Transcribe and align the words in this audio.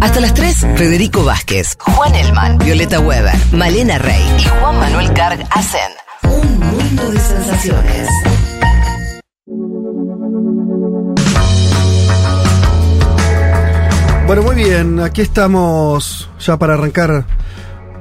Hasta 0.00 0.20
las 0.20 0.34
3, 0.34 0.66
Federico 0.76 1.24
Vázquez, 1.24 1.76
Juan 1.80 2.14
Elman, 2.14 2.58
Violeta 2.58 3.00
Weber, 3.00 3.34
Malena 3.52 3.96
Rey 3.98 4.22
y 4.38 4.44
Juan 4.44 4.78
Manuel 4.78 5.12
Carg 5.14 5.46
hacen 5.50 5.90
un 6.24 6.58
mundo 6.58 7.10
de 7.10 7.18
sensaciones. 7.18 8.08
Bueno, 14.26 14.42
muy 14.42 14.56
bien, 14.56 15.00
aquí 15.00 15.22
estamos 15.22 16.28
ya 16.38 16.58
para 16.58 16.74
arrancar 16.74 17.24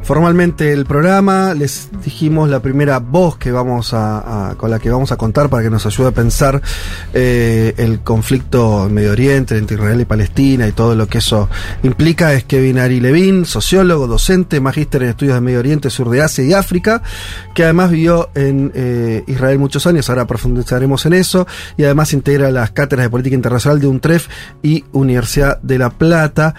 formalmente 0.10 0.74
el 0.74 0.86
programa. 0.86 1.54
Les 1.54 1.90
dijimos 2.04 2.50
la 2.50 2.64
primera 2.64 2.98
voz 2.98 3.38
que 3.38 3.52
vamos 3.52 3.94
a, 3.94 4.56
con 4.58 4.72
la 4.72 4.80
que 4.80 4.90
vamos 4.90 5.12
a 5.12 5.18
contar 5.18 5.50
para 5.50 5.62
que 5.62 5.70
nos 5.70 5.86
ayude 5.86 6.08
a 6.08 6.12
pensar 6.12 6.64
eh, 7.14 7.76
el 7.78 8.00
conflicto 8.00 8.88
en 8.88 8.96
Medio 8.96 9.12
Oriente 9.12 9.56
entre 9.56 9.76
Israel 9.76 10.02
y 10.02 10.06
Palestina 10.06 10.68
y 10.68 10.72
todo 10.72 10.96
lo 10.96 11.06
que 11.06 11.20
eso 11.20 11.48
implica 11.84 12.34
es 12.34 12.44
Kevin 12.44 12.80
Ari 12.80 13.00
Levin, 13.00 13.46
sociólogo, 13.46 14.08
docente, 14.08 14.60
magíster 14.60 15.04
en 15.04 15.10
estudios 15.10 15.36
de 15.36 15.42
Medio 15.42 15.60
Oriente, 15.60 15.92
sur 15.92 16.10
de 16.10 16.24
Asia 16.24 16.44
y 16.44 16.54
África, 16.54 17.04
que 17.54 17.66
además 17.66 17.92
vivió 17.92 18.32
en 18.34 18.72
eh, 18.74 19.24
Israel 19.28 19.60
muchos 19.60 19.86
años, 19.86 20.10
ahora 20.10 20.26
profundizaremos 20.26 21.06
en 21.06 21.14
eso, 21.14 21.46
y 21.78 21.84
además 21.84 22.14
integra 22.14 22.50
las 22.50 22.72
cátedras 22.72 23.06
de 23.06 23.10
política 23.12 23.36
internacional 23.36 23.80
de 23.80 23.86
UNTREF 23.86 24.28
y 24.64 24.86
Universidad 24.92 25.62
de 25.62 25.78
La 25.78 25.92
Plata. 25.92 26.56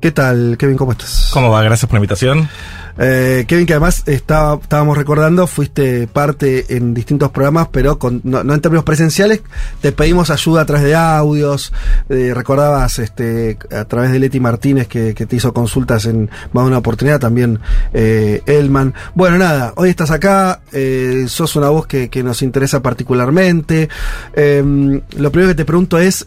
¿Qué 0.00 0.12
tal, 0.12 0.56
Kevin? 0.58 0.76
¿Cómo 0.76 0.92
estás? 0.92 1.30
¿Cómo 1.32 1.50
va? 1.50 1.60
Gracias 1.64 1.88
por 1.88 1.94
la 1.94 1.98
invitación. 1.98 2.48
Eh, 2.98 3.44
Kevin, 3.48 3.66
que 3.66 3.72
además 3.72 4.04
estaba, 4.06 4.54
estábamos 4.60 4.96
recordando, 4.96 5.46
fuiste 5.46 6.06
parte 6.06 6.76
en 6.76 6.94
distintos 6.94 7.30
programas, 7.30 7.68
pero 7.68 7.98
con, 7.98 8.20
no, 8.24 8.40
en 8.40 8.60
términos 8.60 8.84
presenciales, 8.84 9.42
te 9.80 9.92
pedimos 9.92 10.30
ayuda 10.30 10.62
a 10.62 10.64
través 10.64 10.84
de 10.84 10.94
audios, 10.94 11.72
eh, 12.08 12.32
recordabas 12.34 12.98
este, 13.00 13.58
a 13.76 13.84
través 13.84 14.12
de 14.12 14.20
Leti 14.20 14.38
Martínez 14.40 14.86
que, 14.86 15.14
te 15.14 15.36
hizo 15.36 15.54
consultas 15.54 16.04
en 16.04 16.28
más 16.52 16.64
de 16.64 16.68
una 16.68 16.78
oportunidad, 16.78 17.18
también 17.18 17.58
eh, 17.94 18.42
Elman. 18.46 18.94
Bueno, 19.14 19.38
nada, 19.38 19.72
hoy 19.76 19.88
estás 19.88 20.10
acá, 20.10 20.60
eh, 20.72 21.24
sos 21.28 21.56
una 21.56 21.70
voz 21.70 21.86
que, 21.86 22.10
que 22.10 22.22
nos 22.22 22.42
interesa 22.42 22.82
particularmente. 22.82 23.88
Em, 24.34 25.00
lo 25.16 25.32
primero 25.32 25.48
que 25.48 25.54
te 25.54 25.64
pregunto 25.64 25.98
es, 25.98 26.26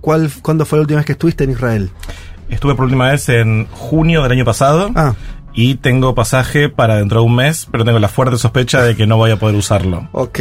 ¿cuál, 0.00 0.30
¿cuándo 0.42 0.66
fue 0.66 0.78
la 0.78 0.82
última 0.82 0.98
vez 0.98 1.06
que 1.06 1.12
estuviste 1.12 1.44
en 1.44 1.52
Israel? 1.52 1.90
Estuve 2.50 2.74
por 2.74 2.84
última 2.84 3.10
vez 3.10 3.30
en 3.30 3.66
junio 3.70 4.22
del 4.22 4.32
año 4.32 4.44
pasado. 4.44 4.90
Ah 4.94 5.14
y 5.54 5.76
tengo 5.76 6.14
pasaje 6.14 6.68
para 6.68 6.96
dentro 6.96 7.20
de 7.20 7.26
un 7.26 7.36
mes, 7.36 7.68
pero 7.70 7.84
tengo 7.84 7.98
la 7.98 8.08
fuerte 8.08 8.38
sospecha 8.38 8.82
de 8.82 8.96
que 8.96 9.06
no 9.06 9.16
voy 9.16 9.30
a 9.30 9.38
poder 9.38 9.56
usarlo. 9.56 10.08
Ok. 10.12 10.40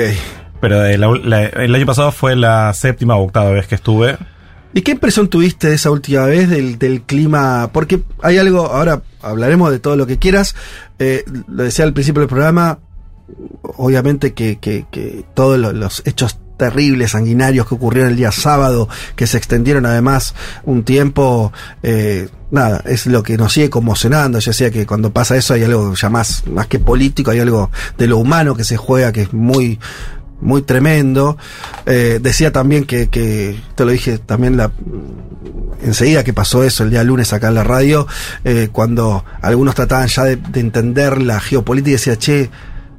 Pero 0.59 0.85
el 0.85 1.75
año 1.75 1.85
pasado 1.85 2.11
fue 2.11 2.35
la 2.35 2.73
séptima 2.73 3.15
o 3.15 3.23
octava 3.23 3.49
vez 3.49 3.67
que 3.67 3.75
estuve. 3.75 4.17
¿Y 4.73 4.81
qué 4.83 4.91
impresión 4.91 5.27
tuviste 5.27 5.67
de 5.67 5.75
esa 5.75 5.91
última 5.91 6.25
vez 6.25 6.49
del, 6.49 6.77
del 6.77 7.01
clima? 7.01 7.71
Porque 7.73 8.01
hay 8.21 8.37
algo, 8.37 8.67
ahora 8.67 9.01
hablaremos 9.21 9.71
de 9.71 9.79
todo 9.79 9.95
lo 9.97 10.07
que 10.07 10.17
quieras. 10.17 10.55
Eh, 10.99 11.25
lo 11.47 11.63
decía 11.63 11.83
al 11.83 11.93
principio 11.93 12.21
del 12.21 12.29
programa, 12.29 12.79
obviamente 13.63 14.33
que, 14.33 14.59
que, 14.59 14.85
que 14.89 15.25
todos 15.33 15.57
los 15.59 16.03
hechos 16.05 16.37
terribles, 16.61 17.09
sanguinarios 17.09 17.65
que 17.65 17.73
ocurrieron 17.73 18.11
el 18.11 18.17
día 18.17 18.31
sábado, 18.31 18.87
que 19.15 19.25
se 19.25 19.35
extendieron 19.35 19.87
además 19.87 20.35
un 20.63 20.83
tiempo, 20.83 21.51
eh, 21.81 22.29
nada, 22.51 22.83
es 22.85 23.07
lo 23.07 23.23
que 23.23 23.35
nos 23.35 23.53
sigue 23.53 23.71
conmocionando. 23.71 24.37
Yo 24.37 24.51
decía 24.51 24.69
que 24.69 24.85
cuando 24.85 25.11
pasa 25.11 25.35
eso 25.35 25.55
hay 25.55 25.63
algo 25.63 25.95
ya 25.95 26.11
más, 26.11 26.43
más 26.45 26.67
que 26.67 26.77
político, 26.77 27.31
hay 27.31 27.39
algo 27.39 27.71
de 27.97 28.05
lo 28.05 28.19
humano 28.19 28.53
que 28.53 28.63
se 28.63 28.77
juega 28.77 29.11
que 29.11 29.23
es 29.23 29.33
muy, 29.33 29.79
muy 30.39 30.61
tremendo. 30.61 31.35
Eh, 31.87 32.19
decía 32.21 32.51
también 32.51 32.85
que, 32.85 33.09
que, 33.09 33.59
te 33.73 33.83
lo 33.83 33.89
dije 33.89 34.19
también 34.19 34.55
la, 34.55 34.71
enseguida 35.81 36.23
que 36.23 36.31
pasó 36.31 36.63
eso 36.63 36.83
el 36.83 36.91
día 36.91 37.03
lunes 37.03 37.33
acá 37.33 37.47
en 37.47 37.55
la 37.55 37.63
radio, 37.63 38.05
eh, 38.43 38.69
cuando 38.71 39.25
algunos 39.41 39.73
trataban 39.73 40.09
ya 40.09 40.25
de, 40.25 40.35
de 40.35 40.59
entender 40.59 41.19
la 41.19 41.39
geopolítica 41.39 41.89
y 41.89 41.93
decía, 41.93 42.19
che, 42.19 42.51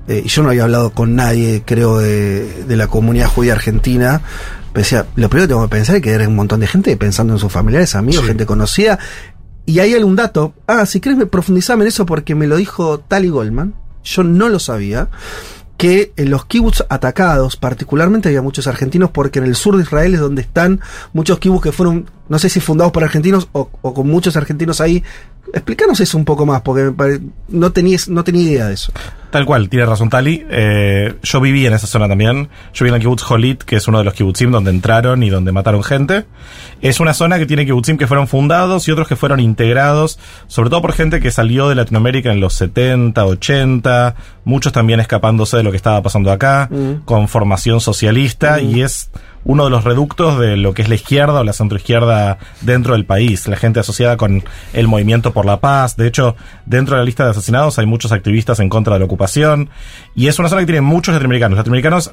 eh, 0.08 0.24
yo 0.26 0.42
no 0.42 0.50
había 0.50 0.64
hablado 0.64 0.90
con 0.90 1.14
nadie, 1.14 1.62
creo, 1.64 1.98
de, 1.98 2.64
de 2.64 2.76
la 2.76 2.88
comunidad 2.88 3.28
judía 3.28 3.52
argentina. 3.52 4.22
Pensé, 4.72 5.04
lo 5.16 5.28
primero 5.28 5.46
que 5.46 5.54
tengo 5.54 5.62
que 5.62 5.76
pensar 5.76 5.96
es 5.96 6.02
que 6.02 6.10
era 6.10 6.26
un 6.26 6.36
montón 6.36 6.60
de 6.60 6.66
gente 6.66 6.96
pensando 6.96 7.34
en 7.34 7.38
sus 7.38 7.52
familiares, 7.52 7.94
amigos, 7.94 8.24
gente 8.24 8.46
conocida. 8.46 8.98
Y 9.66 9.78
hay 9.78 9.94
algún 9.94 10.16
dato. 10.16 10.54
Ah, 10.66 10.86
si 10.86 11.00
querés 11.00 11.24
profundizarme 11.26 11.84
en 11.84 11.88
eso 11.88 12.06
porque 12.06 12.34
me 12.34 12.46
lo 12.46 12.56
dijo 12.56 12.98
Tali 13.00 13.28
Goldman. 13.28 13.74
Yo 14.04 14.24
no 14.24 14.48
lo 14.48 14.58
sabía 14.58 15.08
que 15.76 16.12
en 16.16 16.30
los 16.30 16.44
kibbutz 16.46 16.84
atacados, 16.88 17.56
particularmente 17.56 18.28
había 18.28 18.40
muchos 18.40 18.68
argentinos, 18.68 19.10
porque 19.10 19.40
en 19.40 19.46
el 19.46 19.56
sur 19.56 19.76
de 19.76 19.82
Israel 19.82 20.14
es 20.14 20.20
donde 20.20 20.42
están 20.42 20.80
muchos 21.12 21.40
kibbutz 21.40 21.62
que 21.62 21.72
fueron, 21.72 22.08
no 22.28 22.38
sé 22.38 22.48
si 22.48 22.60
fundados 22.60 22.92
por 22.92 23.02
argentinos 23.02 23.48
o, 23.50 23.68
o 23.82 23.94
con 23.94 24.06
muchos 24.06 24.36
argentinos 24.36 24.80
ahí. 24.80 25.02
Explícanos 25.52 26.00
eso 26.00 26.16
un 26.16 26.24
poco 26.24 26.46
más, 26.46 26.62
porque 26.62 26.92
no, 27.48 27.72
tenías, 27.72 28.08
no 28.08 28.24
tenía 28.24 28.42
idea 28.42 28.66
de 28.68 28.74
eso. 28.74 28.92
Tal 29.30 29.46
cual, 29.46 29.68
tiene 29.70 29.86
razón 29.86 30.10
Tali. 30.10 30.44
Eh, 30.50 31.14
yo 31.22 31.40
viví 31.40 31.66
en 31.66 31.72
esa 31.72 31.86
zona 31.86 32.06
también. 32.06 32.48
Yo 32.74 32.84
viví 32.84 32.88
en 32.90 32.94
el 32.96 33.00
kibbutz 33.00 33.30
Holit, 33.30 33.62
que 33.62 33.76
es 33.76 33.88
uno 33.88 33.96
de 33.98 34.04
los 34.04 34.12
kibbutzim 34.12 34.50
donde 34.50 34.70
entraron 34.70 35.22
y 35.22 35.30
donde 35.30 35.52
mataron 35.52 35.82
gente. 35.82 36.26
Es 36.82 37.00
una 37.00 37.14
zona 37.14 37.38
que 37.38 37.46
tiene 37.46 37.64
kibbutzim 37.64 37.96
que 37.96 38.06
fueron 38.06 38.28
fundados 38.28 38.86
y 38.88 38.92
otros 38.92 39.08
que 39.08 39.16
fueron 39.16 39.40
integrados, 39.40 40.18
sobre 40.48 40.68
todo 40.68 40.82
por 40.82 40.92
gente 40.92 41.20
que 41.20 41.30
salió 41.30 41.68
de 41.70 41.74
Latinoamérica 41.74 42.30
en 42.30 42.40
los 42.40 42.52
70, 42.54 43.24
80, 43.24 44.14
muchos 44.44 44.72
también 44.72 45.00
escapándose 45.00 45.56
de 45.56 45.62
lo 45.62 45.70
que 45.70 45.76
estaba 45.78 46.02
pasando 46.02 46.30
acá, 46.30 46.68
Mm. 46.70 47.04
con 47.04 47.26
formación 47.28 47.80
socialista 47.80 48.60
y 48.60 48.82
es 48.82 49.10
uno 49.44 49.64
de 49.64 49.70
los 49.70 49.84
reductos 49.84 50.38
de 50.38 50.56
lo 50.56 50.74
que 50.74 50.82
es 50.82 50.88
la 50.88 50.94
izquierda 50.94 51.40
o 51.40 51.44
la 51.44 51.52
centroizquierda 51.52 52.38
dentro 52.60 52.94
del 52.94 53.04
país, 53.04 53.48
la 53.48 53.56
gente 53.56 53.80
asociada 53.80 54.16
con 54.16 54.44
el 54.72 54.88
movimiento 54.88 55.32
por 55.32 55.46
la 55.46 55.60
paz. 55.60 55.96
De 55.96 56.06
hecho, 56.06 56.36
dentro 56.66 56.96
de 56.96 57.00
la 57.00 57.04
lista 57.04 57.24
de 57.24 57.30
asesinados 57.30 57.78
hay 57.78 57.86
muchos 57.86 58.12
activistas 58.12 58.60
en 58.60 58.68
contra 58.68 58.94
de 58.94 59.00
la 59.00 59.06
ocupación 59.06 59.70
y 60.14 60.28
es 60.28 60.38
una 60.38 60.48
zona 60.48 60.62
que 60.62 60.66
tiene 60.66 60.80
muchos 60.80 61.14
latinoamericanos. 61.14 61.58
Latinoamericanos 61.58 62.12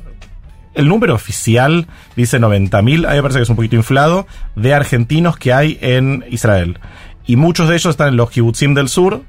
el 0.76 0.88
número 0.88 1.16
oficial 1.16 1.88
dice 2.16 2.40
90.000, 2.40 2.72
a 2.74 2.82
mí 2.82 2.98
me 2.98 3.22
parece 3.22 3.40
que 3.40 3.44
es 3.44 3.50
un 3.50 3.56
poquito 3.56 3.76
inflado, 3.76 4.28
de 4.56 4.74
argentinos 4.74 5.38
que 5.38 5.52
hay 5.52 5.78
en 5.82 6.24
Israel. 6.30 6.80
Y 7.26 7.36
muchos 7.36 7.68
de 7.70 7.76
ellos 7.76 7.92
están 7.92 8.10
en 8.10 8.18
los 8.18 8.30
kibbutzim 8.30 8.74
del 8.74 8.88
sur, 8.88 9.24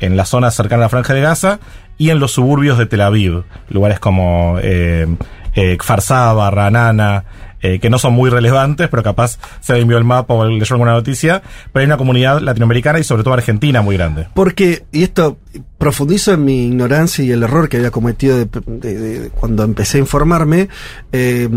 en 0.00 0.16
la 0.16 0.24
zona 0.24 0.50
cercana 0.50 0.82
a 0.82 0.86
la 0.86 0.88
Franja 0.88 1.14
de 1.14 1.20
Gaza, 1.20 1.60
y 1.98 2.10
en 2.10 2.18
los 2.18 2.32
suburbios 2.32 2.76
de 2.78 2.86
Tel 2.86 3.00
Aviv, 3.00 3.44
lugares 3.68 3.98
como 3.98 4.58
eh, 4.62 5.06
eh, 5.54 5.78
Ranana, 6.50 7.24
eh, 7.62 7.78
que 7.80 7.90
no 7.90 7.98
son 7.98 8.12
muy 8.14 8.30
relevantes, 8.30 8.88
pero 8.88 9.02
capaz 9.02 9.38
se 9.60 9.78
envió 9.78 9.98
el 9.98 10.04
mapa 10.04 10.34
o 10.34 10.44
leyó 10.44 10.74
alguna 10.74 10.92
noticia, 10.92 11.42
pero 11.72 11.80
hay 11.80 11.86
una 11.86 11.96
comunidad 11.96 12.40
latinoamericana 12.40 12.98
y 12.98 13.04
sobre 13.04 13.22
todo 13.22 13.34
argentina 13.34 13.82
muy 13.82 13.96
grande. 13.96 14.28
Porque, 14.34 14.84
y 14.92 15.02
esto 15.02 15.38
profundizo 15.78 16.32
en 16.32 16.44
mi 16.44 16.66
ignorancia 16.66 17.24
y 17.24 17.30
el 17.32 17.42
error 17.42 17.68
que 17.68 17.78
había 17.78 17.90
cometido 17.90 18.36
de, 18.38 18.46
de, 18.66 18.98
de, 18.98 19.30
cuando 19.30 19.62
empecé 19.64 19.98
a 19.98 20.00
informarme, 20.00 20.68
eh, 21.12 21.48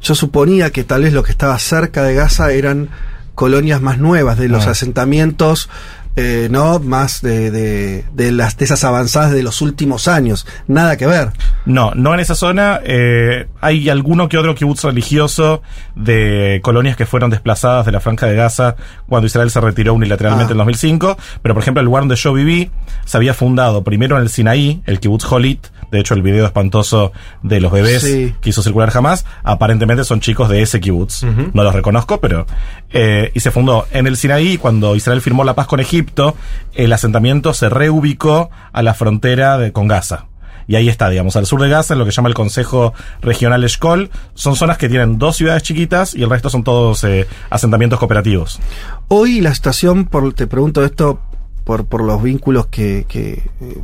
yo 0.00 0.14
suponía 0.14 0.70
que 0.70 0.84
tal 0.84 1.02
vez 1.02 1.12
lo 1.12 1.22
que 1.22 1.32
estaba 1.32 1.58
cerca 1.58 2.02
de 2.02 2.14
Gaza 2.14 2.52
eran 2.52 2.88
colonias 3.34 3.82
más 3.82 3.98
nuevas, 3.98 4.38
de 4.38 4.48
los 4.48 4.66
Ah. 4.66 4.70
asentamientos 4.70 5.68
eh, 6.16 6.48
no 6.50 6.78
más 6.80 7.20
de, 7.22 7.50
de, 7.50 8.04
de 8.12 8.32
las 8.32 8.56
de 8.56 8.64
esas 8.64 8.82
avanzadas 8.84 9.32
de 9.32 9.42
los 9.42 9.60
últimos 9.60 10.08
años 10.08 10.46
nada 10.66 10.96
que 10.96 11.06
ver 11.06 11.32
No, 11.66 11.92
no 11.94 12.14
en 12.14 12.20
esa 12.20 12.34
zona. 12.34 12.80
eh, 12.84 13.46
hay 13.60 13.88
alguno 13.90 14.28
que 14.28 14.38
otro 14.38 14.54
kibutz 14.54 14.82
religioso 14.84 15.62
de 15.94 16.60
colonias 16.62 16.96
que 16.96 17.06
fueron 17.06 17.30
desplazadas 17.30 17.86
de 17.86 17.92
la 17.92 18.00
Franja 18.00 18.26
de 18.26 18.36
Gaza 18.36 18.76
cuando 19.08 19.26
Israel 19.26 19.50
se 19.50 19.60
retiró 19.60 19.94
unilateralmente 19.94 20.52
Ah. 20.52 20.54
en 20.54 20.58
2005. 20.58 21.16
Pero, 21.42 21.54
por 21.54 21.62
ejemplo, 21.62 21.80
el 21.80 21.84
lugar 21.86 22.02
donde 22.02 22.16
yo 22.16 22.32
viví 22.32 22.70
se 23.04 23.16
había 23.16 23.34
fundado 23.34 23.82
primero 23.84 24.16
en 24.16 24.22
el 24.22 24.28
Sinaí, 24.28 24.82
el 24.86 25.00
kibutz 25.00 25.24
Holit. 25.30 25.66
De 25.90 26.00
hecho, 26.00 26.14
el 26.14 26.22
video 26.22 26.44
espantoso 26.46 27.12
de 27.42 27.60
los 27.60 27.70
bebés 27.72 28.02
Sí. 28.02 28.34
que 28.40 28.50
hizo 28.50 28.62
circular 28.62 28.90
jamás, 28.90 29.24
aparentemente 29.44 30.04
son 30.04 30.20
chicos 30.20 30.48
de 30.48 30.62
ese 30.62 30.80
kibutz. 30.80 31.22
No 31.52 31.62
los 31.62 31.74
reconozco, 31.74 32.20
pero... 32.20 32.46
eh, 32.90 33.30
y 33.34 33.40
se 33.40 33.50
fundó 33.50 33.86
en 33.92 34.06
el 34.06 34.16
Sinaí 34.16 34.58
cuando 34.58 34.96
Israel 34.96 35.20
firmó 35.20 35.44
la 35.44 35.54
paz 35.54 35.66
con 35.66 35.80
Egipto, 35.80 36.34
el 36.74 36.92
asentamiento 36.92 37.52
se 37.54 37.68
reubicó 37.68 38.50
a 38.72 38.82
la 38.82 38.94
frontera 38.94 39.58
de, 39.58 39.72
con 39.72 39.86
Gaza. 39.88 40.26
Y 40.68 40.74
ahí 40.74 40.88
está, 40.88 41.08
digamos, 41.08 41.36
al 41.36 41.46
sur 41.46 41.60
de 41.62 41.68
Gaza, 41.68 41.94
en 41.94 42.00
lo 42.00 42.04
que 42.04 42.10
llama 42.10 42.28
el 42.28 42.34
Consejo 42.34 42.92
Regional 43.22 43.62
Eshkol, 43.62 44.10
son 44.34 44.56
zonas 44.56 44.78
que 44.78 44.88
tienen 44.88 45.16
dos 45.16 45.36
ciudades 45.36 45.62
chiquitas 45.62 46.12
y 46.12 46.24
el 46.24 46.30
resto 46.30 46.50
son 46.50 46.64
todos 46.64 47.04
eh, 47.04 47.28
asentamientos 47.50 48.00
cooperativos. 48.00 48.58
hoy 49.06 49.40
la 49.40 49.54
situación 49.54 50.06
por 50.06 50.32
te 50.34 50.48
pregunto 50.48 50.84
esto 50.84 51.20
por, 51.66 51.84
por 51.84 52.02
los 52.02 52.22
vínculos 52.22 52.66
que, 52.68 53.04
que, 53.08 53.42
eh, 53.60 53.78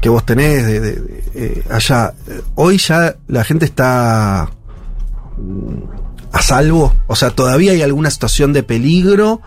que 0.00 0.08
vos 0.08 0.24
tenés 0.24 0.64
de, 0.64 0.78
de- 0.80 0.92
de, 1.00 1.22
eh, 1.34 1.64
allá 1.68 2.14
hoy 2.54 2.78
ya 2.78 3.16
la 3.26 3.42
gente 3.42 3.64
está 3.64 4.48
mm, 5.36 6.32
a 6.32 6.42
salvo 6.42 6.94
o 7.08 7.16
sea 7.16 7.30
todavía 7.30 7.72
hay 7.72 7.82
alguna 7.82 8.10
situación 8.10 8.52
de 8.52 8.62
peligro 8.62 9.40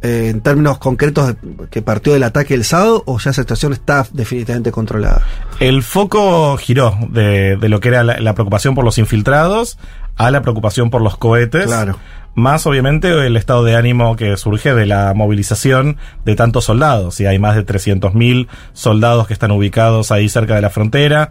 eh, 0.00 0.28
en 0.30 0.40
términos 0.42 0.78
concretos 0.78 1.34
que 1.70 1.82
partió 1.82 2.12
del 2.12 2.22
ataque 2.22 2.54
el 2.54 2.64
sábado 2.64 3.02
o 3.06 3.18
ya 3.18 3.30
esa 3.30 3.42
situación 3.42 3.72
está 3.72 4.06
definitivamente 4.12 4.70
controlada 4.70 5.22
El 5.58 5.82
foco 5.82 6.56
giró 6.56 6.96
de, 7.10 7.56
de 7.56 7.68
lo 7.68 7.80
que 7.80 7.88
era 7.88 8.04
la, 8.04 8.20
la 8.20 8.34
preocupación 8.34 8.74
por 8.76 8.84
los 8.84 8.98
infiltrados 8.98 9.76
a 10.16 10.30
la 10.30 10.42
preocupación 10.42 10.90
por 10.90 11.00
los 11.02 11.16
cohetes. 11.16 11.64
Claro. 11.66 11.96
Más 12.34 12.66
obviamente 12.66 13.08
el 13.26 13.36
estado 13.36 13.64
de 13.64 13.76
ánimo 13.76 14.16
que 14.16 14.36
surge 14.36 14.74
de 14.74 14.86
la 14.86 15.12
movilización 15.14 15.98
de 16.24 16.34
tantos 16.34 16.64
soldados. 16.64 17.20
Y 17.20 17.26
hay 17.26 17.38
más 17.38 17.56
de 17.56 17.66
300.000 17.66 18.48
soldados 18.72 19.26
que 19.26 19.32
están 19.32 19.50
ubicados 19.50 20.10
ahí 20.10 20.28
cerca 20.28 20.54
de 20.54 20.62
la 20.62 20.70
frontera 20.70 21.30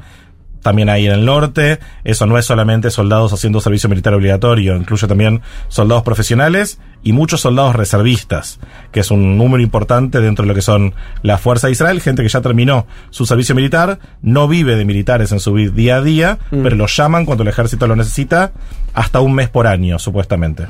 también 0.62 0.90
ahí 0.90 1.06
en 1.06 1.14
el 1.14 1.26
norte. 1.26 1.80
Eso 2.04 2.26
no 2.26 2.38
es 2.38 2.46
solamente 2.46 2.92
soldados 2.92 3.34
haciendo 3.34 3.62
servicio 3.62 3.90
militar 3.90 4.14
obligatorio, 4.14 4.76
incluye 4.76 5.08
también 5.08 5.42
soldados 5.68 6.04
profesionales 6.04 6.80
y 7.04 7.14
muchos 7.14 7.42
soldados 7.42 7.76
reservistas, 7.76 8.60
que 8.92 9.00
es 9.00 9.12
un 9.12 9.38
número 9.38 9.64
importante 9.64 10.22
dentro 10.22 10.44
de 10.44 10.50
lo 10.50 10.56
que 10.56 10.62
son 10.62 10.94
la 11.24 11.38
Fuerza 11.38 11.68
de 11.68 11.74
Israel, 11.74 12.02
gente 12.02 12.22
que 12.22 12.30
ya 12.30 12.42
terminó 12.42 12.86
su 13.10 13.26
servicio 13.26 13.56
militar, 13.56 14.00
no 14.22 14.48
vive 14.48 14.76
de 14.76 14.86
militares 14.86 15.32
en 15.32 15.40
su 15.40 15.56
día 15.56 15.98
a 15.98 16.02
día, 16.02 16.38
mm. 16.52 16.64
pero 16.64 16.76
los 16.76 16.96
llaman 16.96 17.26
cuando 17.26 17.44
el 17.44 17.50
ejército 17.50 17.88
lo 17.88 17.96
necesita, 17.96 18.52
hasta 18.94 19.20
un 19.20 19.34
mes 19.34 19.50
por 19.50 19.68
año, 19.68 19.98
supuestamente. 19.98 20.68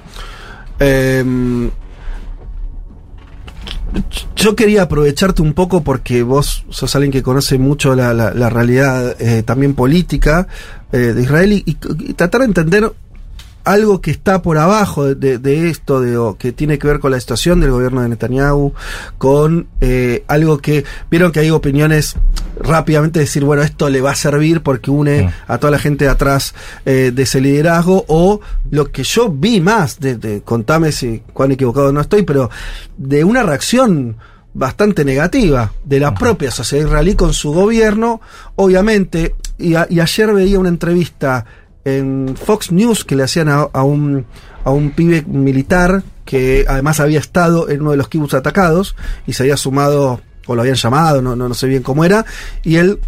Eh, 0.79 1.23
yo 4.35 4.55
quería 4.55 4.83
aprovecharte 4.83 5.41
un 5.41 5.53
poco 5.53 5.83
porque 5.83 6.23
vos 6.23 6.65
sos 6.69 6.95
alguien 6.95 7.11
que 7.11 7.23
conoce 7.23 7.57
mucho 7.57 7.95
la, 7.95 8.49
realidad 8.49 9.15
eh, 9.19 9.43
también 9.43 9.73
política 9.73 10.47
eh, 10.91 10.97
de 10.97 11.21
Israel 11.21 11.51
y, 11.53 11.73
tratar 12.13 12.41
de 12.41 12.47
entender 12.47 12.93
algo 13.63 14.01
que 14.01 14.11
está 14.11 14.41
por 14.41 14.57
abajo 14.57 15.13
de, 15.15 15.69
esto, 15.69 16.01
de, 16.01 16.35
que 16.37 16.51
tiene 16.51 16.79
que 16.79 16.87
ver 16.87 16.99
con 16.99 17.11
la 17.11 17.19
situación 17.19 17.59
del 17.59 17.71
gobierno 17.71 18.01
de 18.01 18.09
Netanyahu, 18.09 18.73
con 19.17 19.67
eh, 19.81 20.23
algo 20.27 20.57
que 20.57 20.85
vieron 21.09 21.31
que 21.31 21.41
hay 21.41 21.51
opiniones 21.51 22.15
rápidamente 22.59 23.19
decir, 23.19 23.43
bueno, 23.43 23.63
esto 23.63 23.89
le 23.89 24.01
va 24.01 24.11
a 24.11 24.15
servir 24.15 24.61
porque 24.61 24.91
une 24.91 25.31
a 25.47 25.57
toda 25.57 25.71
la 25.71 25.79
gente 25.79 26.05
de 26.05 26.11
atrás 26.11 26.53
eh, 26.85 27.11
de 27.13 27.23
ese 27.23 27.41
liderazgo, 27.41 28.05
o 28.07 28.41
lo 28.69 28.91
que 28.91 29.03
yo 29.03 29.29
vi 29.29 29.61
más, 29.61 29.99
de, 29.99 30.41
contame 30.43 30.91
si 30.91 31.23
cuán 31.33 31.51
equivocado 31.51 31.91
no 31.91 32.01
estoy, 32.01 32.23
pero 32.23 32.49
de 32.97 33.23
una 33.23 33.43
reacción 33.43 34.17
bastante 34.53 35.05
negativa 35.05 35.71
de 35.85 35.99
la 35.99 36.13
propia 36.13 36.51
sociedad 36.51 36.85
israelí 36.85 37.15
con 37.15 37.33
su 37.33 37.53
gobierno, 37.53 38.21
obviamente, 38.55 39.35
y 39.57 39.75
ayer 39.75 40.33
veía 40.33 40.59
una 40.59 40.69
entrevista 40.69 41.45
en 41.85 42.35
Fox 42.35 42.71
News 42.71 43.03
que 43.03 43.15
le 43.15 43.23
hacían 43.23 43.49
a, 43.49 43.83
un, 43.83 44.25
a 44.63 44.71
un 44.71 44.91
pibe 44.91 45.23
militar 45.27 46.03
que 46.25 46.65
además 46.67 46.99
había 46.99 47.19
estado 47.19 47.69
en 47.69 47.81
uno 47.81 47.91
de 47.91 47.97
los 47.97 48.07
kibbutz 48.07 48.33
atacados 48.33 48.95
y 49.25 49.33
se 49.33 49.43
había 49.43 49.57
sumado, 49.57 50.21
o 50.45 50.55
lo 50.55 50.61
habían 50.61 50.75
llamado, 50.75 51.21
no, 51.21 51.35
no, 51.35 51.53
sé 51.53 51.67
bien 51.67 51.83
cómo 51.83 52.05
era, 52.05 52.25
y 52.63 52.77
él 52.77 52.99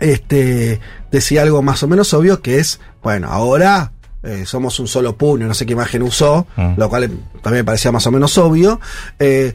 este, 0.00 0.80
decía 1.10 1.42
algo 1.42 1.62
más 1.62 1.82
o 1.82 1.88
menos 1.88 2.12
obvio 2.14 2.42
que 2.42 2.58
es, 2.58 2.80
bueno, 3.02 3.28
ahora 3.28 3.92
eh, 4.22 4.44
somos 4.46 4.80
un 4.80 4.88
solo 4.88 5.16
puño, 5.16 5.46
no 5.46 5.54
sé 5.54 5.66
qué 5.66 5.74
imagen 5.74 6.02
usó, 6.02 6.46
mm. 6.56 6.74
lo 6.76 6.88
cual 6.88 7.10
también 7.42 7.60
me 7.60 7.64
parecía 7.64 7.92
más 7.92 8.06
o 8.06 8.10
menos 8.10 8.36
obvio. 8.38 8.80
Eh, 9.18 9.54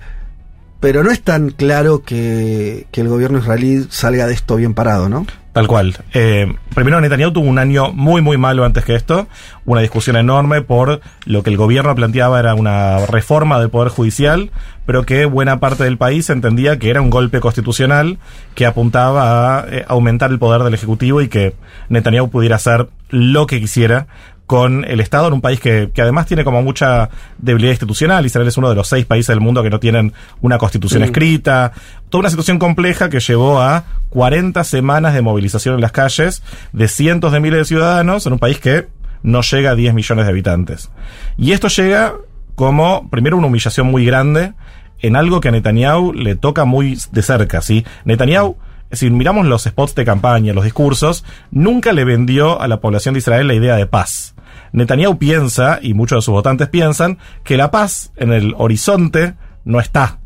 pero 0.80 1.04
no 1.04 1.12
es 1.12 1.22
tan 1.22 1.50
claro 1.50 2.04
que, 2.04 2.88
que, 2.92 3.02
el 3.02 3.10
gobierno 3.10 3.40
israelí 3.40 3.88
salga 3.90 4.28
de 4.28 4.34
esto 4.34 4.56
bien 4.56 4.74
parado, 4.74 5.10
¿no? 5.10 5.26
Tal 5.54 5.66
cual. 5.66 5.98
Eh, 6.14 6.54
primero, 6.76 7.02
Netanyahu 7.02 7.32
tuvo 7.32 7.50
un 7.50 7.58
año 7.58 7.92
muy, 7.92 8.22
muy 8.22 8.38
malo 8.38 8.66
antes 8.66 8.86
que 8.86 8.94
esto. 8.94 9.28
Una 9.66 9.82
discusión 9.82 10.16
enorme 10.16 10.62
por 10.62 11.02
lo 11.26 11.42
que 11.42 11.50
el 11.50 11.58
gobierno 11.58 11.96
planteaba 11.96 12.40
era 12.40 12.54
una 12.54 13.06
reforma 13.08 13.60
del 13.60 13.72
Poder 13.72 13.90
Judicial, 13.90 14.52
pero 14.86 15.06
que 15.06 15.26
buena 15.26 15.60
parte 15.60 15.84
del 15.84 15.98
país 15.98 16.30
entendía 16.30 16.78
que 16.78 16.92
era 16.92 17.02
un 17.02 17.10
golpe 17.10 17.40
constitucional 17.40 18.20
que 18.54 18.68
apuntaba 18.68 19.60
a 19.60 19.66
eh, 19.70 19.86
aumentar 19.88 20.30
el 20.30 20.38
poder 20.38 20.62
del 20.62 20.76
Ejecutivo 20.76 21.22
y 21.22 21.30
que 21.30 21.56
Netanyahu 21.90 22.30
pudiera 22.30 22.58
hacer 22.58 22.88
lo 23.10 23.48
que 23.48 23.60
quisiera 23.60 24.06
con 24.50 24.84
el 24.84 25.00
Estado 25.00 25.28
en 25.28 25.34
un 25.34 25.42
país 25.42 25.60
que, 25.60 25.92
que, 25.94 26.02
además 26.02 26.26
tiene 26.26 26.44
como 26.44 26.64
mucha 26.64 27.12
debilidad 27.38 27.70
institucional. 27.70 28.26
Israel 28.26 28.48
es 28.48 28.58
uno 28.58 28.68
de 28.68 28.74
los 28.74 28.88
seis 28.88 29.06
países 29.06 29.28
del 29.28 29.42
mundo 29.42 29.62
que 29.62 29.70
no 29.70 29.80
tienen 29.80 30.12
una 30.42 30.58
constitución 30.58 31.04
escrita. 31.04 31.72
Toda 32.10 32.22
una 32.22 32.32
situación 32.32 32.58
compleja 32.58 33.12
que 33.12 33.20
llevó 33.20 33.62
a 33.62 33.84
40 34.10 34.64
semanas 34.64 35.14
de 35.14 35.22
movilización 35.22 35.76
en 35.76 35.82
las 35.82 35.92
calles 35.92 36.42
de 36.74 36.88
cientos 36.88 37.32
de 37.32 37.40
miles 37.40 37.60
de 37.60 37.66
ciudadanos 37.66 38.26
en 38.26 38.34
un 38.34 38.40
país 38.40 38.58
que 38.58 38.88
no 39.22 39.42
llega 39.44 39.70
a 39.70 39.76
10 39.76 39.94
millones 39.94 40.26
de 40.26 40.32
habitantes. 40.32 40.90
Y 41.38 41.52
esto 41.52 41.68
llega 41.68 42.16
como, 42.56 43.08
primero, 43.12 43.38
una 43.38 43.46
humillación 43.46 43.86
muy 43.86 44.04
grande 44.04 44.54
en 44.98 45.16
algo 45.16 45.42
que 45.42 45.50
a 45.50 45.52
Netanyahu 45.52 46.12
le 46.12 46.36
toca 46.36 46.66
muy 46.66 46.98
de 47.12 47.22
cerca, 47.22 47.62
¿sí? 47.62 47.86
Netanyahu 48.04 48.58
si 48.92 49.10
miramos 49.12 49.46
los 49.46 49.64
spots 49.64 49.96
de 49.96 50.06
campaña, 50.06 50.54
los 50.54 50.64
discursos, 50.64 51.24
nunca 51.52 51.94
le 51.94 52.06
vendió 52.06 52.60
a 52.60 52.68
la 52.68 52.82
población 52.82 53.14
de 53.14 53.20
Israel 53.20 53.48
la 53.48 53.54
idea 53.54 53.76
de 53.76 53.86
paz. 53.86 54.34
Netanyahu 54.72 55.18
piensa, 55.18 55.80
y 55.82 55.94
muchos 55.94 56.18
de 56.18 56.22
sus 56.22 56.34
votantes 56.34 56.70
piensan, 56.70 57.18
que 57.44 57.58
la 57.58 57.72
paz 57.72 58.12
en 58.16 58.34
el 58.34 58.54
horizonte 58.58 59.36
no 59.66 59.80
está. 59.80 60.20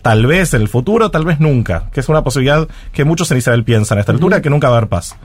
Tal 0.00 0.26
vez 0.26 0.54
en 0.54 0.62
el 0.62 0.68
futuro, 0.68 1.10
tal 1.10 1.24
vez 1.24 1.38
nunca, 1.38 1.90
que 1.92 2.00
es 2.00 2.08
una 2.08 2.24
posibilidad 2.24 2.66
que 2.92 3.04
muchos 3.04 3.30
en 3.30 3.38
Israel 3.38 3.64
piensan 3.64 3.98
a 3.98 4.00
esta 4.00 4.12
altura, 4.12 4.40
que 4.40 4.50
nunca 4.50 4.68
va 4.68 4.76
a 4.76 4.78
haber 4.78 4.88
paz. 4.88 5.16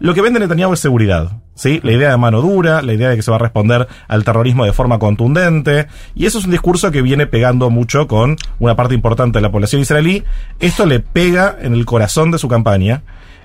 Lo 0.00 0.14
que 0.14 0.22
vende 0.22 0.40
Netanyahu 0.40 0.72
es 0.72 0.80
seguridad. 0.80 1.32
¿sí? 1.54 1.80
La 1.82 1.92
idea 1.92 2.10
de 2.10 2.16
mano 2.16 2.40
dura, 2.40 2.82
la 2.82 2.92
idea 2.92 3.10
de 3.10 3.16
que 3.16 3.22
se 3.22 3.30
va 3.30 3.36
a 3.36 3.40
responder 3.40 3.86
al 4.08 4.24
terrorismo 4.24 4.64
de 4.64 4.72
forma 4.72 4.98
contundente. 4.98 5.86
Y 6.14 6.26
eso 6.26 6.38
es 6.38 6.46
un 6.46 6.50
discurso 6.50 6.90
que 6.90 7.02
viene 7.02 7.26
pegando 7.26 7.70
mucho 7.70 8.08
con 8.08 8.36
una 8.58 8.74
parte 8.74 8.94
importante 8.94 9.38
de 9.38 9.42
la 9.42 9.52
población 9.52 9.82
israelí. 9.82 10.24
Esto 10.58 10.86
le 10.86 11.00
pega 11.00 11.56
en 11.60 11.74
el 11.74 11.86
corazón 11.86 12.30
de 12.30 12.38
su 12.38 12.48
campaña. 12.48 13.02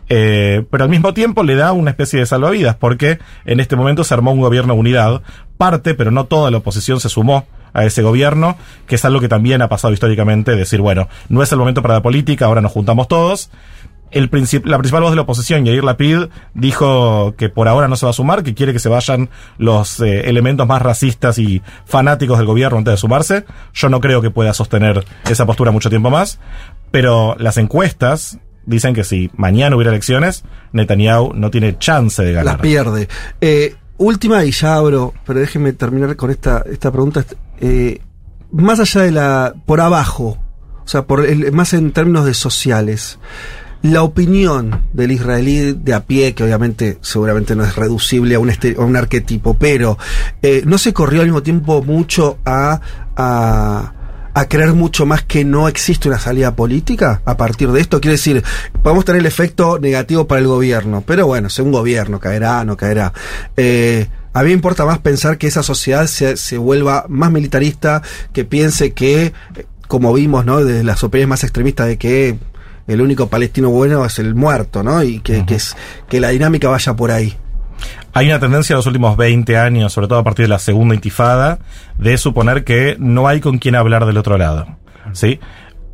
Eh, 0.10 0.66
pero 0.72 0.84
al 0.84 0.90
mismo 0.90 1.14
tiempo 1.14 1.44
le 1.44 1.56
da 1.56 1.72
una 1.72 1.92
especie 1.92 2.20
de 2.20 2.26
salvavidas, 2.26 2.76
porque 2.76 3.20
en 3.46 3.60
este 3.60 3.76
momento 3.76 4.04
se 4.04 4.14
armó 4.14 4.32
un 4.32 4.42
gobierno 4.42 4.74
de 4.74 4.80
unidad. 4.80 5.22
Parte, 5.58 5.94
pero 5.94 6.10
no 6.10 6.26
toda 6.26 6.52
la 6.52 6.58
oposición 6.58 7.00
se 7.00 7.10
sumó 7.10 7.46
a 7.74 7.86
ese 7.86 8.02
gobierno, 8.02 8.58
que 8.88 8.96
es 8.96 9.06
algo 9.06 9.20
que 9.20 9.28
también 9.28 9.62
ha 9.62 9.70
pasado 9.70 9.94
históricamente, 9.94 10.56
decir, 10.56 10.82
bueno, 10.82 11.08
no 11.30 11.44
es 11.44 11.52
el 11.52 11.60
momento 11.60 11.82
para 11.82 11.96
la 11.96 12.02
política, 12.02 12.46
ahora 12.46 12.62
nos 12.62 12.72
juntamos 12.72 13.08
todos. 13.08 13.52
El 14.12 14.24
la 14.64 14.78
principal 14.80 15.04
voz 15.04 15.12
de 15.12 15.18
la 15.18 15.22
oposición, 15.22 15.66
Yair 15.66 15.84
Lapid, 15.84 16.30
dijo 16.56 17.36
que 17.38 17.50
por 17.50 17.68
ahora 17.68 17.88
no 17.88 17.96
se 17.96 18.08
va 18.08 18.10
a 18.10 18.14
sumar, 18.14 18.42
que 18.42 18.56
quiere 18.56 18.74
que 18.74 18.80
se 18.80 18.90
vayan 18.90 19.30
los 19.60 20.00
eh, 20.00 20.28
elementos 20.28 20.66
más 20.66 20.82
racistas 20.82 21.38
y 21.38 21.62
fanáticos 21.86 22.40
del 22.40 22.48
gobierno 22.48 22.80
antes 22.80 22.94
de 22.94 22.98
sumarse. 22.98 23.46
Yo 23.72 23.90
no 23.90 24.02
creo 24.02 24.24
que 24.24 24.32
pueda 24.32 24.56
sostener 24.56 25.06
esa 25.30 25.46
postura 25.46 25.70
mucho 25.70 25.92
tiempo 25.92 26.10
más, 26.10 26.40
pero 26.90 27.36
las 27.38 27.58
encuestas 27.58 28.40
dicen 28.66 28.94
que 28.94 29.04
si 29.04 29.30
mañana 29.36 29.76
hubiera 29.76 29.92
elecciones, 29.92 30.44
Netanyahu 30.74 31.34
no 31.34 31.52
tiene 31.52 31.78
chance 31.78 32.22
de 32.24 32.34
ganar. 32.34 32.58
La 32.58 32.62
pierde. 32.62 33.08
Eh, 33.42 33.76
última 33.98 34.44
y 34.46 34.52
ya 34.52 34.76
abro, 34.76 35.14
pero 35.26 35.40
déjenme 35.40 35.74
terminar 35.74 36.16
con 36.16 36.32
esta, 36.32 36.64
esta 36.70 36.92
pregunta. 36.92 37.26
Eh, 37.60 38.02
más 38.52 38.80
allá 38.80 39.02
de 39.02 39.12
la. 39.12 39.54
por 39.66 39.82
abajo, 39.82 40.38
o 40.84 40.88
sea, 40.88 41.06
por 41.06 41.52
más 41.52 41.74
en 41.74 41.92
términos 41.92 42.26
de 42.26 42.34
sociales. 42.34 43.20
La 43.82 44.04
opinión 44.04 44.84
del 44.92 45.14
israelí 45.14 45.72
de 45.72 45.94
a 45.94 46.06
pie, 46.06 46.34
que 46.34 46.44
obviamente 46.44 46.98
seguramente 47.00 47.56
no 47.56 47.64
es 47.64 47.78
reducible 47.78 48.36
a 48.36 48.40
un, 48.40 48.50
a 48.50 48.82
un 48.82 48.98
arquetipo, 48.98 49.54
pero 49.54 49.98
eh, 50.42 50.64
no 50.66 50.78
se 50.78 50.92
corrió 50.92 51.22
al 51.22 51.28
mismo 51.28 51.44
tiempo 51.44 51.82
mucho 51.82 52.40
a, 52.44 52.82
a 53.16 53.94
a 54.34 54.46
creer 54.48 54.74
mucho 54.74 55.06
más 55.06 55.24
que 55.24 55.44
no 55.46 55.68
existe 55.68 56.08
una 56.08 56.20
salida 56.20 56.56
política 56.56 57.22
a 57.26 57.38
partir 57.38 57.72
de 57.72 57.82
esto. 57.82 58.00
Quiere 58.02 58.14
decir, 58.14 58.44
podemos 58.84 59.06
tener 59.06 59.22
el 59.22 59.26
efecto 59.26 59.80
negativo 59.80 60.28
para 60.28 60.42
el 60.42 60.48
gobierno, 60.48 61.04
pero 61.06 61.28
bueno, 61.28 61.50
un 61.60 61.72
gobierno, 61.72 62.20
caerá, 62.20 62.64
no 62.64 62.78
caerá. 62.78 63.14
Eh, 63.58 64.08
a 64.34 64.42
mí 64.42 64.48
me 64.48 64.54
importa 64.54 64.86
más 64.86 65.00
pensar 65.00 65.38
que 65.38 65.48
esa 65.48 65.64
sociedad 65.64 66.06
se, 66.08 66.38
se 66.38 66.58
vuelva 66.58 67.06
más 67.10 67.32
militarista, 67.32 68.02
que 68.32 68.46
piense 68.46 68.94
que, 68.94 69.34
como 69.88 70.14
vimos, 70.14 70.46
¿no? 70.46 70.64
Desde 70.64 70.84
las 70.84 71.04
opiniones 71.04 71.30
más 71.30 71.44
extremistas 71.44 71.88
de 71.88 71.98
que 71.98 72.38
el 72.88 73.02
único 73.02 73.28
palestino 73.28 73.70
bueno 73.70 74.06
es 74.06 74.20
el 74.20 74.36
muerto, 74.36 74.84
¿no? 74.84 75.04
Y 75.04 75.20
que, 75.20 75.46
que, 75.46 75.56
es, 75.56 75.76
que 76.08 76.20
la 76.20 76.30
dinámica 76.30 76.70
vaya 76.70 76.96
por 76.96 77.12
ahí. 77.12 77.36
Hay 78.14 78.28
una 78.28 78.40
tendencia 78.40 78.74
en 78.74 78.78
los 78.78 78.88
últimos 78.88 79.18
20 79.18 79.58
años, 79.58 79.94
sobre 79.94 80.08
todo 80.08 80.20
a 80.20 80.24
partir 80.24 80.46
de 80.46 80.50
la 80.50 80.60
segunda 80.60 80.96
intifada, 80.96 81.60
de 81.98 82.18
suponer 82.18 82.64
que 82.64 82.96
no 83.00 83.28
hay 83.28 83.40
con 83.40 83.60
quien 83.60 83.76
hablar 83.76 84.06
del 84.06 84.18
otro 84.18 84.38
lado. 84.38 84.68
¿Sí? 85.14 85.40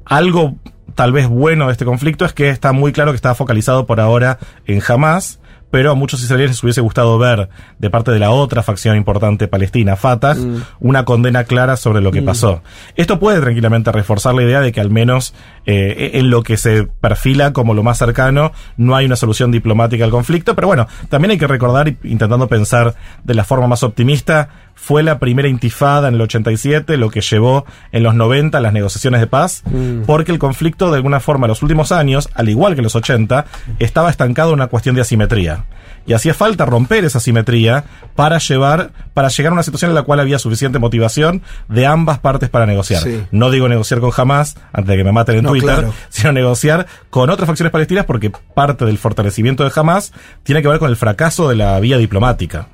Algo 0.06 0.56
tal 0.96 1.12
vez 1.12 1.28
bueno 1.28 1.68
de 1.68 1.74
este 1.74 1.86
conflicto 1.86 2.26
es 2.26 2.34
que 2.34 2.50
está 2.50 2.72
muy 2.72 2.94
claro 2.94 3.12
que 3.12 3.18
está 3.18 3.36
focalizado 3.36 3.86
por 3.86 4.00
ahora 4.00 4.40
en 4.66 4.82
Hamas, 4.88 5.40
pero 5.76 5.92
a 5.92 5.94
muchos 5.94 6.24
israelíes 6.24 6.52
les 6.52 6.64
hubiese 6.64 6.80
gustado 6.80 7.18
ver 7.18 7.50
de 7.80 7.90
parte 7.90 8.10
de 8.10 8.18
la 8.18 8.32
otra 8.32 8.64
facción 8.64 8.96
importante 8.96 9.50
palestina, 9.50 9.98
Fatah, 9.98 10.34
mm. 10.34 10.64
una 10.80 11.04
condena 11.04 11.44
clara 11.44 11.76
sobre 11.76 12.00
lo 12.00 12.14
que 12.14 12.22
mm. 12.22 12.26
pasó. 12.26 12.62
Esto 12.96 13.20
puede 13.20 13.42
tranquilamente 13.42 13.92
reforzar 13.92 14.36
la 14.36 14.44
idea 14.44 14.62
de 14.62 14.72
que 14.72 14.80
al 14.80 14.90
menos 14.90 15.34
eh, 15.66 16.12
en 16.14 16.30
lo 16.30 16.44
que 16.44 16.56
se 16.56 16.84
perfila 16.84 17.52
como 17.52 17.74
lo 17.74 17.84
más 17.84 17.98
cercano 17.98 18.54
no 18.78 18.96
hay 18.96 19.06
una 19.06 19.18
solución 19.18 19.52
diplomática 19.52 20.06
al 20.06 20.12
conflicto, 20.12 20.56
pero 20.56 20.68
bueno, 20.68 20.88
también 21.10 21.32
hay 21.32 21.38
que 21.38 21.48
recordar, 21.48 21.94
intentando 22.04 22.48
pensar 22.48 22.96
de 23.26 23.34
la 23.34 23.44
forma 23.44 23.68
más 23.68 23.84
optimista, 23.84 24.48
fue 24.76 25.04
la 25.04 25.20
primera 25.20 25.48
intifada 25.48 26.10
en 26.10 26.16
el 26.16 26.22
87, 26.22 26.98
lo 26.98 27.10
que 27.10 27.22
llevó 27.22 27.66
en 27.92 28.04
los 28.04 28.14
90 28.14 28.60
las 28.60 28.74
negociaciones 28.74 29.22
de 29.22 29.28
paz, 29.28 29.64
mm. 29.66 30.04
porque 30.06 30.32
el 30.32 30.40
conflicto 30.40 30.92
de 30.92 30.98
alguna 30.98 31.20
forma 31.20 31.48
en 31.48 31.50
los 31.50 31.64
últimos 31.64 31.92
años, 31.92 32.30
al 32.34 32.50
igual 32.50 32.76
que 32.76 32.82
en 32.82 32.84
los 32.84 32.96
80, 32.96 33.46
estaba 33.80 34.10
estancado 34.10 34.50
en 34.50 34.56
una 34.56 34.68
cuestión 34.68 34.96
de 34.96 35.02
asimetría. 35.02 35.65
Y 36.08 36.14
hacía 36.14 36.34
falta 36.34 36.66
romper 36.66 37.04
esa 37.06 37.20
simetría 37.20 37.86
para 38.16 38.38
llevar, 38.38 38.92
para 39.14 39.30
llegar 39.30 39.52
a 39.52 39.54
una 39.54 39.64
situación 39.64 39.90
en 39.92 39.96
la 39.96 40.04
cual 40.04 40.20
había 40.20 40.38
suficiente 40.38 40.78
motivación 40.78 41.42
de 41.68 41.86
ambas 41.88 42.20
partes 42.20 42.50
para 42.50 42.66
negociar. 42.66 43.02
Sí. 43.02 43.24
No 43.32 43.50
digo 43.50 43.68
negociar 43.68 44.00
con 44.02 44.12
Hamas, 44.16 44.56
antes 44.72 44.90
de 44.90 44.98
que 44.98 45.04
me 45.04 45.12
maten 45.12 45.38
en 45.38 45.44
No, 45.44 45.50
Twitter, 45.50 45.70
claro. 45.70 45.94
sino 46.10 46.32
negociar 46.32 46.86
con 47.10 47.30
otras 47.30 47.48
facciones 47.48 47.72
palestinas 47.72 48.06
porque 48.06 48.32
parte 48.54 48.86
del 48.86 48.98
fortalecimiento 49.00 49.64
de 49.64 49.72
Hamas 49.76 50.14
tiene 50.44 50.62
que 50.62 50.68
ver 50.68 50.78
con 50.80 50.90
el 50.90 50.96
fracaso 50.96 51.50
de 51.50 51.56
la 51.56 51.80
vía 51.80 51.98
diplomática. 51.98 52.68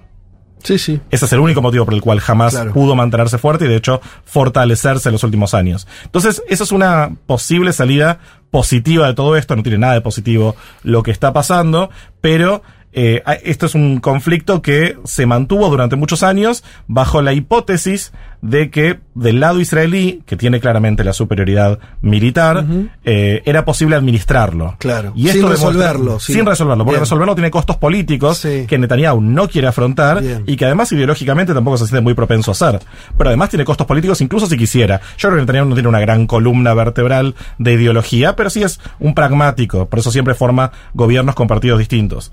Sí, 0.63 0.77
sí. 0.77 0.99
Ese 1.09 1.25
es 1.25 1.33
el 1.33 1.39
único 1.39 1.59
motivo 1.63 1.85
por 1.85 1.95
el 1.95 2.01
cual 2.01 2.19
jamás 2.19 2.53
Claro. 2.53 2.71
pudo 2.73 2.95
mantenerse 2.95 3.39
fuerte 3.39 3.65
y 3.65 3.67
de 3.67 3.77
hecho 3.77 3.99
fortalecerse 4.25 5.09
en 5.09 5.13
los 5.13 5.23
últimos 5.23 5.53
años. 5.53 5.87
Entonces, 6.05 6.43
esa 6.49 6.63
es 6.63 6.71
una 6.71 7.15
posible 7.25 7.73
salida 7.73 8.19
positiva 8.51 9.07
de 9.07 9.13
todo 9.13 9.35
esto. 9.37 9.55
No 9.55 9.63
tiene 9.63 9.77
nada 9.79 9.93
de 9.93 10.01
positivo 10.01 10.55
lo 10.83 11.01
que 11.01 11.09
está 11.11 11.33
pasando, 11.33 11.89
pero 12.21 12.61
eh, 12.93 13.21
a- 13.25 13.33
esto 13.33 13.65
es 13.65 13.75
un 13.75 13.99
conflicto 13.99 14.61
que 14.61 14.97
se 15.05 15.25
mantuvo 15.25 15.69
durante 15.69 15.95
muchos 15.95 16.23
años 16.23 16.63
bajo 16.87 17.21
la 17.21 17.33
hipótesis 17.33 18.11
de 18.41 18.71
que 18.71 18.99
del 19.13 19.39
lado 19.39 19.59
israelí, 19.59 20.23
que 20.25 20.35
tiene 20.35 20.59
claramente 20.59 21.03
la 21.03 21.13
superioridad 21.13 21.77
militar, 22.01 22.65
eh, 23.03 23.43
era 23.45 23.65
posible 23.65 23.95
administrarlo. 23.95 24.75
Claro. 24.79 25.13
Y 25.15 25.27
Sin 25.27 25.29
esto 25.29 25.49
demuestra- 25.49 25.67
resolverlo, 25.69 26.19
sí. 26.19 26.33
Sin 26.33 26.45
resolverlo, 26.47 26.83
porque 26.83 26.95
Bien. 26.95 27.01
resolverlo 27.03 27.35
tiene 27.35 27.51
costos 27.51 27.77
políticos 27.77 28.39
Sí. 28.39 28.65
que 28.67 28.79
Netanyahu 28.79 29.21
no 29.21 29.47
quiere 29.47 29.67
afrontar 29.67 30.21
Bien. 30.21 30.43
y 30.47 30.55
que 30.55 30.65
además 30.65 30.91
ideológicamente 30.91 31.53
tampoco 31.53 31.77
se 31.77 31.85
siente 31.85 32.01
muy 32.01 32.15
propenso 32.15 32.49
a 32.49 32.53
hacer. 32.53 32.79
Pero 33.15 33.29
además 33.29 33.49
tiene 33.49 33.63
costos 33.63 33.85
políticos 33.85 34.19
incluso 34.21 34.47
si 34.47 34.57
quisiera. 34.57 34.99
Yo 35.19 35.29
creo 35.29 35.35
que 35.35 35.41
Netanyahu 35.41 35.67
no 35.69 35.75
tiene 35.75 35.89
una 35.89 35.99
gran 35.99 36.25
columna 36.25 36.73
vertebral 36.73 37.35
de 37.59 37.73
ideología, 37.73 38.35
pero 38.35 38.49
sí 38.49 38.63
es 38.63 38.79
un 38.99 39.13
pragmático, 39.13 39.85
por 39.87 39.99
eso 39.99 40.09
siempre 40.11 40.33
forma 40.33 40.71
gobiernos 40.95 41.35
con 41.35 41.47
partidos 41.47 41.77
distintos. 41.77 42.31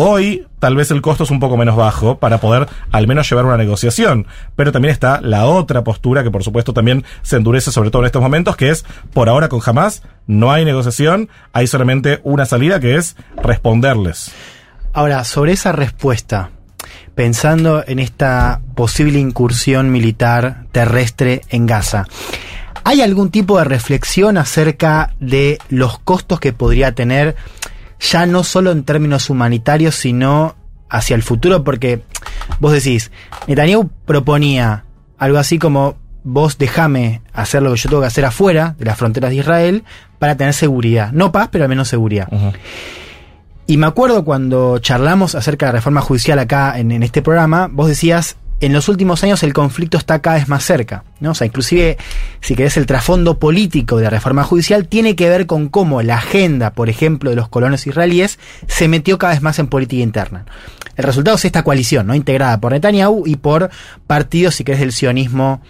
Hoy 0.00 0.46
tal 0.60 0.76
vez 0.76 0.92
el 0.92 1.02
costo 1.02 1.24
es 1.24 1.30
un 1.32 1.40
poco 1.40 1.56
menos 1.56 1.74
bajo 1.74 2.18
para 2.18 2.38
poder 2.38 2.68
al 2.92 3.08
menos 3.08 3.28
llevar 3.28 3.46
una 3.46 3.56
negociación, 3.56 4.28
pero 4.54 4.70
también 4.70 4.92
está 4.92 5.20
la 5.20 5.46
otra 5.46 5.82
postura 5.82 6.22
que 6.22 6.30
por 6.30 6.44
supuesto 6.44 6.72
también 6.72 7.04
se 7.22 7.34
endurece 7.34 7.72
sobre 7.72 7.90
todo 7.90 8.02
en 8.02 8.06
estos 8.06 8.22
momentos, 8.22 8.54
que 8.54 8.70
es 8.70 8.84
por 9.12 9.28
ahora 9.28 9.48
con 9.48 9.60
Hamas 9.66 10.04
no 10.28 10.52
hay 10.52 10.64
negociación, 10.64 11.28
hay 11.52 11.66
solamente 11.66 12.20
una 12.22 12.46
salida 12.46 12.78
que 12.78 12.94
es 12.94 13.16
responderles. 13.42 14.30
Ahora, 14.92 15.24
sobre 15.24 15.50
esa 15.50 15.72
respuesta, 15.72 16.50
pensando 17.16 17.82
en 17.84 17.98
esta 17.98 18.60
posible 18.76 19.18
incursión 19.18 19.90
militar 19.90 20.66
terrestre 20.70 21.40
en 21.48 21.66
Gaza, 21.66 22.04
¿hay 22.84 23.00
algún 23.00 23.32
tipo 23.32 23.58
de 23.58 23.64
reflexión 23.64 24.36
acerca 24.36 25.12
de 25.18 25.58
los 25.70 25.98
costos 25.98 26.38
que 26.38 26.52
podría 26.52 26.92
tener, 26.92 27.34
ya 28.00 28.26
no 28.26 28.44
solo 28.44 28.70
en 28.72 28.84
términos 28.84 29.30
humanitarios, 29.30 29.94
sino 29.94 30.56
hacia 30.88 31.16
el 31.16 31.22
futuro? 31.22 31.64
Porque 31.64 32.02
vos 32.60 32.72
decís, 32.72 33.10
Netanyahu 33.46 33.90
proponía 34.04 34.84
algo 35.18 35.38
así 35.38 35.58
como 35.58 35.96
vos 36.24 36.58
dejame 36.58 37.22
hacer 37.32 37.62
lo 37.62 37.72
que 37.72 37.78
yo 37.78 37.88
tengo 37.88 38.02
que 38.02 38.08
hacer 38.08 38.24
afuera 38.24 38.74
de 38.78 38.84
las 38.84 38.98
fronteras 38.98 39.30
de 39.30 39.36
Israel 39.36 39.84
para 40.18 40.36
tener 40.36 40.52
seguridad. 40.52 41.12
No 41.12 41.32
paz, 41.32 41.48
pero 41.50 41.64
al 41.64 41.70
menos 41.70 41.88
seguridad. 41.88 42.28
Y 43.66 43.76
me 43.76 43.86
acuerdo 43.86 44.24
cuando 44.24 44.78
charlamos 44.78 45.34
acerca 45.34 45.66
de 45.66 45.72
reforma 45.72 46.00
judicial 46.00 46.38
acá 46.38 46.78
en, 46.78 46.90
en 46.90 47.02
este 47.02 47.22
programa, 47.22 47.68
vos 47.70 47.88
decías, 47.88 48.36
en 48.60 48.72
los 48.72 48.88
últimos 48.88 49.22
años 49.22 49.42
el 49.42 49.52
conflicto 49.52 49.98
está 49.98 50.20
cada 50.20 50.36
vez 50.36 50.48
más 50.48 50.64
cerca, 50.64 51.04
¿no? 51.20 51.30
O 51.30 51.34
sea, 51.34 51.46
inclusive, 51.46 51.96
si 52.40 52.54
querés, 52.56 52.76
el 52.76 52.86
trasfondo 52.86 53.38
político 53.38 53.96
de 53.98 54.04
la 54.04 54.10
reforma 54.10 54.42
judicial 54.42 54.88
tiene 54.88 55.14
que 55.14 55.28
ver 55.28 55.46
con 55.46 55.68
cómo 55.68 56.02
la 56.02 56.16
agenda, 56.16 56.72
por 56.72 56.88
ejemplo, 56.88 57.30
de 57.30 57.36
los 57.36 57.48
colonos 57.48 57.86
israelíes 57.86 58.38
se 58.66 58.88
metió 58.88 59.16
cada 59.18 59.32
vez 59.34 59.42
más 59.42 59.58
en 59.58 59.68
política 59.68 60.02
interna. 60.02 60.44
El 60.96 61.04
resultado 61.04 61.36
es 61.36 61.44
esta 61.44 61.62
coalición, 61.62 62.08
¿no? 62.08 62.14
Integrada 62.16 62.58
por 62.60 62.72
Netanyahu 62.72 63.24
y 63.26 63.36
por 63.36 63.70
partidos, 64.06 64.56
si 64.56 64.64
querés, 64.64 64.80
del 64.80 64.92
sionismo 64.92 65.62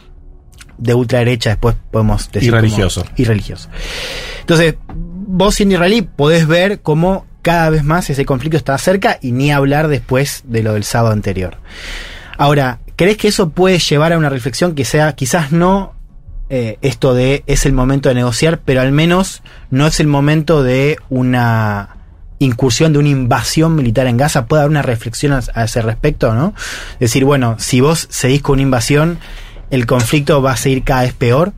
de 0.78 0.94
ultraderecha, 0.94 1.50
después 1.50 1.76
podemos 1.90 2.30
decir. 2.32 2.48
Y 2.48 2.50
como- 2.50 2.60
religioso. 2.62 3.04
y 3.16 3.24
religioso. 3.24 3.68
Entonces, 4.40 4.76
vos 4.94 5.54
siendo 5.54 5.74
israelí 5.74 6.02
podés 6.02 6.46
ver 6.46 6.80
cómo 6.80 7.26
cada 7.42 7.68
vez 7.70 7.84
más 7.84 8.08
ese 8.10 8.24
conflicto 8.24 8.56
está 8.56 8.78
cerca 8.78 9.18
y 9.20 9.32
ni 9.32 9.50
hablar 9.50 9.88
después 9.88 10.42
de 10.46 10.62
lo 10.62 10.72
del 10.74 10.84
sábado 10.84 11.12
anterior. 11.12 11.58
Ahora, 12.38 12.78
¿crees 12.94 13.16
que 13.16 13.28
eso 13.28 13.50
puede 13.50 13.80
llevar 13.80 14.12
a 14.12 14.18
una 14.18 14.30
reflexión 14.30 14.76
que 14.76 14.84
sea 14.84 15.12
quizás 15.14 15.50
no 15.50 15.94
eh, 16.50 16.78
esto 16.80 17.12
de 17.12 17.42
es 17.46 17.66
el 17.66 17.72
momento 17.72 18.08
de 18.08 18.14
negociar, 18.14 18.60
pero 18.64 18.80
al 18.80 18.92
menos 18.92 19.42
no 19.70 19.88
es 19.88 19.98
el 19.98 20.06
momento 20.06 20.62
de 20.62 20.96
una 21.10 21.96
incursión, 22.38 22.92
de 22.92 23.00
una 23.00 23.08
invasión 23.08 23.74
militar 23.74 24.06
en 24.06 24.16
Gaza? 24.16 24.46
¿Puede 24.46 24.62
haber 24.62 24.70
una 24.70 24.82
reflexión 24.82 25.32
a, 25.32 25.64
ese 25.64 25.82
respecto, 25.82 26.32
no? 26.32 26.54
Decir, 27.00 27.24
bueno, 27.24 27.56
si 27.58 27.80
vos 27.80 28.06
seguís 28.08 28.40
con 28.40 28.54
una 28.54 28.62
invasión, 28.62 29.18
el 29.70 29.84
conflicto 29.84 30.40
va 30.40 30.52
a 30.52 30.56
seguir 30.56 30.84
cada 30.84 31.02
vez 31.02 31.14
peor. 31.14 31.52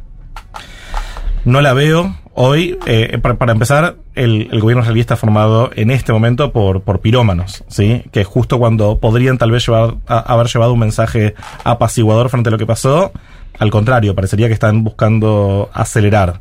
No 1.45 1.61
la 1.61 1.75
veo. 1.75 2.17
Hoy, 2.33 2.79
eh, 2.87 3.19
para 3.19 3.53
empezar, 3.53 3.97
el, 4.15 4.49
el 4.51 4.61
gobierno 4.61 4.83
israelí 4.83 5.01
está 5.01 5.17
formado 5.17 5.71
en 5.75 5.91
este 5.91 6.13
momento 6.13 6.53
por, 6.53 6.83
por 6.83 7.01
pirómanos, 7.01 7.65
¿sí? 7.69 8.05
Que 8.13 8.25
justo 8.25 8.59
cuando 8.59 8.99
podrían 8.99 9.39
tal 9.39 9.51
vez 9.51 9.67
llevar, 9.67 9.97
haber 10.07 10.47
llevado 10.49 10.73
un 10.73 10.81
mensaje 10.81 11.35
apaciguador 11.65 12.29
frente 12.29 12.49
a 12.49 12.53
lo 12.53 12.59
que 12.59 12.67
pasó, 12.67 13.13
al 13.59 13.71
contrario, 13.71 14.15
parecería 14.15 14.49
que 14.49 14.55
están 14.55 14.85
buscando 14.85 15.71
acelerar. 15.73 16.41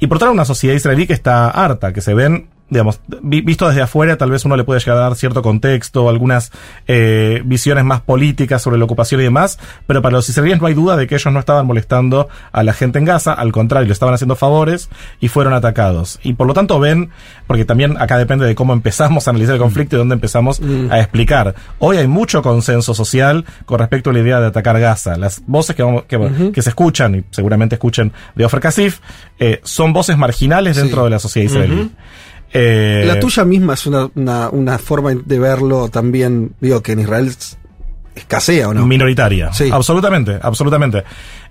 Y 0.00 0.06
por 0.06 0.16
otra 0.16 0.30
una 0.30 0.44
sociedad 0.44 0.74
israelí 0.74 1.06
que 1.06 1.12
está 1.12 1.48
harta, 1.48 1.92
que 1.92 2.00
se 2.00 2.14
ven, 2.14 2.48
digamos, 2.70 2.98
vi- 3.22 3.42
visto 3.42 3.68
desde 3.68 3.82
afuera, 3.82 4.16
tal 4.16 4.30
vez 4.30 4.44
uno 4.44 4.56
le 4.56 4.64
puede 4.64 4.80
llegar 4.80 4.96
a 4.96 5.00
dar 5.00 5.14
cierto 5.16 5.42
contexto, 5.42 6.08
algunas 6.08 6.50
eh, 6.86 7.42
visiones 7.44 7.84
más 7.84 8.00
políticas 8.00 8.62
sobre 8.62 8.78
la 8.78 8.84
ocupación 8.84 9.20
y 9.20 9.24
demás, 9.24 9.58
pero 9.86 10.02
para 10.02 10.16
los 10.16 10.28
israelíes 10.28 10.60
no 10.60 10.66
hay 10.66 10.74
duda 10.74 10.96
de 10.96 11.06
que 11.06 11.14
ellos 11.14 11.32
no 11.32 11.38
estaban 11.38 11.66
molestando 11.66 12.28
a 12.52 12.62
la 12.62 12.72
gente 12.72 12.98
en 12.98 13.04
Gaza, 13.04 13.32
al 13.32 13.52
contrario, 13.52 13.86
le 13.86 13.92
estaban 13.92 14.14
haciendo 14.14 14.34
favores 14.34 14.88
y 15.20 15.28
fueron 15.28 15.52
atacados. 15.52 16.18
Y 16.22 16.32
por 16.32 16.46
lo 16.46 16.54
tanto 16.54 16.80
ven, 16.80 17.10
porque 17.46 17.64
también 17.64 17.96
acá 18.00 18.16
depende 18.18 18.46
de 18.46 18.54
cómo 18.54 18.72
empezamos 18.72 19.28
a 19.28 19.30
analizar 19.30 19.54
el 19.54 19.60
conflicto 19.60 19.96
y 19.96 19.98
dónde 19.98 20.14
empezamos 20.14 20.60
a 20.90 20.98
explicar. 20.98 21.54
Hoy 21.78 21.98
hay 21.98 22.08
mucho 22.08 22.42
consenso 22.42 22.94
social 22.94 23.44
con 23.66 23.78
respecto 23.78 24.10
a 24.10 24.12
la 24.14 24.20
idea 24.20 24.40
de 24.40 24.46
atacar 24.46 24.80
Gaza. 24.80 25.16
Las 25.16 25.42
voces 25.46 25.76
que, 25.76 25.82
vamos- 25.82 26.04
que, 26.04 26.50
que 26.52 26.62
se 26.62 26.70
escuchan, 26.70 27.14
y 27.14 27.24
seguramente 27.30 27.74
escuchen 27.76 28.12
de 28.34 28.44
Ofer 28.46 28.60
Kasif, 28.60 29.00
eh, 29.38 29.60
son 29.64 29.92
voces 29.92 30.16
marginales 30.16 30.76
dentro 30.76 31.02
Sí. 31.02 31.04
de 31.04 31.10
la 31.10 31.18
sociedad 31.18 31.50
israelí. 31.50 31.90
Eh, 32.54 33.02
La 33.06 33.18
tuya 33.18 33.44
misma 33.44 33.74
es 33.74 33.84
una, 33.86 34.08
una, 34.14 34.48
una 34.48 34.78
forma 34.78 35.12
de 35.12 35.38
verlo 35.40 35.88
también, 35.88 36.54
digo, 36.60 36.82
que 36.82 36.92
en 36.92 37.00
Israel 37.00 37.32
escasea 38.14 38.68
o 38.68 38.74
no. 38.74 38.86
Minoritaria. 38.86 39.52
Sí. 39.52 39.70
Absolutamente, 39.72 40.38
absolutamente. 40.40 41.04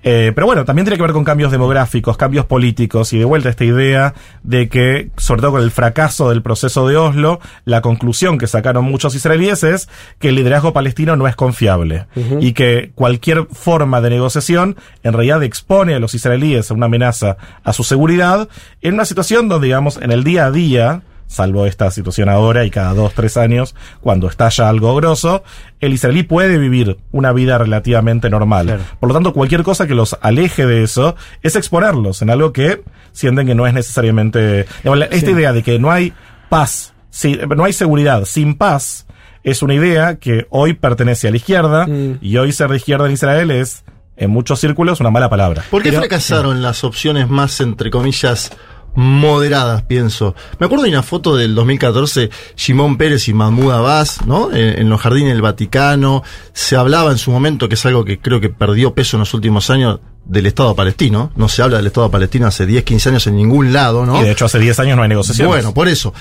Eh, 0.05 0.33
pero 0.35 0.45
bueno, 0.45 0.65
también 0.65 0.85
tiene 0.85 0.97
que 0.97 1.03
ver 1.03 1.13
con 1.13 1.23
cambios 1.23 1.51
demográficos, 1.51 2.17
cambios 2.17 2.45
políticos 2.45 3.13
y 3.13 3.19
de 3.19 3.25
vuelta 3.25 3.49
esta 3.49 3.63
idea 3.63 4.13
de 4.43 4.67
que, 4.67 5.11
sobre 5.15 5.41
todo 5.41 5.51
con 5.51 5.61
el 5.61 5.71
fracaso 5.71 6.29
del 6.29 6.41
proceso 6.41 6.87
de 6.87 6.97
Oslo, 6.97 7.39
la 7.63 7.81
conclusión 7.81 8.37
que 8.37 8.47
sacaron 8.47 8.83
muchos 8.83 9.15
israelíes 9.15 9.63
es 9.63 9.87
que 10.19 10.29
el 10.29 10.35
liderazgo 10.35 10.73
palestino 10.73 11.15
no 11.15 11.27
es 11.27 11.35
confiable 11.37 12.07
y 12.41 12.51
que 12.51 12.91
cualquier 12.95 13.47
forma 13.51 14.01
de 14.01 14.09
negociación 14.09 14.75
en 15.03 15.13
realidad 15.13 15.41
expone 15.43 15.95
a 15.95 15.99
los 15.99 16.13
israelíes 16.13 16.69
a 16.69 16.73
una 16.73 16.87
amenaza 16.87 17.37
a 17.63 17.71
su 17.71 17.83
seguridad 17.83 18.49
en 18.81 18.95
una 18.95 19.05
situación 19.05 19.47
donde, 19.47 19.67
digamos, 19.67 19.97
en 20.01 20.11
el 20.11 20.25
día 20.25 20.47
a 20.47 20.51
día, 20.51 21.01
salvo 21.33 21.65
esta 21.65 21.89
situación 21.89 22.29
ahora 22.29 22.63
y 22.63 22.69
cada 22.69 22.93
dos, 22.93 23.13
tres 23.13 23.37
años, 23.37 23.73
cuando 24.01 24.27
estalla 24.27 24.69
algo 24.69 24.95
grosso, 24.95 25.43
el 25.79 25.93
israelí 25.93 26.23
puede 26.23 26.57
vivir 26.59 26.97
una 27.11 27.33
vida 27.33 27.57
relativamente 27.57 28.29
normal. 28.29 28.67
Claro. 28.67 28.83
Por 28.99 29.09
lo 29.09 29.13
tanto, 29.15 29.33
cualquier 29.33 29.63
cosa 29.63 29.87
que 29.87 29.95
los 29.95 30.15
aleje 30.21 30.65
de 30.67 30.83
eso 30.83 31.15
es 31.41 31.55
exponerlos 31.55 32.21
en 32.21 32.29
algo 32.29 32.53
que 32.53 32.83
sienten 33.11 33.47
que 33.47 33.55
no 33.55 33.65
es 33.65 33.73
necesariamente... 33.73 34.65
digamos, 34.83 35.07
Esta 35.11 35.31
idea 35.31 35.53
de 35.53 35.63
que 35.63 35.79
no 35.79 35.91
hay 35.91 36.13
paz, 36.49 36.93
si- 37.09 37.35
no 37.55 37.63
hay 37.63 37.73
seguridad 37.73 38.25
sin 38.25 38.53
paz, 38.55 39.07
es 39.43 39.61
una 39.63 39.73
idea 39.73 40.15
que 40.17 40.45
hoy 40.51 40.73
pertenece 40.73 41.27
a 41.27 41.31
la 41.31 41.37
izquierda 41.37 41.87
y 42.21 42.37
hoy 42.37 42.51
ser 42.51 42.69
de 42.69 42.77
izquierda 42.77 43.07
en 43.07 43.11
Israel 43.13 43.49
es, 43.51 43.83
en 44.15 44.29
muchos 44.29 44.59
círculos, 44.59 44.99
una 44.99 45.09
mala 45.09 45.29
palabra. 45.29 45.63
¿Por 45.71 45.81
qué 45.81 45.89
Pero- 45.89 46.01
fracasaron 46.01 46.61
las 46.61 46.83
opciones 46.83 47.27
más, 47.27 47.59
entre 47.59 47.89
comillas, 47.89 48.51
moderadas, 48.95 49.83
pienso? 49.83 50.35
Me 50.59 50.65
acuerdo 50.65 50.83
de 50.85 50.91
una 50.91 51.03
foto 51.03 51.35
del 51.35 51.55
2014, 51.55 52.29
Shimon 52.55 52.97
Pérez 52.97 53.27
y 53.27 53.33
Mahmoud 53.33 53.71
Abbas, 53.71 54.25
¿no? 54.25 54.51
En, 54.51 54.79
en 54.79 54.89
los 54.89 55.01
jardines 55.01 55.33
del 55.33 55.41
Vaticano. 55.41 56.23
Se 56.53 56.75
hablaba 56.75 57.11
en 57.11 57.17
su 57.17 57.31
momento, 57.31 57.67
que 57.69 57.75
es 57.75 57.85
algo 57.85 58.05
que 58.05 58.19
creo 58.19 58.39
que 58.39 58.49
perdió 58.49 58.93
peso 58.93 59.17
en 59.17 59.21
los 59.21 59.33
últimos 59.33 59.69
años, 59.69 59.99
del 60.25 60.45
Estado 60.45 60.75
palestino. 60.75 61.31
No 61.35 61.49
se 61.49 61.61
habla 61.61 61.77
del 61.77 61.87
Estado 61.87 62.09
palestino 62.09 62.47
hace 62.47 62.65
10, 62.65 62.83
15 62.83 63.09
años 63.09 63.27
en 63.27 63.35
ningún 63.35 63.73
lado, 63.73 64.05
¿no? 64.05 64.21
Y 64.21 64.25
de 64.25 64.31
hecho 64.31 64.45
hace 64.45 64.59
10 64.59 64.79
años 64.79 64.97
no 64.97 65.03
hay 65.03 65.09
negociaciones. 65.09 65.53
Bueno, 65.53 65.73
por 65.73 65.87
eso. 65.87 66.13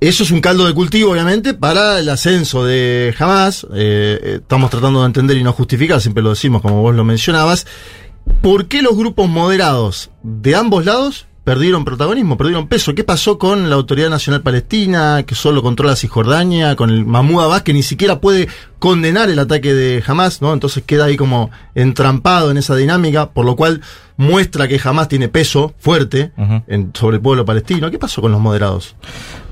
Eso 0.00 0.22
es 0.22 0.30
un 0.30 0.40
caldo 0.40 0.64
de 0.64 0.74
cultivo, 0.74 1.12
obviamente, 1.12 1.54
para 1.54 1.98
el 1.98 2.08
ascenso 2.08 2.64
de 2.64 3.14
Hamas. 3.18 3.64
Eh, 3.74 4.20
eh, 4.22 4.38
estamos 4.40 4.70
tratando 4.70 5.00
de 5.00 5.06
entender 5.06 5.36
y 5.36 5.42
no 5.42 5.52
justificar, 5.52 6.00
siempre 6.00 6.22
lo 6.22 6.30
decimos 6.30 6.62
como 6.62 6.82
vos 6.82 6.94
lo 6.94 7.04
mencionabas. 7.04 7.66
¿Por 8.42 8.66
qué 8.66 8.82
los 8.82 8.96
grupos 8.96 9.28
moderados 9.28 10.10
de 10.22 10.54
ambos 10.54 10.84
lados 10.84 11.26
perdieron 11.48 11.82
protagonismo, 11.82 12.36
perdieron 12.36 12.68
peso. 12.68 12.94
¿Qué 12.94 13.04
pasó 13.04 13.38
con 13.38 13.70
la 13.70 13.76
Autoridad 13.76 14.10
Nacional 14.10 14.42
Palestina, 14.42 15.22
que 15.26 15.34
solo 15.34 15.62
controla 15.62 15.96
Cisjordania, 15.96 16.76
con 16.76 16.90
el 16.90 17.06
Mahmoud 17.06 17.42
Abbas, 17.44 17.62
que 17.62 17.72
ni 17.72 17.82
siquiera 17.82 18.20
puede 18.20 18.48
condenar 18.78 19.30
el 19.30 19.38
ataque 19.38 19.72
de 19.72 20.04
Hamas, 20.06 20.42
¿no? 20.42 20.52
Entonces 20.52 20.82
queda 20.84 21.06
ahí 21.06 21.16
como 21.16 21.50
entrampado 21.74 22.50
en 22.50 22.58
esa 22.58 22.76
dinámica, 22.76 23.30
por 23.30 23.46
lo 23.46 23.56
cual 23.56 23.80
muestra 24.18 24.68
que 24.68 24.78
Hamas 24.84 25.08
tiene 25.08 25.28
peso 25.30 25.72
fuerte 25.78 26.32
en- 26.66 26.90
sobre 26.92 27.16
el 27.16 27.22
pueblo 27.22 27.46
palestino. 27.46 27.90
¿Qué 27.90 27.98
pasó 27.98 28.20
con 28.20 28.30
los 28.30 28.42
moderados? 28.42 28.94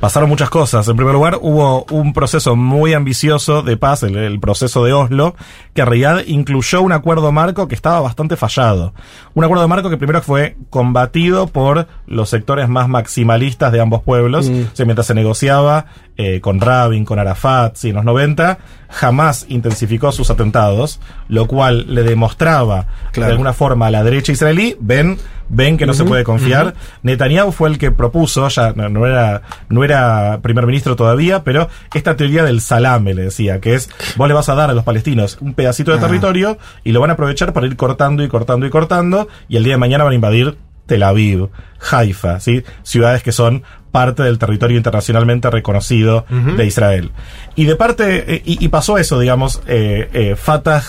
Pasaron 0.00 0.28
muchas 0.28 0.50
cosas. 0.50 0.86
En 0.88 0.96
primer 0.96 1.14
lugar, 1.14 1.38
hubo 1.40 1.84
un 1.90 2.12
proceso 2.12 2.54
muy 2.54 2.92
ambicioso 2.92 3.62
de 3.62 3.76
paz, 3.76 4.02
el, 4.02 4.16
el 4.16 4.38
proceso 4.38 4.84
de 4.84 4.92
Oslo, 4.92 5.34
que 5.74 5.80
en 5.80 5.86
realidad 5.86 6.22
incluyó 6.26 6.82
un 6.82 6.92
acuerdo 6.92 7.32
marco 7.32 7.66
que 7.66 7.74
estaba 7.74 8.00
bastante 8.00 8.36
fallado. 8.36 8.92
Un 9.34 9.44
acuerdo 9.44 9.66
marco 9.68 9.88
que 9.88 9.96
primero 9.96 10.20
fue 10.20 10.56
combatido 10.68 11.46
por 11.46 11.86
los 12.06 12.28
sectores 12.28 12.68
más 12.68 12.88
maximalistas 12.88 13.72
de 13.72 13.80
ambos 13.80 14.02
pueblos. 14.02 14.50
Mm. 14.50 14.64
O 14.72 14.76
sea, 14.76 14.84
mientras 14.84 15.06
se 15.06 15.14
negociaba 15.14 15.86
eh, 16.18 16.40
con 16.40 16.60
Rabin, 16.60 17.04
con 17.04 17.18
Arafat, 17.18 17.76
sí, 17.76 17.88
en 17.88 17.96
los 17.96 18.04
90, 18.04 18.58
jamás 18.88 19.46
intensificó 19.48 20.12
sus 20.12 20.30
atentados, 20.30 21.00
lo 21.28 21.46
cual 21.46 21.86
le 21.94 22.02
demostraba 22.02 22.86
Claro. 23.12 23.28
de 23.28 23.32
alguna 23.32 23.52
forma 23.54 23.86
a 23.86 23.90
la 23.90 24.04
derecha 24.04 24.32
israelí, 24.32 24.76
ven, 24.80 25.18
ven 25.48 25.76
que 25.76 25.86
no 25.86 25.94
se 25.94 26.04
puede 26.04 26.24
confiar. 26.24 26.74
Netanyahu 27.02 27.52
fue 27.52 27.68
el 27.68 27.78
que 27.78 27.90
propuso, 27.90 28.48
ya 28.48 28.72
no, 28.74 28.88
no 28.88 29.06
era, 29.06 29.42
no 29.68 29.84
era 29.84 30.40
primer 30.42 30.66
ministro 30.66 30.96
todavía, 30.96 31.44
pero 31.44 31.68
esta 31.94 32.16
teoría 32.16 32.42
del 32.44 32.60
salame 32.60 33.14
le 33.14 33.22
decía, 33.22 33.60
que 33.60 33.74
es, 33.74 33.88
vos 34.16 34.28
le 34.28 34.34
vas 34.34 34.48
a 34.48 34.54
dar 34.54 34.70
a 34.70 34.74
los 34.74 34.84
palestinos 34.84 35.38
un 35.40 35.54
pedacito 35.54 35.90
de 35.92 35.98
Ah. 35.98 36.00
territorio 36.00 36.58
y 36.84 36.92
lo 36.92 37.00
van 37.00 37.10
a 37.10 37.12
aprovechar 37.14 37.52
para 37.52 37.66
ir 37.66 37.76
cortando 37.76 38.22
y 38.24 38.28
cortando 38.28 38.66
y 38.66 38.70
cortando, 38.70 39.28
y 39.48 39.56
el 39.56 39.64
día 39.64 39.74
de 39.74 39.78
mañana 39.78 40.04
van 40.04 40.12
a 40.12 40.16
invadir 40.16 40.56
Tel 40.86 41.02
Aviv, 41.02 41.48
Haifa, 41.90 42.38
¿sí? 42.40 42.62
ciudades 42.84 43.22
que 43.22 43.32
son 43.32 43.64
parte 43.90 44.22
del 44.22 44.38
territorio 44.38 44.76
internacionalmente 44.76 45.50
reconocido 45.50 46.26
de 46.28 46.64
Israel. 46.66 47.10
Y 47.56 47.64
de 47.64 47.76
parte, 47.76 48.34
eh, 48.36 48.42
y, 48.44 48.64
y 48.64 48.68
pasó 48.68 48.98
eso, 48.98 49.18
digamos, 49.18 49.62
eh, 49.66 50.08
eh, 50.12 50.36
Fatah, 50.36 50.82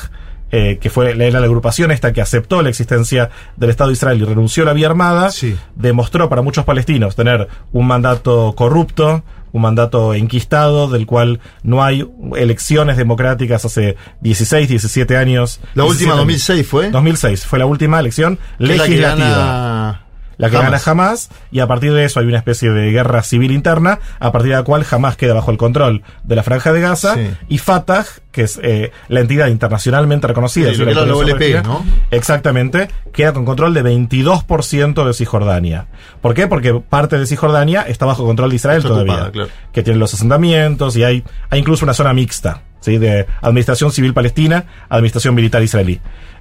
eh, 0.52 0.78
que 0.80 0.90
fue 0.90 1.12
era 1.12 1.40
la 1.40 1.46
agrupación 1.46 1.92
esta 1.92 2.14
que 2.14 2.22
aceptó 2.22 2.62
la 2.62 2.70
existencia 2.70 3.30
del 3.58 3.70
Estado 3.70 3.90
de 3.90 3.94
Israel 3.96 4.22
y 4.22 4.26
renunció 4.26 4.64
a 4.64 4.68
la 4.68 4.74
vía 4.74 4.88
armada, 4.88 5.30
Sí. 5.32 5.56
demostró 5.76 6.30
para 6.30 6.42
muchos 6.42 6.64
palestinos 6.66 7.16
tener 7.16 7.48
un 7.74 7.88
mandato 7.88 8.54
corrupto, 8.56 9.24
un 9.54 9.62
mandato 9.62 10.14
enquistado, 10.14 10.88
del 10.90 11.06
cual 11.06 11.40
no 11.64 11.84
hay 11.84 12.08
elecciones 12.36 12.98
democráticas 12.98 13.66
hace 13.66 13.96
16, 14.22 14.70
17 14.70 15.18
años. 15.18 15.60
La 15.74 15.84
17 15.84 15.90
última 15.90 16.12
años. 16.14 16.20
2006 16.26 16.68
fue. 16.68 16.92
2006 16.92 17.46
fue 17.46 17.60
la 17.60 17.66
última 17.66 18.00
elección 18.00 18.38
legislativa. 18.60 20.02
La 20.38 20.50
que 20.52 20.58
Hamas. 20.58 20.72
gana 20.86 21.04
Hamas, 21.04 21.30
y 21.52 21.60
a 21.62 21.68
partir 21.68 21.94
de 21.94 22.06
eso 22.06 22.20
hay 22.20 22.28
una 22.28 22.38
especie 22.38 22.70
de 22.70 22.92
guerra 22.92 23.24
civil 23.24 23.52
interna, 23.52 24.00
a 24.20 24.32
partir 24.32 24.52
de 24.52 24.58
la 24.58 24.64
cual 24.64 24.86
Hamas 24.90 25.18
queda 25.18 25.34
bajo 25.34 25.50
el 25.52 25.58
control 25.58 26.04
de 26.24 26.36
la 26.36 26.44
Franja 26.44 26.72
de 26.74 26.82
Gaza, 26.82 27.16
Sí. 27.16 27.30
y 27.50 27.58
Fatah, 27.58 28.06
que 28.32 28.44
es 28.44 28.60
eh, 28.62 28.92
la 29.08 29.22
entidad 29.22 29.48
internacionalmente 29.48 30.28
reconocida, 30.28 30.68
Sí, 30.74 30.80
es 30.84 30.96
la 30.96 31.02
OLP, 31.16 31.64
¿no? 31.64 31.84
Exactamente, 32.12 32.88
queda 33.14 33.34
con 33.34 33.46
control 33.46 33.74
de 33.74 33.84
22% 33.84 35.06
de 35.06 35.14
Cisjordania. 35.14 35.88
¿Por 36.22 36.34
qué? 36.34 36.48
Porque 36.48 36.74
parte 36.74 37.18
de 37.18 37.26
Cisjordania 37.26 37.82
está 37.82 38.06
bajo 38.06 38.26
control 38.26 38.50
de 38.52 38.56
Israel 38.58 38.78
Está 38.78 38.90
todavía, 38.90 39.14
ocupada, 39.14 39.32
claro. 39.32 39.50
que 39.72 39.84
tiene 39.84 40.00
los 40.00 40.14
asentamientos 40.14 40.96
y 40.98 41.04
hay, 41.04 41.24
hay 41.50 41.60
incluso 41.60 41.86
una 41.86 41.94
zona 41.94 42.14
mixta, 42.14 42.62
¿sí? 42.80 42.98
De 42.98 43.26
administración 43.42 43.92
civil 43.92 44.14
palestina, 44.14 44.66
administración 44.90 45.36
militar 45.36 45.64
israelí. 45.64 46.00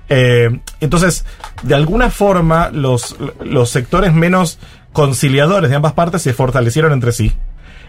Eh, 0.09 0.61
entonces, 0.81 1.25
de 1.63 1.75
alguna 1.75 2.11
forma, 2.11 2.71
los, 2.71 3.17
los 3.45 3.71
sectores 3.71 4.13
menos 4.13 4.59
conciliadores 4.93 5.71
de 5.71 5.77
ambas 5.77 5.93
partes 5.93 6.23
se 6.23 6.33
fortalecieron 6.33 6.93
entre 6.93 7.13
sí. 7.13 7.33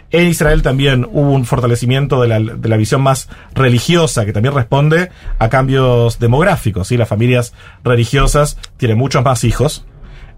En 0.10 0.28
Israel 0.28 0.62
también 0.62 1.06
hubo 1.12 1.32
un 1.32 1.46
fortalecimiento 1.46 2.22
de 2.22 2.28
la, 2.30 2.40
de 2.40 2.70
la 2.70 2.78
visión 2.78 3.02
más 3.02 3.28
religiosa, 3.54 4.26
que 4.26 4.32
también 4.32 4.56
responde 4.56 5.12
a 5.38 5.50
cambios 5.50 6.18
demográficos. 6.20 6.88
¿sí? 6.88 6.96
Las 6.96 7.10
familias 7.10 7.54
religiosas 7.84 8.58
tienen 8.78 8.98
muchos 8.98 9.24
más 9.24 9.44
hijos. 9.44 9.86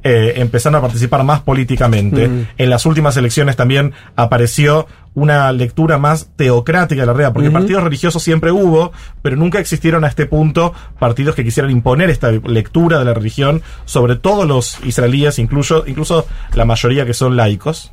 Eh, 0.03 0.33
empezaron 0.37 0.77
a 0.77 0.81
participar 0.81 1.23
más 1.23 1.41
políticamente. 1.41 2.47
En 2.57 2.69
las 2.69 2.85
últimas 2.85 3.17
elecciones 3.17 3.55
también 3.55 3.93
apareció 4.15 4.87
una 5.13 5.51
lectura 5.51 5.97
más 5.97 6.29
teocrática 6.35 7.01
de 7.01 7.07
la 7.07 7.13
realidad, 7.13 7.33
porque 7.33 7.51
partidos 7.51 7.83
religiosos 7.83 8.23
siempre 8.23 8.51
hubo, 8.51 8.91
pero 9.21 9.35
nunca 9.35 9.59
existieron 9.59 10.05
a 10.05 10.07
este 10.07 10.25
punto 10.25 10.73
partidos 10.99 11.35
que 11.35 11.43
quisieran 11.43 11.71
imponer 11.71 12.09
esta 12.09 12.31
lectura 12.31 12.99
de 12.99 13.05
la 13.05 13.13
religión 13.13 13.61
sobre 13.85 14.15
todos 14.15 14.47
los 14.47 14.79
israelíes, 14.85 15.39
incluso, 15.39 15.83
incluso 15.87 16.25
la 16.53 16.65
mayoría 16.65 17.05
que 17.05 17.13
son 17.13 17.35
laicos. 17.35 17.91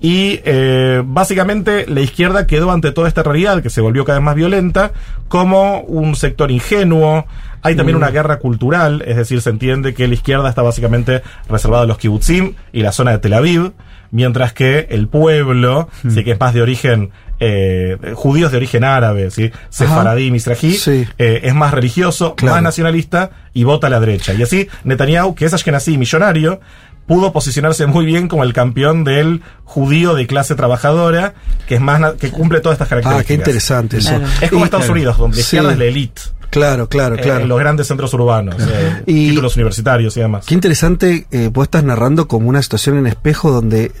Y 0.00 0.40
eh, 0.44 1.02
básicamente 1.04 1.86
la 1.88 2.00
izquierda 2.00 2.46
quedó 2.46 2.70
ante 2.72 2.92
toda 2.92 3.08
esta 3.08 3.22
realidad 3.22 3.62
que 3.62 3.70
se 3.70 3.80
volvió 3.80 4.04
cada 4.04 4.18
vez 4.18 4.24
más 4.24 4.34
violenta 4.34 4.92
como 5.28 5.80
un 5.80 6.14
sector 6.16 6.50
ingenuo. 6.50 7.26
Hay 7.62 7.74
también 7.76 7.96
una 7.96 8.10
guerra 8.10 8.38
cultural, 8.38 9.02
es 9.06 9.16
decir, 9.16 9.40
se 9.40 9.48
entiende 9.48 9.94
que 9.94 10.06
la 10.06 10.12
izquierda 10.14 10.50
está 10.50 10.60
básicamente 10.60 11.22
reservada 11.48 11.84
a 11.84 11.86
los 11.86 11.96
kibutzim 11.96 12.54
y 12.72 12.82
la 12.82 12.92
zona 12.92 13.12
de 13.12 13.18
Tel 13.18 13.32
Aviv, 13.32 13.72
mientras 14.10 14.52
que 14.52 14.86
el 14.90 15.08
pueblo, 15.08 15.88
sí 16.10 16.22
que 16.24 16.32
es 16.32 16.40
más 16.40 16.52
de 16.52 16.60
origen 16.60 17.10
eh, 17.40 17.96
judíos 18.14 18.52
de 18.52 18.58
origen 18.58 18.84
árabe, 18.84 19.30
¿sí? 19.30 19.50
sefaradí, 19.70 20.30
misrají, 20.30 20.74
Sí. 20.74 21.06
eh, 21.18 21.40
es 21.44 21.54
más 21.54 21.72
religioso, 21.72 22.34
Claro. 22.36 22.54
más 22.56 22.62
nacionalista 22.62 23.30
y 23.54 23.64
vota 23.64 23.86
a 23.86 23.90
la 23.90 23.98
derecha. 23.98 24.34
Y 24.34 24.42
así 24.42 24.68
Netanyahu, 24.84 25.34
que 25.34 25.46
es 25.46 25.54
ashkenazí 25.54 25.96
millonario, 25.98 26.60
pudo 27.06 27.32
posicionarse 27.32 27.86
muy 27.86 28.06
bien 28.06 28.28
como 28.28 28.44
el 28.44 28.52
campeón 28.52 29.04
del 29.04 29.42
judío 29.64 30.14
de 30.14 30.26
clase 30.26 30.54
trabajadora, 30.54 31.34
que 31.66 31.74
es 31.76 31.80
más 31.80 32.14
que 32.14 32.30
cumple 32.30 32.60
todas 32.60 32.76
estas 32.76 32.86
Ah, 32.86 32.90
características. 32.90 33.26
qué 33.26 33.34
interesante 33.34 33.96
eso. 33.98 34.08
Claro. 34.10 34.24
Es 34.40 34.50
como 34.50 34.62
Y- 34.62 34.64
Estados 34.66 34.88
Unidos, 34.88 35.18
donde 35.18 35.36
Sí. 35.36 35.42
izquierda 35.42 35.72
es 35.72 35.78
la 35.78 35.84
elite. 35.84 36.22
Claro, 36.50 36.88
claro, 36.88 37.16
eh, 37.16 37.20
claro. 37.20 37.40
en 37.40 37.48
los 37.48 37.58
grandes 37.58 37.88
centros 37.88 38.14
urbanos, 38.14 38.54
eh, 38.60 39.02
Y- 39.06 39.30
títulos 39.30 39.56
universitarios 39.56 40.16
y 40.16 40.20
demás. 40.20 40.46
Qué 40.46 40.54
interesante, 40.54 41.26
eh, 41.32 41.50
vos 41.52 41.64
estás 41.64 41.82
narrando 41.82 42.28
como 42.28 42.48
una 42.48 42.62
situación 42.62 42.96
en 42.98 43.08
espejo 43.08 43.50
donde, 43.50 43.86
eh, 43.86 43.92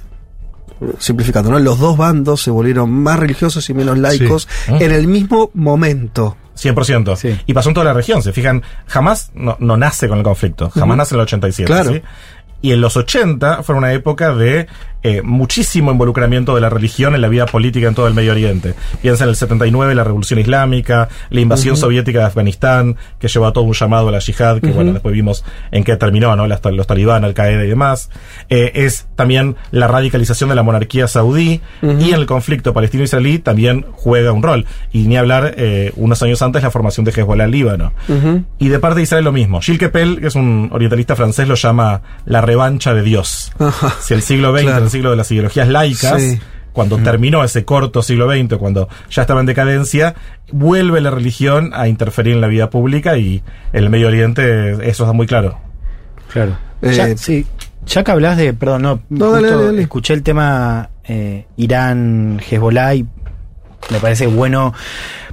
simplificando, 0.98 1.50
¿no? 1.50 1.58
Los 1.58 1.78
dos 1.80 1.96
bandos 1.96 2.42
se 2.42 2.50
volvieron 2.52 2.90
más 2.92 3.18
religiosos 3.18 3.68
y 3.70 3.74
menos 3.74 3.98
laicos 3.98 4.48
Ah. 4.68 4.78
en 4.80 4.92
el 4.92 5.06
mismo 5.08 5.50
momento. 5.54 6.36
100%. 6.54 7.16
Sí. 7.16 7.36
Y 7.46 7.52
pasó 7.54 7.70
en 7.70 7.74
toda 7.74 7.86
la 7.86 7.92
región. 7.92 8.22
Se 8.22 8.32
fijan, 8.32 8.62
jamás 8.86 9.32
no, 9.34 9.56
no 9.58 9.76
nace 9.76 10.06
con 10.08 10.18
el 10.18 10.24
conflicto. 10.24 10.70
Jamás 10.70 10.96
nace 10.96 11.14
en 11.16 11.20
el 11.20 11.24
87. 11.24 11.66
Claro. 11.66 11.92
¿sí? 11.92 12.02
Y 12.64 12.72
en 12.72 12.80
los 12.80 12.96
80 12.96 13.62
fue 13.62 13.74
una 13.74 13.92
época 13.92 14.34
de 14.34 14.66
eh, 15.06 15.20
muchísimo 15.20 15.92
involucramiento 15.92 16.54
de 16.54 16.62
la 16.62 16.70
religión 16.70 17.14
en 17.14 17.20
la 17.20 17.28
vida 17.28 17.44
política 17.44 17.88
en 17.88 17.94
todo 17.94 18.08
el 18.08 18.14
Medio 18.14 18.32
Oriente. 18.32 18.72
Piensa 19.02 19.24
en 19.24 19.30
el 19.30 19.36
79, 19.36 19.94
la 19.94 20.02
Revolución 20.02 20.40
Islámica, 20.40 21.10
la 21.28 21.40
invasión 21.42 21.76
soviética 21.76 22.20
de 22.20 22.24
Afganistán, 22.24 22.96
que 23.18 23.28
llevó 23.28 23.46
a 23.46 23.52
todo 23.52 23.64
un 23.64 23.74
llamado 23.74 24.08
a 24.08 24.12
la 24.12 24.18
yihad, 24.20 24.60
que 24.62 24.70
bueno, 24.70 24.94
después 24.94 25.14
vimos 25.14 25.44
en 25.72 25.84
qué 25.84 25.96
terminó, 25.96 26.34
¿no? 26.36 26.46
Los 26.46 26.86
talibán, 26.86 27.22
Al 27.26 27.34
Qaeda 27.34 27.62
y 27.62 27.68
demás. 27.68 28.08
Eh, 28.48 28.72
es 28.76 29.06
también 29.14 29.56
la 29.70 29.88
radicalización 29.88 30.48
de 30.48 30.56
la 30.56 30.62
monarquía 30.62 31.06
saudí 31.06 31.60
y 31.82 32.08
en 32.08 32.14
el 32.14 32.24
conflicto 32.24 32.72
palestino-israelí 32.72 33.40
también 33.40 33.84
juega 33.92 34.32
un 34.32 34.42
rol. 34.42 34.64
Y 34.90 35.02
ni 35.02 35.18
hablar, 35.18 35.52
eh, 35.58 35.92
unos 35.96 36.22
años 36.22 36.40
antes, 36.40 36.62
la 36.62 36.70
formación 36.70 37.04
de 37.04 37.10
Hezbollah 37.10 37.44
en 37.44 37.50
Líbano. 37.50 37.92
Y 38.58 38.68
de 38.68 38.78
parte 38.78 38.96
de 38.96 39.02
Israel 39.02 39.24
lo 39.24 39.32
mismo. 39.32 39.60
Gilles 39.60 39.80
Kepel, 39.80 40.18
que 40.20 40.28
es 40.28 40.34
un 40.34 40.70
orientalista 40.72 41.14
francés, 41.14 41.46
lo 41.46 41.56
llama 41.56 42.00
la 42.24 42.40
revancha 42.54 42.94
de 42.94 43.02
Dios. 43.02 43.52
Ajá. 43.58 43.92
Si 44.00 44.14
el 44.14 44.22
siglo 44.22 44.52
XX, 44.52 44.62
Claro. 44.64 44.84
el 44.84 44.90
siglo 44.90 45.10
de 45.10 45.16
las 45.16 45.30
ideologías 45.30 45.68
laicas, 45.68 46.22
Sí. 46.22 46.38
cuando 46.72 46.98
terminó 46.98 47.42
ese 47.44 47.64
corto 47.64 48.02
siglo 48.02 48.30
XX, 48.30 48.56
cuando 48.58 48.88
ya 49.10 49.22
estaba 49.22 49.40
en 49.40 49.46
decadencia, 49.46 50.14
vuelve 50.52 51.00
la 51.00 51.10
religión 51.10 51.70
a 51.74 51.88
interferir 51.88 52.34
en 52.34 52.40
la 52.40 52.48
vida 52.48 52.70
pública 52.70 53.16
y 53.18 53.42
en 53.72 53.84
el 53.84 53.90
Medio 53.90 54.08
Oriente 54.08 54.70
eso 54.88 55.04
está 55.04 55.12
muy 55.12 55.26
claro. 55.26 55.58
Claro. 56.32 56.56
Eh, 56.82 56.92
ya, 56.94 57.16
sí. 57.16 57.46
Ya 57.86 58.02
que 58.02 58.10
hablas 58.12 58.36
de, 58.38 58.54
perdón, 58.54 58.82
no, 58.82 59.00
No, 59.10 59.26
justo 59.26 59.32
dale, 59.34 59.50
dale, 59.50 59.64
dale. 59.66 59.82
escuché 59.82 60.14
el 60.14 60.22
tema 60.22 60.90
eh, 61.04 61.46
Irán, 61.56 62.40
Hezbollah 62.50 62.94
y 62.94 63.06
me 63.90 63.98
parece 64.00 64.26
bueno 64.26 64.72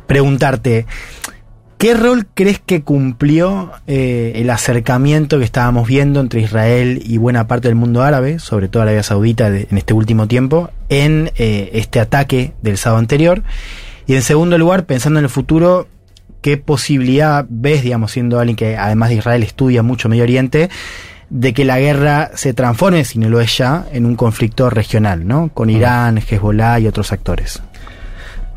preguntarte, 0.05 0.85
¿qué 1.81 1.95
rol 1.95 2.27
crees 2.31 2.59
que 2.63 2.83
cumplió 2.83 3.71
eh, 3.87 4.33
el 4.35 4.51
acercamiento 4.51 5.39
que 5.39 5.45
estábamos 5.45 5.87
viendo 5.87 6.19
entre 6.19 6.41
Israel 6.41 7.01
y 7.03 7.17
buena 7.17 7.47
parte 7.47 7.69
del 7.69 7.75
mundo 7.75 8.03
árabe, 8.03 8.37
sobre 8.37 8.67
todo 8.67 8.83
Arabia 8.83 9.01
Saudita 9.01 9.49
de- 9.49 9.67
en 9.71 9.79
este 9.79 9.95
último 9.95 10.27
tiempo, 10.27 10.69
en 10.89 11.31
eh, 11.37 11.71
este 11.73 11.99
ataque 11.99 12.53
del 12.61 12.77
sábado 12.77 12.99
anterior? 12.99 13.41
Y 14.05 14.13
en 14.13 14.21
segundo 14.21 14.59
lugar, 14.59 14.85
pensando 14.85 15.17
en 15.17 15.25
el 15.25 15.31
futuro, 15.31 15.87
¿qué 16.41 16.57
posibilidad 16.57 17.47
ves, 17.49 17.81
digamos, 17.81 18.11
siendo 18.11 18.39
alguien 18.39 18.55
que 18.57 18.77
además 18.77 19.09
de 19.09 19.15
Israel 19.15 19.41
estudia 19.41 19.81
mucho 19.81 20.07
Medio 20.07 20.21
Oriente, 20.21 20.69
de 21.31 21.53
que 21.53 21.65
la 21.65 21.79
guerra 21.79 22.29
se 22.35 22.53
transforme, 22.53 23.05
si 23.05 23.17
no 23.17 23.27
lo 23.27 23.41
es 23.41 23.57
ya, 23.57 23.85
en 23.91 24.05
un 24.05 24.15
conflicto 24.15 24.69
regional, 24.69 25.25
¿no? 25.27 25.49
Con 25.51 25.71
Irán, 25.71 26.19
Hezbollah 26.19 26.79
y 26.79 26.85
otros 26.85 27.11
actores. 27.11 27.63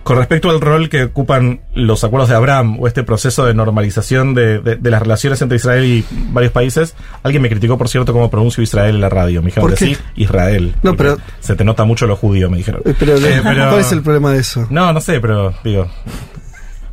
Con 0.04 0.18
respecto 0.18 0.50
al 0.50 0.60
rol 0.60 0.88
que 0.88 1.04
ocupan 1.04 1.60
los 1.74 2.04
acuerdos 2.04 2.28
de 2.28 2.36
Abraham 2.36 2.76
o 2.78 2.86
este 2.86 3.02
proceso 3.02 3.44
de 3.46 3.54
normalización 3.54 4.34
de, 4.34 4.60
de- 4.60 4.76
de 4.76 4.90
las 4.90 5.00
relaciones 5.02 5.40
entre 5.42 5.56
Israel 5.56 5.84
y 5.84 6.04
varios 6.30 6.52
países, 6.52 6.94
alguien 7.22 7.42
me 7.42 7.48
criticó, 7.48 7.76
por 7.78 7.88
cierto, 7.88 8.12
cómo 8.12 8.30
pronuncio 8.30 8.62
Israel 8.62 8.94
en 8.96 9.00
la 9.00 9.08
radio. 9.08 9.40
Me 9.40 9.46
dijeron 9.46 9.74
sí, 9.76 9.96
Israel. 10.16 10.74
No, 10.82 10.94
pero- 10.94 11.16
Se 11.40 11.56
te 11.56 11.64
nota 11.64 11.84
mucho 11.84 12.06
lo 12.06 12.16
judío, 12.16 12.48
me 12.50 12.58
dijeron. 12.58 12.82
Eh, 12.84 12.94
Pero, 12.98 13.16
Eh, 13.16 13.40
pero- 13.42 13.68
¿cuál 13.70 13.80
es 13.80 13.92
el 13.92 14.02
problema 14.02 14.30
de 14.32 14.40
eso? 14.40 14.66
No, 14.70 14.92
no 14.92 15.00
sé, 15.00 15.20
pero 15.20 15.54
digo. 15.64 15.88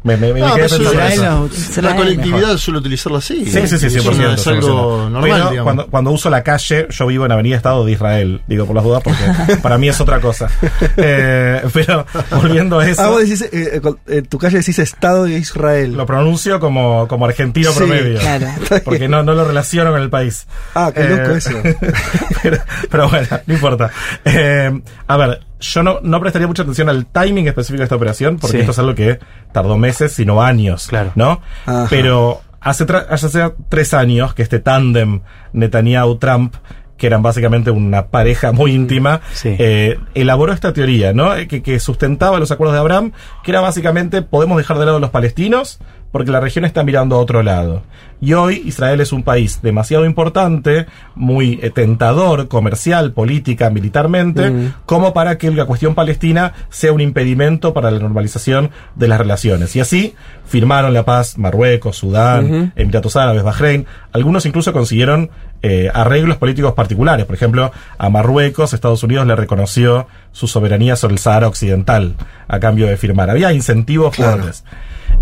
Me, 0.03 0.17
me, 0.17 0.33
me 0.33 0.39
No, 0.39 0.55
quedé 0.55 0.67
pero 0.67 0.77
pensando 0.77 0.91
Israel 0.93 1.13
eso. 1.13 1.49
La 1.81 1.89
Israel 1.91 1.95
colectividad 1.95 2.57
suele 2.57 2.79
utilizarlo 2.79 3.17
así. 3.19 3.45
Sí, 3.45 3.67
sí, 3.67 3.77
sí, 3.77 3.85
Eso 3.85 4.11
100%. 4.11 4.17
no 4.17 4.33
es 4.33 4.47
algo 4.47 4.97
100%. 5.07 5.09
normal, 5.11 5.47
Pero 5.51 5.63
cuando, 5.63 5.87
cuando 5.87 6.11
uso 6.11 6.29
la 6.31 6.41
calle, 6.43 6.87
yo 6.89 7.05
vivo 7.07 7.25
en 7.25 7.31
Avenida 7.31 7.55
Estado 7.57 7.85
de 7.85 7.91
Israel. 7.91 8.41
Digo 8.47 8.65
por 8.65 8.75
las 8.75 8.83
dudas 8.83 9.03
porque 9.03 9.57
para 9.61 9.77
mí 9.77 9.89
es 9.89 10.01
otra 10.01 10.19
cosa. 10.19 10.49
Eh, 10.97 11.61
pero 11.73 12.05
volviendo 12.31 12.79
a 12.79 12.87
eso. 12.87 13.01
Ah, 13.03 13.09
vos 13.09 13.19
decís, 13.21 13.41
eh, 13.43 13.49
eh, 13.51 13.81
en 14.07 14.25
tu 14.25 14.37
calle 14.39 14.57
decís 14.57 14.79
Estado 14.79 15.25
de 15.25 15.37
Israel. 15.37 15.93
Lo 15.93 16.05
pronuncio 16.07 16.59
como, 16.59 17.07
como 17.07 17.25
argentino 17.25 17.71
Sí, 17.71 17.77
promedio. 17.77 18.19
claro. 18.19 18.47
Porque 18.83 19.07
no, 19.07 19.21
no 19.21 19.33
lo 19.35 19.45
relaciono 19.45 19.91
con 19.91 20.01
el 20.01 20.09
país. 20.09 20.47
Ah, 20.73 20.91
qué 20.93 21.03
loco 21.03 21.31
eso. 21.35 21.51
pero, 22.41 22.57
pero 22.89 23.07
bueno, 23.09 23.27
no 23.45 23.53
importa. 23.53 23.91
Eh, 24.25 24.81
a 25.07 25.17
ver, 25.17 25.41
yo 25.61 25.83
no, 25.83 25.99
no 26.03 26.19
prestaría 26.19 26.47
mucha 26.47 26.63
atención 26.63 26.89
al 26.89 27.05
timing 27.05 27.47
específico 27.47 27.79
de 27.79 27.83
esta 27.85 27.95
operación, 27.95 28.37
porque 28.37 28.57
Sí. 28.57 28.59
esto 28.59 28.71
es 28.71 28.79
algo 28.79 28.93
que 28.95 29.19
tardó 29.53 29.77
meses, 29.77 30.11
sino 30.11 30.41
años. 30.41 30.87
Claro. 30.87 31.11
¿No? 31.15 31.41
Ajá. 31.65 31.87
Pero 31.89 32.41
hace, 32.59 32.85
hace 33.09 33.51
tres 33.69 33.93
años 33.93 34.33
que 34.33 34.41
este 34.43 34.59
tándem 34.59 35.21
Netanyahu-Trump 35.53 36.55
que 36.97 37.07
eran 37.07 37.23
básicamente 37.23 37.71
una 37.71 38.09
pareja 38.09 38.51
muy 38.51 38.73
íntima, 38.73 39.21
Sí. 39.33 39.55
eh, 39.57 39.97
elaboró 40.13 40.53
esta 40.53 40.71
teoría, 40.71 41.13
¿no? 41.13 41.35
Eh, 41.35 41.47
Que, 41.47 41.63
que 41.63 41.79
sustentaba 41.79 42.37
los 42.39 42.51
acuerdos 42.51 42.75
de 42.75 42.79
Abraham, 42.79 43.11
que 43.43 43.49
era 43.49 43.59
básicamente 43.59 44.21
podemos 44.21 44.55
dejar 44.59 44.77
de 44.77 44.85
lado 44.85 44.97
a 44.97 44.99
los 44.99 45.09
palestinos 45.09 45.79
porque 46.11 46.31
la 46.31 46.39
región 46.39 46.65
está 46.65 46.83
mirando 46.83 47.15
a 47.15 47.19
otro 47.19 47.41
lado. 47.43 47.83
Y 48.19 48.33
hoy 48.33 48.61
Israel 48.65 49.01
es 49.01 49.11
un 49.13 49.23
país 49.23 49.61
demasiado 49.63 50.05
importante, 50.05 50.85
muy 51.15 51.59
eh, 51.63 51.71
tentador, 51.71 52.47
comercial, 52.47 53.13
política, 53.13 53.69
militarmente, 53.69 54.71
como 54.85 55.13
para 55.13 55.37
que 55.37 55.49
la 55.49 55.65
cuestión 55.65 55.95
palestina 55.95 56.53
sea 56.69 56.91
un 56.93 57.01
impedimento 57.01 57.73
para 57.73 57.89
la 57.89 57.99
normalización 57.99 58.69
de 58.95 59.07
las 59.07 59.19
relaciones. 59.19 59.75
Y 59.75 59.79
así 59.79 60.13
firmaron 60.45 60.93
la 60.93 61.03
paz 61.05 61.37
Marruecos, 61.37 61.97
Sudán, 61.97 62.73
Emiratos 62.75 63.15
Árabes, 63.15 63.41
Bahrein. 63.43 63.85
Algunos 64.11 64.45
incluso 64.45 64.71
consiguieron 64.73 65.31
eh, 65.63 65.89
arreglos 65.93 66.37
políticos 66.37 66.73
particulares. 66.73 67.25
Por 67.25 67.35
ejemplo, 67.35 67.71
a 67.97 68.09
Marruecos, 68.09 68.73
Estados 68.73 69.01
Unidos 69.03 69.25
le 69.25 69.35
reconoció 69.35 70.07
su 70.31 70.47
soberanía 70.47 70.95
sobre 70.95 71.13
el 71.13 71.19
Sahara 71.19 71.47
Occidental 71.47 72.15
a 72.47 72.59
cambio 72.59 72.85
de 72.87 72.97
firmar. 72.97 73.29
Había 73.29 73.51
incentivos 73.53 74.13
Claro. 74.15 74.37
fuertes. 74.43 74.63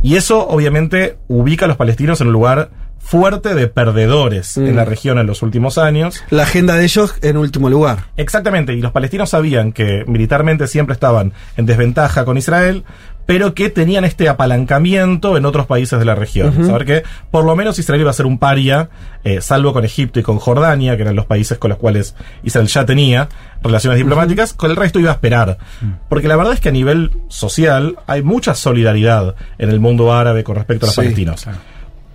Y 0.02 0.16
eso 0.16 0.48
obviamente 0.48 1.18
ubica 1.28 1.66
a 1.66 1.68
los 1.68 1.78
palestinos 1.78 2.22
en 2.22 2.28
un 2.28 2.34
lugar 2.34 2.70
fuerte 3.00 3.56
de 3.56 3.68
perdedores 3.68 4.58
Mm. 4.58 4.68
en 4.68 4.76
la 4.76 4.86
región 4.86 5.18
en 5.20 5.26
los 5.26 5.42
últimos 5.42 5.78
años. 5.78 6.22
La 6.30 6.44
agenda 6.44 6.76
de 6.76 6.84
ellos 6.84 7.16
en 7.22 7.38
último 7.38 7.70
lugar. 7.70 8.06
Exactamente, 8.18 8.74
y 8.74 8.82
los 8.82 8.92
palestinos 8.92 9.30
sabían 9.32 9.72
que 9.72 10.04
militarmente 10.06 10.68
siempre 10.68 10.94
estaban 10.94 11.34
en 11.58 11.66
desventaja 11.66 12.26
con 12.26 12.38
Israel, 12.38 12.84
pero 13.30 13.54
que 13.54 13.70
tenían 13.70 14.06
este 14.06 14.28
apalancamiento 14.28 15.38
en 15.38 15.46
otros 15.46 15.68
países 15.68 16.00
de 16.00 16.04
la 16.04 16.16
región. 16.16 16.66
Saber 16.66 16.84
que 16.84 17.04
por 17.30 17.46
lo 17.46 17.56
menos 17.56 17.78
Israel 17.78 18.02
iba 18.02 18.10
a 18.10 18.14
ser 18.14 18.26
un 18.26 18.40
paria, 18.40 18.90
eh, 19.24 19.40
salvo 19.40 19.72
con 19.72 19.86
Egipto 19.86 20.20
y 20.20 20.24
con 20.24 20.40
Jordania, 20.40 20.96
que 20.96 21.04
eran 21.04 21.16
los 21.16 21.28
países 21.28 21.60
con 21.60 21.70
los 21.70 21.78
cuales 21.78 22.16
Israel 22.42 22.66
ya 22.66 22.88
tenía 22.88 23.30
relaciones 23.62 24.00
diplomáticas, 24.00 24.54
con 24.54 24.72
el 24.72 24.78
resto 24.78 25.00
iba 25.00 25.12
a 25.12 25.14
esperar. 25.14 25.60
Porque 26.10 26.28
la 26.28 26.38
verdad 26.38 26.54
es 26.54 26.60
que 26.60 26.70
a 26.70 26.72
nivel 26.72 27.12
social 27.28 27.98
hay 28.08 28.24
mucha 28.24 28.56
solidaridad 28.56 29.36
en 29.60 29.70
el 29.70 29.80
mundo 29.80 30.12
árabe 30.12 30.44
con 30.44 30.56
respecto 30.56 30.88
a 30.88 30.88
los 30.88 30.96
Sí, 30.96 31.02
palestinos. 31.02 31.46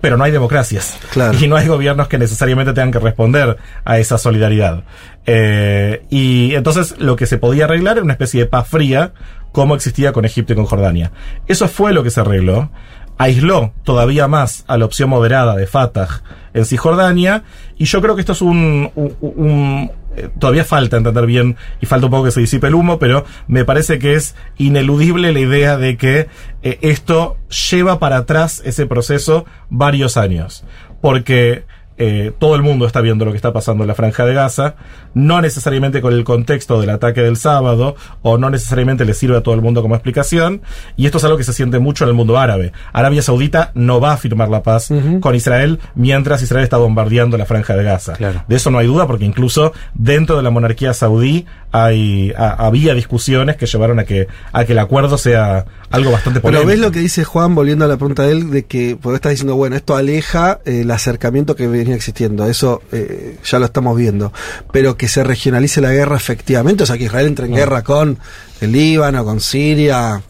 Pero 0.05 0.17
no 0.17 0.23
hay 0.23 0.31
democracias. 0.31 0.99
Claro. 1.11 1.35
Y 1.41 1.47
no 1.47 1.55
hay 1.55 1.67
gobiernos 1.67 2.07
que 2.07 2.19
necesariamente 2.19 2.73
tengan 2.73 2.91
que 2.91 2.99
responder 2.99 3.57
a 3.83 3.97
esa 3.97 4.19
solidaridad. 4.19 4.83
Eh, 5.25 6.03
y 6.11 6.53
entonces 6.53 6.93
lo 6.99 7.15
que 7.15 7.25
se 7.25 7.39
podía 7.39 7.65
arreglar 7.65 7.97
era 7.97 8.03
una 8.03 8.13
especie 8.13 8.41
de 8.41 8.45
paz 8.45 8.67
fría, 8.67 9.13
como 9.51 9.73
existía 9.73 10.11
con 10.13 10.23
Egipto 10.23 10.53
y 10.53 10.55
con 10.57 10.65
Jordania. 10.65 11.11
Eso 11.47 11.67
fue 11.67 11.91
lo 11.91 12.03
que 12.03 12.11
se 12.11 12.21
arregló. 12.21 12.69
Aisló 13.17 13.73
todavía 13.83 14.27
más 14.27 14.63
a 14.67 14.77
la 14.77 14.85
opción 14.85 15.09
moderada 15.09 15.55
de 15.55 15.65
Fatah 15.65 16.21
en 16.53 16.65
Cisjordania. 16.65 17.43
Y 17.77 17.85
yo 17.85 17.99
creo 17.99 18.13
que 18.13 18.21
esto 18.21 18.33
es 18.33 18.41
un, 18.43 18.91
un- 18.93 19.15
un- 19.21 19.91
eh, 20.15 20.29
todavía 20.39 20.63
falta 20.63 20.97
entender 20.97 21.25
bien 21.25 21.57
y 21.81 21.85
falta 21.85 22.07
un 22.07 22.11
poco 22.11 22.25
que 22.25 22.31
se 22.31 22.39
disipe 22.39 22.67
el 22.67 22.75
humo, 22.75 22.99
pero 22.99 23.25
me 23.47 23.65
parece 23.65 23.99
que 23.99 24.15
es 24.15 24.35
ineludible 24.57 25.31
la 25.31 25.39
idea 25.39 25.77
de 25.77 25.97
que 25.97 26.27
eh, 26.63 26.79
esto 26.81 27.37
lleva 27.69 27.99
para 27.99 28.17
atrás 28.17 28.61
ese 28.65 28.85
proceso 28.85 29.45
varios 29.69 30.17
años. 30.17 30.63
Porque 31.01 31.65
eh, 31.97 32.33
todo 32.39 32.55
el 32.55 32.61
mundo 32.61 32.85
está 32.87 33.01
viendo 33.01 33.23
lo 33.25 33.31
que 33.31 33.37
está 33.37 33.53
pasando 33.53 33.83
en 33.83 33.87
la 33.87 33.95
franja 33.95 34.25
de 34.25 34.33
Gaza, 34.33 34.75
no 35.13 35.39
necesariamente 35.41 36.01
con 36.01 36.13
el 36.13 36.23
contexto 36.23 36.81
del 36.81 36.89
ataque 36.89 37.21
del 37.21 37.37
sábado, 37.37 37.95
o 38.21 38.37
no 38.37 38.49
necesariamente 38.49 39.05
le 39.05 39.13
sirve 39.13 39.37
a 39.37 39.41
todo 39.41 39.55
el 39.55 39.61
mundo 39.61 39.81
como 39.81 39.95
explicación, 39.95 40.61
y 40.97 41.05
esto 41.05 41.19
es 41.19 41.23
algo 41.23 41.37
que 41.37 41.43
se 41.43 41.53
siente 41.53 41.79
mucho 41.79 42.03
en 42.03 42.09
el 42.09 42.15
mundo 42.15 42.37
árabe. 42.37 42.73
Arabia 42.93 43.21
Saudita 43.21 43.71
no 43.75 43.99
va 44.01 44.13
a 44.13 44.17
firmar 44.17 44.49
la 44.49 44.61
paz 44.63 44.89
con 45.21 45.35
Israel 45.35 45.79
mientras 45.95 46.41
Israel 46.41 46.63
está 46.63 46.77
bombardeando 46.77 47.37
la 47.37 47.45
franja 47.45 47.75
de 47.75 47.83
Gaza. 47.83 48.13
Claro. 48.13 48.43
De 48.47 48.55
eso 48.55 48.71
no 48.71 48.77
hay 48.79 48.87
duda, 48.87 49.07
porque 49.07 49.25
incluso 49.25 49.71
dentro 49.93 50.35
de 50.37 50.43
la 50.43 50.49
monarquía 50.49 50.93
saudí 50.93 51.45
hay, 51.71 52.31
a- 52.37 52.65
había 52.67 52.93
discusiones 52.93 53.55
que 53.57 53.65
llevaron 53.65 53.99
a 53.99 54.03
que, 54.05 54.27
a 54.51 54.65
que 54.65 54.71
el 54.73 54.79
acuerdo 54.79 55.17
sea 55.17 55.65
algo 55.91 56.11
bastante 56.11 56.39
Pero 56.39 56.51
polémico. 56.59 56.67
ves 56.67 56.79
lo 56.79 56.91
que 56.91 56.99
dice 56.99 57.23
Juan, 57.23 57.55
volviendo 57.55 57.85
a 57.85 57.87
la 57.87 57.97
pregunta 57.97 58.23
de 58.23 58.31
él, 58.31 58.49
de 58.51 58.65
que, 58.65 58.97
porque 59.01 59.15
estás 59.15 59.31
diciendo, 59.31 59.55
bueno, 59.55 59.75
esto 59.75 59.95
aleja 59.95 60.59
eh, 60.65 60.81
el 60.81 60.91
acercamiento 60.91 61.55
que 61.55 61.67
venía 61.85 61.95
existiendo, 61.95 62.45
eso 62.47 62.81
eh, 62.91 63.37
ya 63.43 63.59
lo 63.59 63.65
estamos 63.65 63.95
viendo, 63.95 64.33
pero 64.71 64.97
que 64.97 65.07
se 65.07 65.23
regionalice 65.23 65.79
la 65.81 65.91
guerra 65.91 66.17
efectivamente, 66.17 66.83
o 66.83 66.85
sea, 66.85 66.97
que 66.97 67.05
Israel 67.05 67.27
entre 67.27 67.45
en 67.45 67.53
guerra 67.55 67.83
con 67.83 68.17
el 68.61 68.71
Líbano, 68.71 69.23
con 69.23 69.39
Siria. 69.39 70.21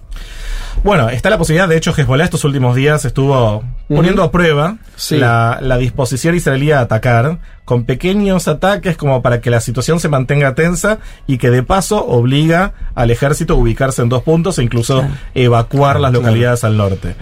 Bueno, 0.84 1.10
está 1.10 1.30
la 1.30 1.38
posibilidad, 1.38 1.70
de 1.70 1.78
hecho, 1.78 1.94
Hezbollah 1.98 2.26
estos 2.26 2.44
últimos 2.44 2.76
días 2.76 3.06
estuvo 3.06 3.64
poniendo 3.88 4.22
a 4.24 4.32
prueba 4.32 4.78
Sí. 4.98 5.16
la, 5.18 5.60
la 5.62 5.78
disposición 5.78 6.36
israelí 6.36 6.72
a 6.72 6.82
atacar 6.82 7.40
con 7.64 7.86
pequeños 7.86 8.48
ataques 8.48 8.98
como 8.98 9.22
para 9.22 9.40
que 9.42 9.50
la 9.50 9.62
situación 9.62 10.00
se 10.00 10.10
mantenga 10.10 10.54
tensa 10.54 11.00
y 11.28 11.38
que 11.38 11.50
de 11.50 11.64
paso 11.64 12.06
obliga 12.06 12.74
al 12.94 13.10
ejército 13.10 13.54
a 13.54 13.58
ubicarse 13.58 14.02
en 14.02 14.10
dos 14.10 14.24
puntos 14.24 14.60
e 14.60 14.64
incluso 14.64 15.04
evacuar 15.34 16.00
las 16.00 16.12
Claro. 16.12 16.24
localidades 16.26 16.64
al 16.66 16.78
norte. 16.78 17.16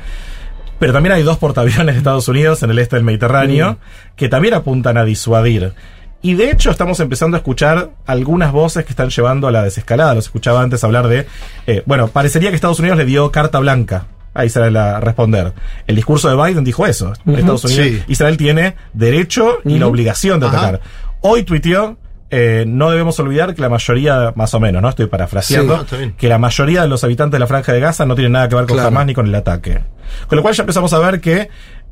Pero 0.80 0.94
también 0.94 1.14
hay 1.14 1.24
dos 1.24 1.38
portaaviones 1.38 1.96
de 1.96 2.00
Estados 2.00 2.28
Unidos 2.28 2.62
en 2.64 2.72
el 2.72 2.80
este 2.80 2.96
del 2.98 3.06
Mediterráneo 3.06 3.78
que 4.16 4.28
también 4.30 4.54
apuntan 4.54 4.98
a 4.98 5.06
disuadir. 5.06 5.74
Y 6.22 6.36
de 6.36 6.52
hecho 6.52 6.72
estamos 6.72 7.00
empezando 7.00 7.36
a 7.36 7.40
escuchar 7.40 7.92
algunas 8.06 8.52
voces 8.52 8.86
que 8.86 8.92
están 8.92 9.10
llevando 9.10 9.48
a 9.48 9.52
la 9.52 9.64
desescalada. 9.64 10.14
Los 10.16 10.26
escuchaba 10.26 10.62
antes 10.62 10.84
hablar 10.84 11.08
de... 11.08 11.28
eh, 11.68 11.84
bueno, 11.86 12.08
parecería 12.08 12.50
que 12.50 12.56
Estados 12.56 12.80
Unidos 12.80 12.98
le 12.98 13.06
dio 13.06 13.32
carta 13.32 13.60
blanca 13.60 14.06
a 14.34 14.46
Israel 14.46 14.76
a 14.78 15.00
responder. 15.00 15.54
El 15.86 15.96
discurso 15.96 16.30
de 16.30 16.36
Biden 16.42 16.64
dijo 16.64 16.86
eso. 16.88 17.14
Estados 17.26 17.66
Unidos, 17.66 17.86
Sí. 17.86 18.04
Israel 18.08 18.38
tiene 18.38 18.76
derecho 18.94 19.60
y 19.66 19.78
la 19.80 19.88
obligación 19.88 20.40
de 20.40 20.48
Ajá. 20.48 20.58
atacar. 20.58 20.82
Hoy 21.22 21.44
tuiteó... 21.44 21.98
eh, 22.30 22.64
no 22.68 22.90
debemos 22.90 23.20
olvidar 23.20 23.54
que 23.54 23.62
la 23.62 23.70
mayoría, 23.70 24.34
más 24.36 24.54
o 24.54 24.60
menos, 24.60 24.82
¿no? 24.82 24.90
Estoy 24.90 25.06
parafraseando, 25.08 25.86
Sí, 25.90 26.14
que 26.18 26.28
la 26.28 26.38
mayoría 26.40 26.82
de 26.82 26.88
los 26.88 27.04
habitantes 27.04 27.34
de 27.34 27.40
la 27.40 27.48
franja 27.48 27.74
de 27.74 27.80
Gaza 27.80 28.06
no 28.06 28.16
tienen 28.16 28.32
nada 28.34 28.50
que 28.50 28.56
ver 28.56 28.66
con 28.66 28.76
Claro. 28.76 28.88
Hamas 28.90 29.06
ni 29.06 29.14
con 29.14 29.28
el 29.28 29.36
ataque. 29.36 29.82
Con 30.28 30.36
lo 30.38 30.42
cual 30.42 30.54
ya 30.56 30.64
empezamos 30.64 30.92
a 30.94 31.00
ver 31.00 31.22
que 31.22 31.50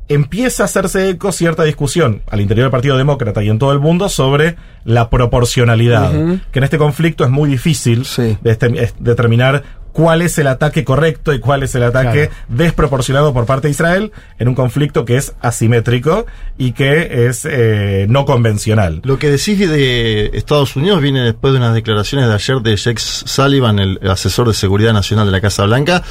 empieza 0.08 0.64
a 0.64 0.66
hacerse 0.66 1.10
eco 1.10 1.30
cierta 1.32 1.62
discusión 1.62 2.22
al 2.28 2.40
interior 2.40 2.64
del 2.64 2.70
Partido 2.72 2.96
Demócrata 2.98 3.42
y 3.42 3.48
en 3.48 3.58
todo 3.58 3.72
el 3.72 3.78
mundo 3.78 4.08
sobre 4.08 4.56
la 4.84 5.08
proporcionalidad. 5.10 6.10
Que 6.50 6.58
en 6.58 6.64
este 6.64 6.76
conflicto 6.78 7.24
es 7.24 7.30
muy 7.30 7.48
difícil 7.48 8.04
Sí. 8.04 8.36
de 8.42 8.50
este- 8.50 8.82
es 8.82 8.94
determinar 8.98 9.62
cuál 9.92 10.22
es 10.22 10.38
el 10.38 10.46
ataque 10.46 10.84
correcto 10.84 11.32
y 11.32 11.38
cuál 11.38 11.62
es 11.62 11.74
el 11.74 11.82
ataque 11.82 12.28
Claro. 12.28 12.44
desproporcionado 12.48 13.32
por 13.32 13.46
parte 13.46 13.68
de 13.68 13.72
Israel 13.72 14.12
en 14.38 14.48
un 14.48 14.54
conflicto 14.54 15.04
que 15.04 15.16
es 15.16 15.34
asimétrico 15.40 16.26
y 16.58 16.72
que 16.72 17.26
es 17.28 17.46
eh, 17.48 18.06
no 18.08 18.24
convencional. 18.24 19.00
Lo 19.04 19.18
que 19.18 19.30
decís 19.30 19.58
de 19.58 20.30
Estados 20.34 20.76
Unidos 20.76 21.00
viene 21.02 21.20
después 21.22 21.52
de 21.52 21.58
unas 21.58 21.74
declaraciones 21.74 22.28
de 22.28 22.34
ayer 22.34 22.56
de 22.60 22.76
Jake 22.76 23.00
Sullivan, 23.00 23.78
el 23.78 23.98
asesor 24.10 24.48
de 24.48 24.54
seguridad 24.54 24.92
nacional 24.92 25.26
de 25.26 25.32
la 25.32 25.40
Casa 25.40 25.64
Blanca, 25.64 26.02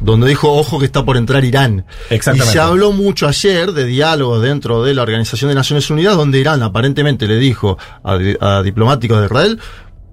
donde 0.00 0.28
dijo, 0.28 0.52
ojo 0.52 0.78
que 0.78 0.84
está 0.84 1.04
por 1.04 1.16
entrar 1.16 1.44
Irán. 1.44 1.86
Exactamente. 2.10 2.50
Y 2.50 2.52
se 2.52 2.60
habló 2.60 2.92
mucho 2.92 3.26
ayer 3.28 3.72
de 3.72 3.84
diálogos 3.86 4.42
dentro 4.42 4.82
de 4.82 4.92
la 4.94 5.02
Organización 5.02 5.48
de 5.48 5.54
Naciones 5.54 5.88
Unidas, 5.90 6.16
donde 6.16 6.38
Irán 6.38 6.62
aparentemente 6.62 7.26
le 7.26 7.36
dijo 7.36 7.78
a, 8.04 8.16
di- 8.18 8.36
a 8.40 8.62
diplomáticos 8.62 9.18
de 9.20 9.24
Israel, 9.26 9.58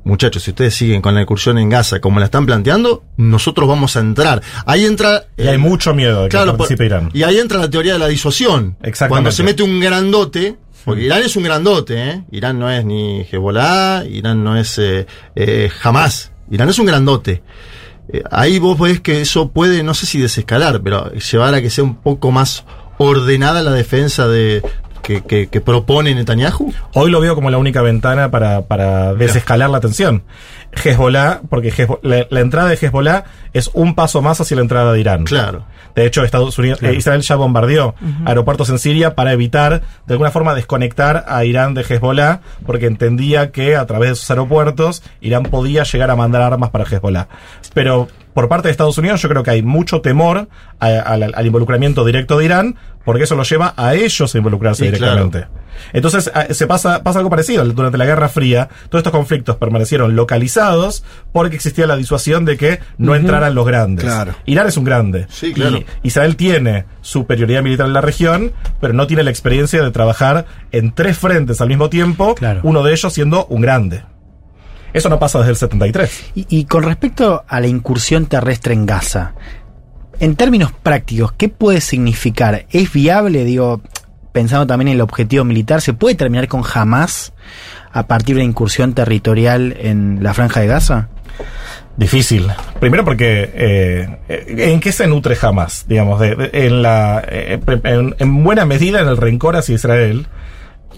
muchachos, 0.04 0.44
si 0.44 0.52
ustedes 0.52 0.76
siguen 0.76 1.02
con 1.02 1.16
la 1.16 1.22
incursión 1.22 1.58
en 1.58 1.70
Gaza 1.70 2.00
como 2.00 2.20
la 2.20 2.26
están 2.26 2.46
planteando, 2.46 3.04
nosotros 3.18 3.68
vamos 3.68 3.96
a 3.96 4.00
entrar. 4.02 4.42
Ahí 4.66 4.86
entra... 4.86 5.26
Y 5.38 5.44
hay 5.48 5.56
eh, 5.56 5.58
mucho 5.58 5.94
miedo 5.94 6.22
de 6.24 6.28
que 6.28 6.32
Claro, 6.32 6.58
participe 6.58 6.78
por- 6.78 6.86
Irán. 6.86 7.10
y 7.14 7.24
ahí 7.24 7.38
entra 7.40 7.60
la 7.60 7.70
teoría 7.70 7.94
de 7.94 8.00
la 8.00 8.08
disociación. 8.08 8.78
Exactamente. 8.82 9.10
Cuando 9.10 9.32
se 9.32 9.44
mete 9.44 9.64
un 9.64 9.80
grandote, 9.80 10.58
porque 10.86 11.04
Irán 11.04 11.22
es 11.24 11.36
un 11.36 11.44
grandote, 11.44 12.10
¿eh? 12.10 12.24
Irán 12.32 12.60
no 12.60 12.70
es 12.70 12.84
ni 12.86 13.22
Hezbollah, 13.22 14.04
Irán 14.06 14.44
no 14.44 14.58
es 14.58 14.78
eh, 14.80 15.06
eh, 15.36 15.70
Hamas, 15.82 16.32
Irán 16.52 16.68
es 16.70 16.78
un 16.80 16.86
grandote. 16.86 17.42
eh, 18.12 18.22
ahí 18.32 18.60
vos 18.60 18.78
ves 18.78 19.00
que 19.00 19.22
eso 19.22 19.50
puede, 19.52 19.82
no 19.84 19.94
sé 19.94 20.06
si 20.06 20.20
desescalar, 20.20 20.82
pero 20.84 21.14
llevar 21.14 21.54
a 21.56 21.62
que 21.62 21.70
sea 21.70 21.86
un 21.86 21.96
poco 21.96 22.32
más 22.32 22.66
ordenada 22.98 23.62
la 23.64 23.72
defensa 23.72 24.28
de 24.28 24.62
que, 25.04 25.22
que- 25.22 25.48
que 25.48 25.62
propone 25.62 26.16
Netanyahu. 26.16 26.74
Hoy 26.96 27.12
lo 27.12 27.20
veo 27.22 27.36
como 27.36 27.52
la 27.52 27.60
única 27.60 27.82
ventana 27.84 28.32
para, 28.32 28.64
para 28.64 29.14
desescalar 29.14 29.70
la 29.70 29.80
tensión. 29.80 30.24
Hezbollah, 30.84 31.42
porque 31.50 31.72
Hezbo- 31.74 32.00
la, 32.04 32.26
la 32.30 32.40
entrada 32.40 32.70
de 32.70 32.76
Hezbollah 32.76 33.24
es 33.54 33.70
un 33.74 33.96
paso 33.96 34.22
más 34.22 34.40
hacia 34.42 34.56
la 34.56 34.62
entrada 34.64 34.94
de 34.94 35.00
Irán. 35.00 35.24
Claro. 35.26 35.66
De 35.96 36.06
hecho, 36.06 36.24
Estados 36.24 36.58
Unidos, 36.58 36.80
eh, 36.82 36.96
Israel 36.98 37.22
ya 37.22 37.36
bombardeó 37.36 37.94
aeropuertos 38.26 38.70
en 38.70 38.80
Siria 38.80 39.14
para 39.16 39.32
evitar, 39.34 39.82
de 40.08 40.14
alguna 40.14 40.32
forma, 40.32 40.56
desconectar 40.56 41.26
a 41.28 41.46
Irán 41.46 41.74
de 41.76 41.82
Hezbollah, 41.88 42.42
porque 42.66 42.88
entendía 42.88 43.52
que 43.52 43.76
a 43.76 43.86
través 43.86 44.10
de 44.10 44.14
esos 44.14 44.30
aeropuertos 44.32 45.04
Irán 45.22 45.44
podía 45.44 45.84
llegar 45.84 46.10
a 46.10 46.16
mandar 46.16 46.42
armas 46.42 46.72
para 46.72 46.86
Hezbollah. 46.86 47.28
Pero 47.74 48.08
por 48.34 48.50
parte 48.50 48.68
de 48.68 48.72
Estados 48.72 48.98
Unidos, 48.98 49.22
yo 49.22 49.30
creo 49.30 49.44
que 49.44 49.52
hay 49.52 49.62
mucho 49.62 50.02
temor 50.02 50.48
a- 50.80 50.88
al, 50.88 51.32
al 51.36 51.46
involucramiento 51.46 52.04
directo 52.04 52.38
de 52.40 52.46
Irán, 52.46 52.76
porque 53.06 53.26
eso 53.26 53.36
lo 53.36 53.44
lleva 53.44 53.74
a 53.78 53.94
ellos 53.94 54.34
a 54.34 54.38
involucrarse 54.38 54.86
directamente. 55.30 55.63
Entonces 55.94 56.32
a- 56.34 56.54
se 56.54 56.68
pasa, 56.68 57.04
pasa 57.04 57.20
algo 57.20 57.30
parecido. 57.30 57.64
Durante 57.66 57.98
la 57.98 58.06
Guerra 58.06 58.30
Fría, 58.30 58.70
todos 58.90 59.00
estos 59.02 59.12
conflictos 59.12 59.56
permanecieron 59.58 60.16
localizados 60.16 61.04
porque 61.32 61.56
existía 61.56 61.88
la 61.88 61.96
disuasión 61.96 62.46
de 62.46 62.58
que 62.58 62.80
no 62.98 63.16
entraran 63.16 63.56
los 63.56 63.66
grandes. 63.66 64.06
Claro. 64.06 64.36
Irán 64.46 64.68
es 64.68 64.78
un 64.78 64.84
grande. 64.84 65.28
Sí, 65.30 65.54
claro. 65.54 65.78
Y 65.80 65.86
Israel 66.08 66.36
tiene 66.36 66.86
superioridad 67.02 67.64
militar 67.64 67.88
en 67.88 67.94
la 67.94 68.02
región, 68.02 68.52
pero 68.82 68.94
no 68.94 69.08
tiene 69.08 69.24
la 69.24 69.30
experiencia 69.32 69.82
de 69.84 69.92
trabajar 69.92 70.46
en 70.72 70.92
tres 70.94 71.18
frentes 71.18 71.62
al 71.62 71.68
mismo 71.70 71.90
tiempo, 71.90 72.36
Claro. 72.36 72.62
uno 72.64 72.84
de 72.84 72.92
ellos 72.94 73.14
siendo 73.14 73.46
un 73.48 73.62
grande. 73.62 74.04
Eso 74.94 75.10
no 75.10 75.18
pasa 75.20 75.40
desde 75.40 75.52
el 75.52 75.58
73. 75.58 76.24
Y, 76.36 76.46
y 76.50 76.66
con 76.66 76.84
respecto 76.84 77.44
a 77.48 77.60
la 77.60 77.66
incursión 77.68 78.28
terrestre 78.28 78.76
en 78.76 78.86
Gaza, 78.86 79.34
en 80.20 80.36
términos 80.36 80.72
prácticos, 80.72 81.32
¿qué 81.34 81.50
puede 81.50 81.82
significar? 81.82 82.68
¿Es 82.70 82.94
viable, 82.94 83.44
digo, 83.44 83.82
pensando 84.34 84.68
también 84.68 84.90
en 84.90 84.96
el 84.96 85.02
objetivo 85.02 85.46
militar, 85.46 85.80
se 85.82 85.94
puede 85.94 86.16
terminar 86.16 86.50
con 86.50 86.64
Hamas 86.74 87.32
a 87.94 88.08
partir 88.08 88.36
de 88.36 88.42
la 88.42 88.46
incursión 88.50 88.94
territorial 88.94 89.76
en 89.80 90.20
la 90.22 90.34
franja 90.34 90.60
de 90.60 90.68
Gaza? 90.68 91.08
Difícil. 91.96 92.48
Primero 92.80 93.06
porque 93.06 93.52
eh, 93.54 94.18
¿en 94.48 94.80
qué 94.80 94.92
se 94.92 95.06
nutre 95.08 95.36
jamás? 95.36 95.86
Digamos, 95.88 96.20
de- 96.20 96.36
de- 96.36 96.66
en 96.66 96.82
la 96.82 97.24
eh, 97.28 97.60
en, 97.84 98.16
en 98.18 98.44
buena 98.44 98.66
medida 98.66 99.00
en 99.00 99.08
el 99.08 99.18
rencor 99.18 99.56
hacia 99.56 99.76
Israel 99.76 100.26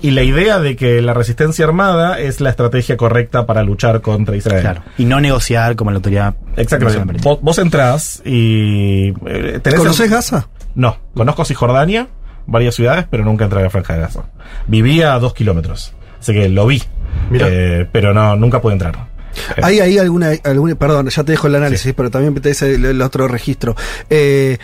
y 0.01 0.11
la 0.11 0.23
idea 0.23 0.59
de 0.59 0.77
que 0.77 1.01
la 1.01 1.13
resistencia 1.13 1.65
armada 1.65 2.19
es 2.19 2.39
la 2.39 2.49
estrategia 2.49 2.95
correcta 2.95 3.45
para 3.45 3.63
luchar 3.63 3.99
contra 4.01 4.37
Israel. 4.37 4.61
Claro. 4.61 4.81
Y 4.97 5.03
no 5.03 5.19
negociar 5.19 5.75
como 5.75 5.91
la 5.91 5.97
autoridad. 5.97 6.35
Exactamente. 6.55 7.21
Vos, 7.21 7.39
vos 7.41 7.57
entrás 7.59 8.21
y 8.23 9.09
eh, 9.25 9.59
tenés 9.61 9.79
¿Conoces 9.79 10.05
el- 10.05 10.11
Gaza? 10.11 10.47
No, 10.75 10.97
conozco 11.13 11.43
Cisjordania, 11.43 12.07
varias 12.47 12.75
ciudades, 12.75 13.05
pero 13.09 13.23
nunca 13.23 13.45
entré 13.45 13.59
a 13.59 13.63
la 13.63 13.69
franja 13.69 13.93
de 13.93 14.01
Gaza. 14.01 14.23
Vivía 14.67 15.13
a 15.13 15.19
dos 15.19 15.33
kilómetros, 15.33 15.93
así 16.19 16.33
que 16.33 16.49
lo 16.49 16.67
vi, 16.67 16.81
eh, 17.31 17.87
pero 17.91 18.13
no, 18.13 18.35
nunca 18.35 18.61
pude 18.61 18.73
entrar. 18.73 18.95
¿Hay 19.61 19.79
ahí 19.79 19.97
alguna, 19.97 20.31
alguna, 20.43 20.75
perdón, 20.75 21.09
ya 21.09 21.23
te 21.23 21.33
dejo 21.33 21.47
el 21.47 21.55
análisis, 21.55 21.93
pero 21.93 22.09
también 22.09 22.33
te 22.35 22.49
dice 22.49 22.75
el, 22.75 22.85
el 22.85 23.01
otro 23.01 23.27
registro. 23.27 23.75
Eh, 24.09 24.57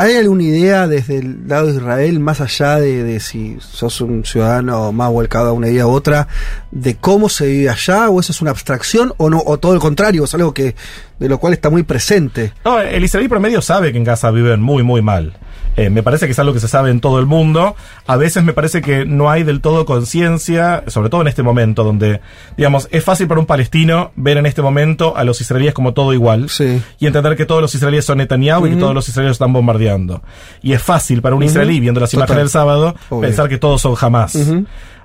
¿Hay 0.00 0.14
alguna 0.14 0.44
idea 0.44 0.86
desde 0.86 1.18
el 1.18 1.48
lado 1.48 1.66
de 1.66 1.74
Israel, 1.74 2.20
más 2.20 2.40
allá 2.40 2.78
de, 2.78 3.02
de 3.02 3.18
si 3.18 3.56
sos 3.58 4.00
un 4.00 4.24
ciudadano 4.24 4.92
más 4.92 5.10
volcado 5.10 5.48
a 5.48 5.52
una 5.52 5.68
idea 5.68 5.88
u 5.88 5.90
otra, 5.90 6.28
de 6.70 6.94
cómo 6.94 7.28
se 7.28 7.46
vive 7.48 7.68
allá, 7.68 8.08
o 8.08 8.20
eso 8.20 8.30
es 8.30 8.40
una 8.40 8.52
abstracción, 8.52 9.12
o 9.16 9.28
no, 9.28 9.42
o 9.44 9.58
todo 9.58 9.74
lo 9.74 9.80
contrario, 9.80 10.22
es 10.22 10.32
algo 10.34 10.54
que, 10.54 10.76
de 11.18 11.28
lo 11.28 11.38
cual 11.38 11.52
está 11.52 11.68
muy 11.68 11.82
presente? 11.82 12.52
No, 12.64 12.80
el 12.80 13.02
israelí 13.02 13.28
promedio 13.28 13.60
sabe 13.60 13.90
que 13.90 13.98
en 13.98 14.04
Gaza 14.04 14.30
viven 14.30 14.60
muy, 14.60 14.84
muy 14.84 15.02
mal. 15.02 15.36
Eh, 15.78 15.90
me 15.90 16.02
parece 16.02 16.26
que 16.26 16.32
es 16.32 16.38
algo 16.38 16.52
que 16.52 16.60
se 16.60 16.68
sabe 16.68 16.90
en 16.90 17.00
todo 17.00 17.18
el 17.20 17.26
mundo. 17.26 17.76
A 18.06 18.16
veces 18.16 18.42
me 18.42 18.52
parece 18.52 18.82
que 18.82 19.04
no 19.04 19.30
hay 19.30 19.44
del 19.44 19.60
todo 19.60 19.86
conciencia, 19.86 20.82
sobre 20.88 21.08
todo 21.08 21.20
en 21.22 21.28
este 21.28 21.42
momento, 21.42 21.84
donde, 21.84 22.20
digamos, 22.56 22.88
es 22.90 23.04
fácil 23.04 23.28
para 23.28 23.38
un 23.40 23.46
palestino 23.46 24.10
ver 24.16 24.36
en 24.38 24.46
este 24.46 24.60
momento 24.60 25.16
a 25.16 25.22
los 25.24 25.40
israelíes 25.40 25.74
como 25.74 25.94
todo 25.94 26.12
igual 26.12 26.48
Sí. 26.50 26.82
y 26.98 27.06
entender 27.06 27.36
que 27.36 27.46
todos 27.46 27.62
los 27.62 27.74
israelíes 27.74 28.04
son 28.04 28.18
Netanyahu 28.18 28.66
y 28.66 28.70
que 28.70 28.76
todos 28.76 28.94
los 28.94 29.08
israelíes 29.08 29.36
están 29.36 29.52
bombardeando. 29.52 30.22
Y 30.62 30.72
es 30.72 30.82
fácil 30.82 31.22
para 31.22 31.36
un 31.36 31.42
israelí, 31.44 31.78
viendo 31.80 32.00
las 32.00 32.10
Total. 32.10 32.24
imágenes 32.26 32.42
del 32.42 32.50
sábado, 32.50 32.94
Obvio. 33.08 33.20
pensar 33.22 33.48
que 33.48 33.58
todos 33.58 33.80
son 33.80 33.94
jamás. 33.94 34.36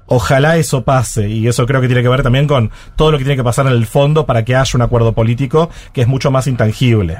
Ojalá 0.05 0.57
eso 0.57 0.83
pase, 0.83 1.29
y 1.29 1.47
eso 1.47 1.65
creo 1.65 1.79
que 1.79 1.87
tiene 1.87 2.01
que 2.03 2.09
ver 2.09 2.23
también 2.23 2.45
con 2.45 2.71
todo 2.97 3.11
lo 3.11 3.17
que 3.17 3.23
tiene 3.23 3.37
que 3.37 3.43
pasar 3.43 3.67
en 3.67 3.71
el 3.73 3.85
fondo 3.85 4.25
para 4.25 4.43
que 4.43 4.55
haya 4.55 4.71
un 4.75 4.81
acuerdo 4.81 5.13
político 5.13 5.69
que 5.93 6.01
es 6.01 6.07
mucho 6.07 6.29
más 6.29 6.45
intangible. 6.47 7.19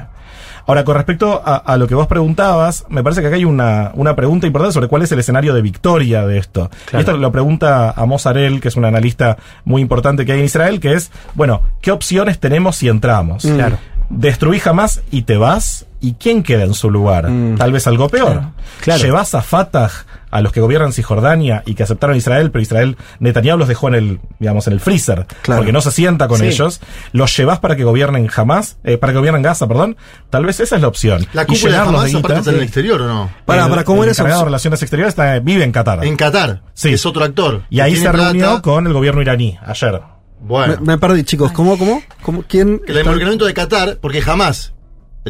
Ahora, 0.66 0.84
con 0.84 0.96
respecto 0.96 1.42
a, 1.44 1.56
a 1.56 1.76
lo 1.76 1.86
que 1.86 1.94
vos 1.94 2.06
preguntabas, 2.06 2.84
me 2.88 3.02
parece 3.02 3.20
que 3.20 3.28
acá 3.28 3.36
hay 3.36 3.44
una, 3.44 3.92
una 3.94 4.16
pregunta 4.16 4.46
importante 4.46 4.72
sobre 4.72 4.88
cuál 4.88 5.02
es 5.02 5.12
el 5.12 5.18
escenario 5.18 5.54
de 5.54 5.62
victoria 5.62 6.26
de 6.26 6.38
esto. 6.38 6.70
Y 6.92 6.96
esto 6.96 7.16
lo 7.16 7.32
pregunta 7.32 7.90
a 7.90 8.06
Mozarel, 8.06 8.60
que 8.60 8.68
es 8.68 8.76
un 8.76 8.84
analista 8.84 9.36
muy 9.64 9.82
importante 9.82 10.24
que 10.24 10.32
hay 10.32 10.40
en 10.40 10.46
Israel, 10.46 10.80
que 10.80 10.94
es, 10.94 11.10
bueno, 11.34 11.62
¿qué 11.80 11.90
opciones 11.90 12.38
tenemos 12.38 12.76
si 12.76 12.88
entramos? 12.88 13.44
Claro. 13.44 13.78
Destruí 14.10 14.58
jamás 14.58 15.02
y 15.10 15.22
te 15.22 15.36
vas, 15.36 15.86
¿y 16.08 16.14
quién 16.14 16.42
queda 16.42 16.64
en 16.64 16.74
su 16.74 16.90
lugar? 16.90 17.28
Tal 17.56 17.72
vez 17.72 17.86
algo 17.86 18.08
peor. 18.08 18.42
Claro. 18.80 19.02
Llevas 19.02 19.34
a 19.34 19.42
Fatah, 19.42 19.90
a 20.30 20.40
los 20.40 20.50
que 20.52 20.60
gobiernan 20.60 20.92
Cisjordania 20.92 21.62
y 21.64 21.74
que 21.74 21.84
aceptaron 21.84 22.14
a 22.14 22.16
Israel, 22.16 22.50
pero 22.50 22.60
Israel, 22.62 22.96
Netanyahu 23.20 23.56
los 23.56 23.68
dejó 23.68 23.86
en 23.88 23.94
el, 23.94 24.20
digamos, 24.40 24.66
en 24.66 24.72
el 24.72 24.80
freezer, 24.80 25.26
Claro. 25.42 25.60
porque 25.60 25.72
no 25.72 25.80
se 25.80 25.92
sienta 25.92 26.26
con 26.26 26.40
Sí. 26.40 26.46
ellos. 26.46 26.80
Los 27.12 27.36
llevas 27.36 27.60
para 27.60 27.76
que 27.76 27.84
gobiernen 27.84 28.26
jamás, 28.26 28.76
eh, 28.82 28.98
para 28.98 29.12
que 29.12 29.18
gobiernen 29.18 29.42
Gaza, 29.42 29.68
perdón. 29.68 29.96
Tal 30.30 30.44
vez 30.44 30.58
esa 30.58 30.74
es 30.74 30.82
la 30.82 30.88
opción. 30.88 31.24
La 31.34 31.42
Y 31.42 31.46
cúpula 31.46 31.70
de 31.72 31.78
Hamas 31.78 32.10
de 32.12 32.18
aparte 32.18 32.28
guita. 32.28 32.38
está 32.38 32.50
en 32.50 32.56
el 32.56 32.62
exterior 32.64 33.00
o 33.02 33.06
no? 33.06 33.30
Para, 33.44 33.64
El- 33.64 33.70
para, 33.70 33.84
¿cómo 33.84 34.02
el 34.02 34.10
encargado 34.10 34.40
de? 34.40 34.44
Relaciones 34.46 34.82
Exteriores 34.82 35.12
está, 35.12 35.38
vive 35.38 35.62
en 35.62 35.70
Qatar. 35.72 36.04
En 36.04 36.16
Qatar, 36.16 36.62
Sí. 36.74 36.92
es 36.92 37.06
otro 37.06 37.22
actor. 37.24 37.62
y 37.70 37.78
ahí 37.80 37.94
se 37.94 38.02
plata. 38.10 38.16
reunió 38.32 38.60
con 38.60 38.86
el 38.88 38.92
gobierno 38.92 39.22
iraní 39.22 39.56
ayer. 39.64 40.00
Bueno, 40.40 40.74
Me, 40.80 40.86
me 40.92 40.98
perdí, 40.98 41.24
chicos. 41.24 41.52
¿Cómo, 41.52 41.78
cómo? 41.78 42.02
¿Cómo? 42.22 42.44
¿Quién? 42.46 42.82
el 42.86 42.98
involucramiento 42.98 43.46
de 43.46 43.54
Qatar, 43.54 43.96
porque 44.02 44.20
jamás 44.20 44.73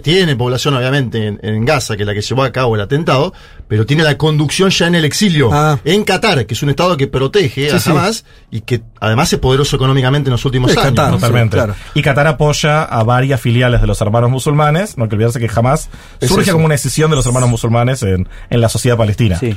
tiene 0.03 0.35
población 0.37 0.75
obviamente 0.75 1.27
en, 1.27 1.39
en 1.43 1.65
Gaza, 1.65 1.97
que 1.97 2.03
es 2.03 2.07
la 2.07 2.15
que 2.15 2.21
llevó 2.21 2.43
a 2.43 2.51
cabo 2.53 2.75
el 2.75 2.81
atentado, 2.81 3.33
pero 3.69 3.87
tiene 3.87 4.03
la 4.03 4.19
conducción 4.19 4.71
ya 4.71 4.87
en 4.87 4.95
el 4.95 5.05
exilio, 5.05 5.51
Ah. 5.53 5.79
en 5.85 6.05
Qatar, 6.05 6.47
que 6.47 6.55
es 6.55 6.63
un 6.63 6.71
estado 6.71 6.97
que 6.97 7.07
protege 7.07 7.71
Sí, 7.71 7.77
a 7.77 7.81
sí. 7.81 7.91
Hamas 7.91 8.25
y 8.51 8.61
que 8.63 8.83
además 9.01 9.33
es 9.33 9.39
poderoso 9.39 9.77
económicamente 9.77 10.29
en 10.29 10.33
los 10.33 10.45
últimos 10.45 10.71
Es 10.73 10.79
años. 10.79 10.95
Totalmente. 10.95 11.57
sí, 11.57 11.63
claro. 11.63 11.75
Y 11.95 12.03
Qatar 12.03 12.27
apoya 12.27 12.83
a 12.83 13.03
varias 13.05 13.41
filiales 13.41 13.81
de 13.81 13.87
los 13.87 14.01
hermanos 14.01 14.31
musulmanes. 14.31 14.99
No 14.99 15.05
hay 15.05 15.09
que 15.11 15.15
olvidarse 15.17 15.39
que 15.41 15.49
jamás 15.49 15.89
Es 16.21 16.29
surge 16.29 16.45
eso. 16.45 16.53
como 16.53 16.65
una 16.67 16.75
decisión 16.75 17.11
de 17.11 17.17
los 17.17 17.27
hermanos 17.27 17.49
musulmanes 17.49 18.03
en, 18.03 18.29
en 18.51 18.61
la 18.61 18.69
sociedad 18.69 18.97
palestina. 18.97 19.39
Sí. 19.39 19.57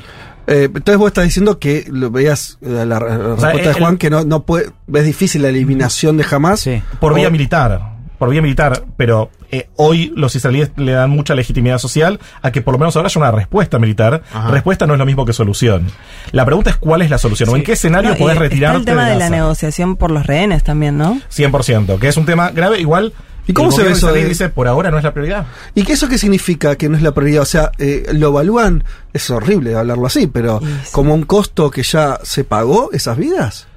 Eh, 0.50 0.70
entonces 0.74 0.98
vos 0.98 1.08
estás 1.08 1.26
diciendo 1.26 1.60
que 1.60 1.86
lo 1.92 2.10
veías 2.10 2.58
eh, 2.62 2.70
la, 2.70 2.86
la 2.86 3.00
respuesta 3.00 3.48
de 3.50 3.70
el- 3.70 3.74
Juan 3.74 3.98
que 3.98 4.10
no, 4.10 4.24
no 4.24 4.44
puede, 4.44 4.70
ves 4.88 5.04
difícil 5.04 5.42
la 5.42 5.50
eliminación 5.50 6.16
de 6.16 6.26
Hamas. 6.32 6.62
Sí. 6.62 6.82
Por 7.02 7.14
vía 7.16 7.30
militar. 7.30 7.98
Por 8.18 8.30
vía 8.30 8.42
militar. 8.42 8.84
Pero 8.96 9.30
eh, 9.52 9.70
hoy 9.76 10.12
los 10.16 10.36
israelíes 10.36 10.72
le 10.76 10.92
dan 10.92 11.10
mucha 11.10 11.36
legitimidad 11.36 11.78
social 11.78 12.20
a 12.42 12.52
que 12.52 12.62
por 12.62 12.74
lo 12.74 12.80
menos 12.80 12.96
ahora 12.96 13.08
haya 13.08 13.20
una 13.20 13.32
respuesta 13.32 13.80
militar. 13.80 14.24
Ajá. 14.34 14.50
Respuesta 14.50 14.86
no 14.88 14.94
es 14.94 15.00
lo 15.00 15.06
mismo 15.06 15.26
que 15.26 15.34
solución. 15.34 15.88
La 16.32 16.46
pregunta 16.46 16.70
es 16.70 16.78
cuál 16.78 17.02
es 17.02 17.10
la 17.10 17.18
solución 17.18 17.50
o 17.50 17.56
en 17.56 17.64
qué 17.64 17.74
escenario 17.74 18.12
No, 18.12 18.18
podés 18.18 18.38
retirarte 18.38 18.78
el 18.80 18.86
tema 18.86 19.08
de, 19.08 19.16
la 19.16 19.30
negociación 19.30 19.96
por 19.96 20.12
los 20.12 20.26
rehenes 20.26 20.64
también, 20.64 20.98
¿no? 20.98 21.20
100%, 21.34 22.00
que 22.00 22.08
es 22.08 22.18
un 22.18 22.26
tema 22.26 22.52
grave. 22.52 22.80
Igual. 22.80 23.14
¿Y 23.50 23.54
cómo 23.54 23.72
se 23.72 23.82
ve 23.82 23.92
eso 23.92 24.12
de- 24.12 24.26
dice, 24.26 24.50
por 24.50 24.68
ahora 24.68 24.92
no 24.92 24.98
es 24.98 25.06
la 25.06 25.14
prioridad. 25.14 25.46
¿Y 25.74 25.84
qué 25.84 25.94
eso 25.94 26.10
qué 26.10 26.18
significa 26.18 26.76
que 26.76 26.90
no 26.90 26.98
es 26.98 27.02
la 27.02 27.14
prioridad? 27.14 27.44
O 27.44 27.46
sea, 27.46 27.72
eh, 27.78 28.06
lo 28.12 28.28
evalúan, 28.28 28.84
es 29.14 29.30
horrible 29.30 29.74
hablarlo 29.74 30.06
así, 30.06 30.28
pero 30.28 30.60
como 30.92 31.14
un 31.14 31.24
costo 31.24 31.72
que 31.72 31.84
ya 31.84 32.20
se 32.24 32.44
pagó 32.44 32.90
esas 32.92 33.16
vidas. 33.16 33.68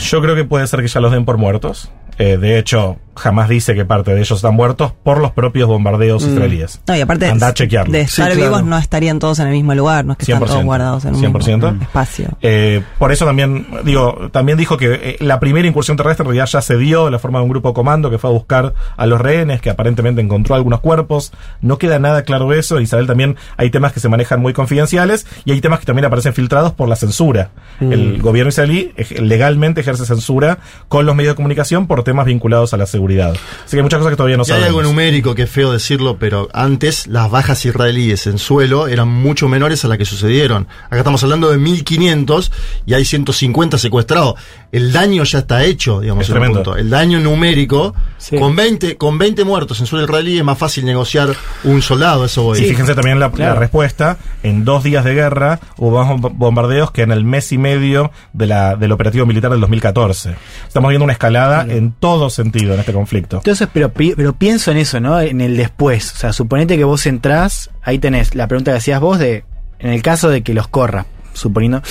Yo 0.00 0.20
creo 0.20 0.34
que 0.34 0.44
puede 0.44 0.66
ser 0.66 0.82
que 0.82 0.88
ya 0.88 1.00
los 1.00 1.12
den 1.12 1.24
por 1.24 1.38
muertos. 1.38 1.90
Eh, 2.18 2.36
de 2.36 2.58
hecho, 2.58 2.98
jamás 3.16 3.48
dice 3.48 3.74
que 3.74 3.84
parte 3.84 4.12
de 4.14 4.18
ellos 4.20 4.32
están 4.38 4.54
muertos 4.54 4.92
por 5.02 5.18
los 5.20 5.32
propios 5.32 5.68
bombardeos 5.68 6.24
israelíes. 6.24 6.80
No, 6.86 6.96
y 6.96 7.00
aparte 7.00 7.26
Andá 7.28 7.48
a 7.48 7.54
chequearlo. 7.54 7.92
de 7.92 8.06
Sí, 8.06 8.20
estar 8.22 8.32
claro. 8.32 8.40
vivos 8.50 8.64
no 8.64 8.78
estarían 8.78 9.18
todos 9.18 9.38
en 9.38 9.46
el 9.48 9.52
mismo 9.52 9.74
lugar, 9.74 10.04
no 10.04 10.12
es 10.12 10.18
que 10.18 10.24
están 10.24 10.40
100%, 10.42 10.46
todos 10.46 10.64
guardados 10.64 11.04
en 11.04 11.14
un 11.14 11.20
100%. 11.22 11.70
mismo 11.72 11.82
espacio. 11.82 12.28
Eh, 12.42 12.82
por 12.98 13.12
eso 13.12 13.24
también, 13.24 13.66
digo, 13.84 14.28
también 14.32 14.58
dijo 14.58 14.76
que 14.76 14.92
eh, 14.94 15.16
la 15.20 15.40
primera 15.40 15.66
incursión 15.66 15.96
terrestre 15.96 16.22
en 16.24 16.28
realidad 16.28 16.46
ya 16.46 16.60
se 16.60 16.76
dio 16.76 17.04
de 17.06 17.10
la 17.10 17.18
forma 17.18 17.38
de 17.38 17.44
un 17.44 17.50
grupo 17.50 17.72
comando 17.74 18.10
que 18.10 18.18
fue 18.18 18.30
a 18.30 18.32
buscar 18.32 18.74
a 18.96 19.06
los 19.06 19.20
rehenes, 19.20 19.60
que 19.60 19.70
aparentemente 19.70 20.20
encontró 20.20 20.54
algunos 20.54 20.80
cuerpos. 20.80 21.32
No 21.60 21.78
queda 21.78 21.98
nada 21.98 22.22
claro 22.22 22.48
de 22.50 22.58
eso. 22.58 22.76
En 22.76 22.82
Israel 22.84 23.06
también 23.06 23.36
hay 23.56 23.70
temas 23.70 23.92
que 23.92 24.00
se 24.00 24.08
manejan 24.08 24.40
muy 24.40 24.52
confidenciales 24.52 25.26
y 25.44 25.52
hay 25.52 25.60
temas 25.60 25.80
que 25.80 25.86
también 25.86 26.04
aparecen 26.06 26.34
filtrados 26.34 26.72
por 26.72 26.88
la 26.88 26.96
censura. 26.96 27.50
El 27.80 28.20
gobierno 28.20 28.48
israelí 28.48 28.92
legalmente 29.20 29.80
ejerce 29.80 30.04
censura 30.06 30.58
con 30.88 31.06
los 31.06 31.14
medios 31.14 31.32
de 31.32 31.36
comunicación 31.36 31.86
por 31.86 32.02
temas 32.04 32.26
vinculados 32.26 32.74
a 32.74 32.76
la 32.76 32.86
seguridad. 32.86 33.03
Seguridad. 33.04 33.34
Así 33.64 33.70
que 33.70 33.76
hay 33.76 33.82
muchas 33.82 33.98
cosas 33.98 34.12
que 34.12 34.16
todavía 34.16 34.36
no 34.36 34.42
Y 34.42 34.50
hay 34.50 34.60
sabemos. 34.60 34.68
algo 34.68 34.82
numérico 34.82 35.34
que 35.34 35.42
es 35.42 35.50
feo 35.50 35.72
decirlo, 35.72 36.16
pero 36.18 36.48
antes 36.52 37.06
las 37.06 37.30
bajas 37.30 37.64
israelíes 37.64 38.26
en 38.26 38.38
suelo 38.38 38.88
eran 38.88 39.08
mucho 39.08 39.48
menores 39.48 39.84
a 39.84 39.88
las 39.88 39.98
que 39.98 40.04
sucedieron. 40.04 40.66
Acá 40.86 40.98
estamos 40.98 41.22
hablando 41.22 41.50
de 41.50 41.58
1500 41.58 42.50
y 42.86 42.94
hay 42.94 43.04
150 43.04 43.78
secuestrados. 43.78 44.34
El 44.72 44.92
daño 44.92 45.24
ya 45.24 45.40
está 45.40 45.64
hecho, 45.64 46.00
digamos, 46.00 46.28
Es 46.28 46.34
en 46.34 46.42
un 46.42 46.52
punto. 46.52 46.76
El 46.76 46.90
daño 46.90 47.20
numérico, 47.20 47.94
Sí. 48.16 48.38
con 48.38 48.56
20 48.56 48.96
con 48.96 49.18
20 49.18 49.44
muertos 49.44 49.80
en 49.80 49.86
suelo 49.86 50.04
israelí 50.06 50.38
es 50.38 50.44
más 50.44 50.56
fácil 50.56 50.84
negociar 50.86 51.28
un 51.64 51.82
soldado, 51.82 52.24
eso 52.24 52.42
voy. 52.44 52.58
Y 52.60 52.68
fíjense 52.68 52.94
también 52.94 53.20
la, 53.20 53.30
claro. 53.30 53.54
la 53.54 53.60
respuesta. 53.60 54.16
En 54.42 54.64
dos 54.64 54.82
días 54.82 55.04
de 55.04 55.12
guerra 55.14 55.60
hubo 55.76 56.02
más 56.02 56.08
bom- 56.20 56.32
bombardeos 56.34 56.90
que 56.90 57.02
en 57.02 57.10
el 57.12 57.24
mes 57.24 57.52
y 57.52 57.58
medio 57.58 58.10
de 58.32 58.46
la, 58.46 58.76
del 58.76 58.92
operativo 58.92 59.26
militar 59.26 59.50
del 59.50 59.60
2014. 59.60 60.34
Estamos 60.66 60.88
viendo 60.88 61.04
una 61.04 61.12
escalada 61.12 61.66
en 61.68 61.92
todo 61.92 62.30
sentido 62.30 62.72
en 62.74 62.80
este 62.80 62.92
conflicto. 62.94 63.38
Entonces, 63.38 63.68
pero, 63.72 63.90
pero 63.92 64.32
pienso 64.34 64.70
en 64.70 64.78
eso, 64.78 65.00
¿no? 65.00 65.20
En 65.20 65.40
el 65.42 65.56
después. 65.56 66.12
O 66.12 66.16
sea, 66.16 66.32
suponete 66.32 66.76
que 66.78 66.84
vos 66.84 67.04
entrás, 67.06 67.70
ahí 67.82 67.98
tenés 67.98 68.34
la 68.34 68.48
pregunta 68.48 68.70
que 68.72 68.78
hacías 68.78 69.00
vos 69.00 69.18
de, 69.18 69.44
en 69.80 69.90
el 69.90 70.00
caso 70.02 70.30
de 70.30 70.42
que 70.42 70.54
los 70.54 70.68
corra, 70.68 71.04
suponiendo, 71.34 71.82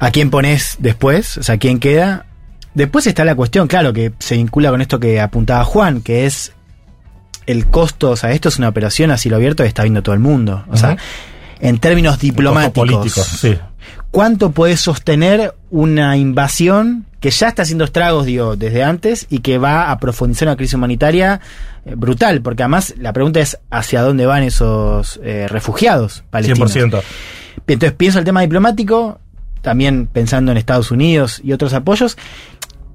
¿a 0.00 0.10
quién 0.10 0.30
ponés 0.30 0.76
después? 0.80 1.38
O 1.38 1.42
sea, 1.42 1.58
¿quién 1.58 1.78
queda? 1.78 2.24
Después 2.78 3.08
está 3.08 3.24
la 3.24 3.34
cuestión, 3.34 3.66
claro, 3.66 3.92
que 3.92 4.12
se 4.20 4.36
vincula 4.36 4.70
con 4.70 4.80
esto 4.80 5.00
que 5.00 5.20
apuntaba 5.20 5.64
Juan, 5.64 6.00
que 6.00 6.26
es 6.26 6.52
el 7.44 7.66
costo, 7.66 8.10
o 8.10 8.16
sea, 8.16 8.30
esto 8.30 8.48
es 8.50 8.58
una 8.58 8.68
operación 8.68 9.10
a 9.10 9.18
cielo 9.18 9.36
abierto 9.36 9.64
que 9.64 9.68
está 9.68 9.82
viendo 9.82 10.00
todo 10.00 10.14
el 10.14 10.20
mundo. 10.20 10.64
O 10.68 10.76
sea, 10.76 10.96
en 11.58 11.78
términos 11.78 12.20
diplomáticos, 12.20 12.88
político, 12.88 13.20
sí. 13.24 13.58
¿cuánto 14.12 14.52
puede 14.52 14.76
sostener 14.76 15.56
una 15.72 16.16
invasión 16.16 17.06
que 17.18 17.32
ya 17.32 17.48
está 17.48 17.62
haciendo 17.62 17.82
estragos, 17.82 18.26
digo, 18.26 18.54
desde 18.54 18.84
antes 18.84 19.26
y 19.28 19.40
que 19.40 19.58
va 19.58 19.90
a 19.90 19.98
profundizar 19.98 20.46
una 20.46 20.56
crisis 20.56 20.74
humanitaria 20.74 21.40
eh, 21.84 21.94
brutal? 21.96 22.42
Porque 22.42 22.62
además 22.62 22.94
la 22.96 23.12
pregunta 23.12 23.40
es 23.40 23.58
hacia 23.70 24.02
dónde 24.02 24.24
van 24.24 24.44
esos 24.44 25.18
eh, 25.24 25.48
refugiados 25.48 26.22
palestinos. 26.30 26.76
100%. 26.76 27.02
Entonces 27.66 27.92
pienso 27.96 28.20
el 28.20 28.24
tema 28.24 28.42
diplomático, 28.42 29.18
también 29.62 30.06
pensando 30.06 30.52
en 30.52 30.58
Estados 30.58 30.92
Unidos 30.92 31.40
y 31.42 31.52
otros 31.52 31.74
apoyos. 31.74 32.16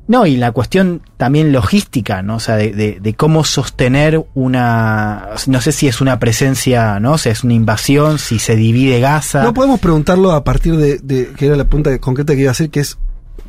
No, 0.07 0.25
y 0.25 0.35
la 0.35 0.51
cuestión 0.51 1.01
también 1.17 1.51
logística, 1.53 2.21
¿no? 2.21 2.35
O 2.35 2.39
sea, 2.39 2.55
de, 2.57 2.71
de- 2.73 2.99
de 3.01 3.13
cómo 3.13 3.43
sostener 3.45 4.21
una, 4.33 5.29
no 5.47 5.61
sé 5.61 5.71
si 5.71 5.87
es 5.87 6.01
una 6.01 6.19
presencia, 6.19 6.99
¿no? 6.99 7.13
O 7.13 7.17
sea, 7.17 7.31
es 7.31 7.43
una 7.43 7.53
invasión, 7.53 8.19
si 8.19 8.37
se 8.39 8.55
divide 8.57 8.99
Gaza. 8.99 9.43
No 9.43 9.53
podemos 9.53 9.79
preguntarlo 9.79 10.31
a 10.33 10.43
partir 10.43 10.75
de, 10.77 10.97
de- 10.99 11.27
que 11.37 11.45
era 11.47 11.55
la 11.55 11.65
pregunta 11.65 11.97
concreta 11.99 12.33
que 12.35 12.41
iba 12.41 12.49
a 12.49 12.51
hacer, 12.51 12.69
que 12.69 12.81
es, 12.81 12.97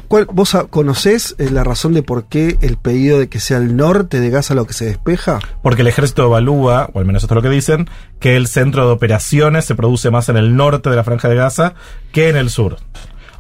¿cuál, 0.07 0.27
¿vos 0.33 0.57
conocés 0.71 1.35
eh, 1.38 1.51
la 1.51 1.64
razón 1.64 1.93
de 1.93 2.05
por 2.05 2.27
qué 2.29 2.57
el 2.61 2.77
pedido 2.77 3.19
de 3.19 3.29
que 3.29 3.40
sea 3.40 3.57
el 3.57 3.77
norte 3.77 4.21
de 4.21 4.31
Gaza 4.31 4.55
lo 4.55 4.64
que 4.67 4.75
se 4.75 4.85
despeja? 4.85 5.40
Porque 5.61 5.83
el 5.83 5.88
ejército 5.88 6.25
evalúa, 6.25 6.88
o 6.93 7.01
al 7.01 7.05
menos 7.05 7.25
esto 7.25 7.35
es 7.35 7.37
lo 7.37 7.43
que 7.43 7.51
dicen, 7.55 7.88
que 8.21 8.37
el 8.37 8.47
centro 8.47 8.87
de 8.87 8.93
operaciones 8.93 9.64
se 9.64 9.75
produce 9.75 10.11
más 10.12 10.29
en 10.29 10.37
el 10.37 10.55
norte 10.55 10.88
de 10.88 10.95
la 10.95 11.03
franja 11.03 11.29
de 11.29 11.35
Gaza 11.35 11.75
que 12.12 12.29
en 12.29 12.37
el 12.37 12.49
sur. 12.49 12.77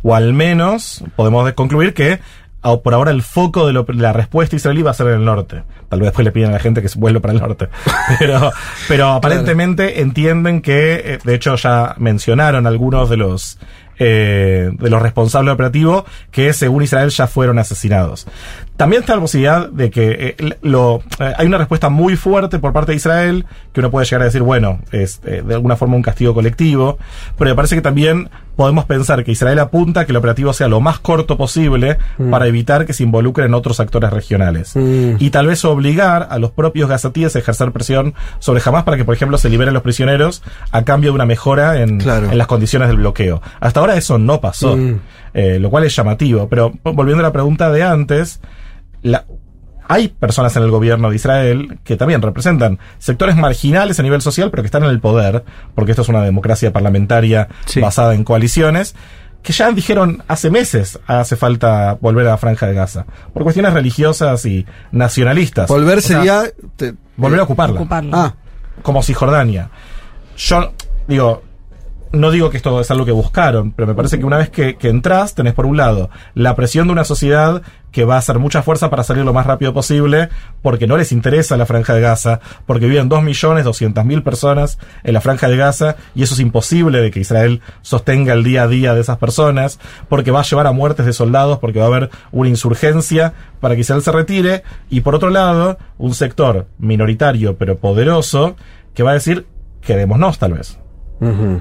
O 0.02 0.14
al 0.16 0.34
menos 0.34 1.02
podemos 1.16 1.46
de- 1.46 1.54
concluir 1.54 1.94
que 1.94 2.18
por 2.82 2.94
ahora 2.94 3.10
el 3.10 3.22
foco 3.22 3.66
de 3.66 3.72
lo- 3.72 3.86
la 3.88 4.12
respuesta 4.12 4.56
israelí 4.56 4.82
va 4.82 4.90
a 4.92 4.94
ser 4.94 5.08
en 5.08 5.14
el 5.14 5.24
norte. 5.24 5.62
Tal 5.88 6.00
vez 6.00 6.06
después 6.08 6.24
le 6.24 6.32
piden 6.32 6.50
a 6.50 6.52
la 6.54 6.58
gente 6.58 6.80
que 6.82 6.88
se 6.88 6.98
vuelva 6.98 7.20
para 7.20 7.34
el 7.34 7.40
norte. 7.40 7.68
Pero, 8.18 8.50
pero 8.88 9.08
aparentemente 9.08 10.00
entienden 10.00 10.60
que, 10.62 10.94
eh, 11.14 11.18
de 11.22 11.34
hecho 11.34 11.56
ya 11.56 11.94
mencionaron 11.98 12.66
algunos 12.66 13.08
de 13.10 13.16
los 13.16 13.58
eh, 13.98 14.70
de 14.72 14.90
los 14.90 15.00
responsables 15.00 15.54
operativos 15.54 16.02
que 16.32 16.52
según 16.52 16.82
Israel 16.82 17.10
ya 17.10 17.26
fueron 17.28 17.58
asesinados. 17.60 18.26
También 18.76 19.02
está 19.02 19.14
la 19.14 19.20
posibilidad 19.20 19.68
de 19.68 19.88
que 19.90 20.34
eh, 20.36 20.56
lo, 20.62 21.00
eh, 21.20 21.32
hay 21.38 21.46
una 21.46 21.58
respuesta 21.58 21.90
muy 21.90 22.16
fuerte 22.16 22.58
por 22.58 22.72
parte 22.72 22.90
de 22.90 22.96
Israel 22.96 23.46
que 23.72 23.78
uno 23.80 23.90
puede 23.92 24.04
llegar 24.04 24.22
a 24.22 24.24
decir, 24.24 24.42
bueno, 24.42 24.80
es 24.90 25.20
eh, 25.24 25.42
de 25.46 25.54
alguna 25.54 25.76
forma 25.76 25.94
un 25.94 26.02
castigo 26.02 26.34
colectivo, 26.34 26.98
pero 27.38 27.50
me 27.50 27.54
parece 27.54 27.76
que 27.76 27.82
también 27.82 28.30
podemos 28.56 28.84
pensar 28.84 29.22
que 29.24 29.30
Israel 29.32 29.60
apunta 29.60 30.00
a 30.00 30.04
que 30.06 30.12
el 30.12 30.16
operativo 30.16 30.52
sea 30.52 30.66
lo 30.68 30.80
más 30.80 30.98
corto 30.98 31.36
posible 31.36 31.98
para 32.30 32.46
evitar 32.48 32.84
que 32.86 32.92
se 32.92 33.02
involucren 33.04 33.54
otros 33.54 33.78
actores 33.80 34.10
regionales. 34.10 34.74
Mm. 34.74 35.16
Y 35.20 35.30
tal 35.30 35.46
vez 35.48 35.64
obligar 35.64 36.26
a 36.30 36.38
los 36.38 36.50
propios 36.52 36.88
gazatíes 36.88 37.34
a 37.34 37.38
ejercer 37.40 37.70
presión 37.72 38.14
sobre 38.40 38.60
Hamas 38.64 38.82
para 38.84 38.96
que, 38.96 39.04
por 39.04 39.14
ejemplo, 39.14 39.38
se 39.38 39.48
liberen 39.50 39.74
los 39.74 39.82
prisioneros 39.84 40.42
a 40.72 40.82
cambio 40.82 41.10
de 41.10 41.14
una 41.16 41.26
mejora 41.26 41.80
en, 41.80 41.98
Claro. 41.98 42.30
en 42.30 42.38
las 42.38 42.46
condiciones 42.48 42.88
del 42.88 42.96
bloqueo. 42.98 43.40
Hasta 43.60 43.78
ahora 43.80 43.96
eso 43.96 44.18
no 44.18 44.40
pasó, 44.40 44.76
Mm. 44.76 45.00
eh, 45.34 45.58
lo 45.60 45.70
cual 45.70 45.84
es 45.84 45.94
llamativo. 45.94 46.48
Pero 46.48 46.72
volviendo 46.82 47.20
a 47.20 47.28
la 47.28 47.32
pregunta 47.32 47.70
de 47.72 47.82
antes, 47.82 48.40
la- 49.04 49.24
hay 49.86 50.08
personas 50.08 50.56
en 50.56 50.62
el 50.64 50.70
gobierno 50.70 51.10
de 51.10 51.16
Israel 51.16 51.78
que 51.84 51.96
también 51.96 52.20
representan 52.22 52.78
sectores 52.98 53.36
marginales 53.36 54.00
a 54.00 54.02
nivel 54.02 54.20
social, 54.22 54.50
pero 54.50 54.62
que 54.62 54.66
están 54.66 54.82
en 54.82 54.88
el 54.90 54.98
poder, 54.98 55.44
porque 55.74 55.92
esto 55.92 56.02
es 56.02 56.08
una 56.08 56.22
democracia 56.22 56.72
parlamentaria 56.72 57.48
Sí. 57.66 57.80
basada 57.80 58.14
en 58.14 58.24
coaliciones, 58.24 58.96
que 59.42 59.52
ya 59.52 59.70
dijeron 59.72 60.22
hace 60.26 60.50
meses 60.50 60.98
hace 61.06 61.36
falta 61.36 61.98
volver 62.00 62.26
a 62.26 62.30
la 62.30 62.36
franja 62.38 62.66
de 62.66 62.72
Gaza, 62.72 63.04
por 63.34 63.42
cuestiones 63.42 63.74
religiosas 63.74 64.46
y 64.46 64.64
nacionalistas. 64.90 65.68
Volver 65.68 65.98
O 65.98 66.00
sea, 66.00 66.16
sería... 66.16 66.42
te- 66.76 66.94
volver 67.18 67.40
a 67.40 67.42
ocuparla 67.42 67.80
Ocuparlo. 67.80 68.10
Ah, 68.16 68.34
como 68.82 69.02
Cisjordania. 69.02 69.68
Yo 70.38 70.72
digo, 71.06 71.42
no 72.14 72.30
digo 72.30 72.50
que 72.50 72.56
esto 72.56 72.80
es 72.80 72.90
algo 72.90 73.04
que 73.04 73.12
buscaron, 73.12 73.72
pero 73.72 73.86
me 73.86 73.94
parece 73.94 74.18
que 74.18 74.24
una 74.24 74.38
vez 74.38 74.50
que, 74.50 74.76
entras, 74.82 75.34
tenés 75.34 75.54
por 75.54 75.66
un 75.66 75.76
lado 75.76 76.10
la 76.34 76.54
presión 76.54 76.86
de 76.86 76.92
una 76.92 77.04
sociedad 77.04 77.62
que 77.90 78.04
va 78.04 78.16
a 78.16 78.18
hacer 78.18 78.38
mucha 78.38 78.62
fuerza 78.62 78.90
para 78.90 79.04
salir 79.04 79.24
lo 79.24 79.32
más 79.32 79.46
rápido 79.46 79.72
posible, 79.72 80.28
porque 80.62 80.86
no 80.86 80.96
les 80.96 81.12
interesa 81.12 81.56
la 81.56 81.66
franja 81.66 81.94
de 81.94 82.00
Gaza, 82.00 82.40
porque 82.66 82.86
viven 82.86 83.08
2.200.000 83.08 84.22
personas 84.22 84.78
en 85.04 85.14
la 85.14 85.20
franja 85.20 85.48
de 85.48 85.56
Gaza, 85.56 85.96
y 86.14 86.22
eso 86.24 86.34
es 86.34 86.40
imposible 86.40 87.00
de 87.00 87.10
que 87.10 87.20
Israel 87.20 87.60
sostenga 87.82 88.32
el 88.32 88.42
día 88.42 88.64
a 88.64 88.68
día 88.68 88.94
de 88.94 89.00
esas 89.00 89.18
personas, 89.18 89.78
porque 90.08 90.32
va 90.32 90.40
a 90.40 90.44
llevar 90.44 90.66
a 90.66 90.72
muertes 90.72 91.06
de 91.06 91.12
soldados, 91.12 91.58
porque 91.58 91.78
va 91.78 91.84
a 91.84 91.88
haber 91.88 92.10
una 92.32 92.48
insurgencia 92.48 93.34
para 93.60 93.74
que 93.74 93.82
Israel 93.82 94.02
se 94.02 94.12
retire, 94.12 94.62
y 94.90 95.02
por 95.02 95.14
otro 95.14 95.30
lado, 95.30 95.78
un 95.98 96.14
sector 96.14 96.66
minoritario 96.78 97.56
pero 97.56 97.78
poderoso 97.78 98.56
que 98.92 99.02
va 99.02 99.12
a 99.12 99.14
decir, 99.14 99.46
quedémonos 99.82 100.38
tal 100.38 100.54
vez. 100.54 100.78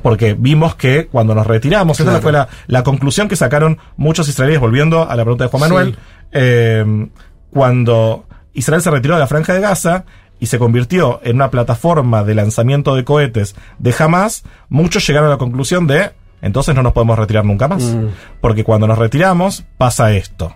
Porque 0.02 0.36
vimos 0.38 0.76
que 0.76 1.08
cuando 1.08 1.36
nos 1.36 1.48
retiramos, 1.48 2.00
esa 2.00 2.22
fue 2.22 2.32
la, 2.32 2.48
la 2.68 2.84
conclusión 2.84 3.28
que 3.28 3.36
sacaron 3.36 3.78
muchos 3.98 4.28
israelíes, 4.28 4.60
volviendo 4.60 5.10
a 5.10 5.16
la 5.16 5.24
pregunta 5.24 5.46
de 5.46 5.50
Juan 5.50 5.62
Manuel, 5.62 5.98
eh, 6.32 7.08
cuando 7.52 8.26
Israel 8.54 8.82
se 8.82 8.92
retiró 8.92 9.16
de 9.16 9.20
la 9.20 9.28
franja 9.28 9.54
de 9.54 9.62
Gaza 9.62 10.06
y 10.40 10.48
se 10.48 10.60
convirtió 10.60 11.22
en 11.24 11.38
una 11.38 11.50
plataforma 11.52 12.24
de 12.24 12.36
lanzamiento 12.36 12.96
de 12.96 13.04
cohetes 13.04 13.56
de 13.80 13.96
Hamas, 13.98 14.44
muchos 14.70 15.06
llegaron 15.08 15.28
a 15.30 15.34
la 15.34 15.38
conclusión 15.38 15.88
de, 15.88 16.12
entonces 16.42 16.76
no 16.76 16.84
nos 16.84 16.94
podemos 16.94 17.18
retirar 17.18 17.46
nunca 17.46 17.68
más. 17.68 17.84
Mm. 17.84 18.08
Porque 18.42 18.64
cuando 18.64 18.88
nos 18.88 18.98
retiramos, 18.98 19.64
pasa 19.78 20.12
esto. 20.12 20.56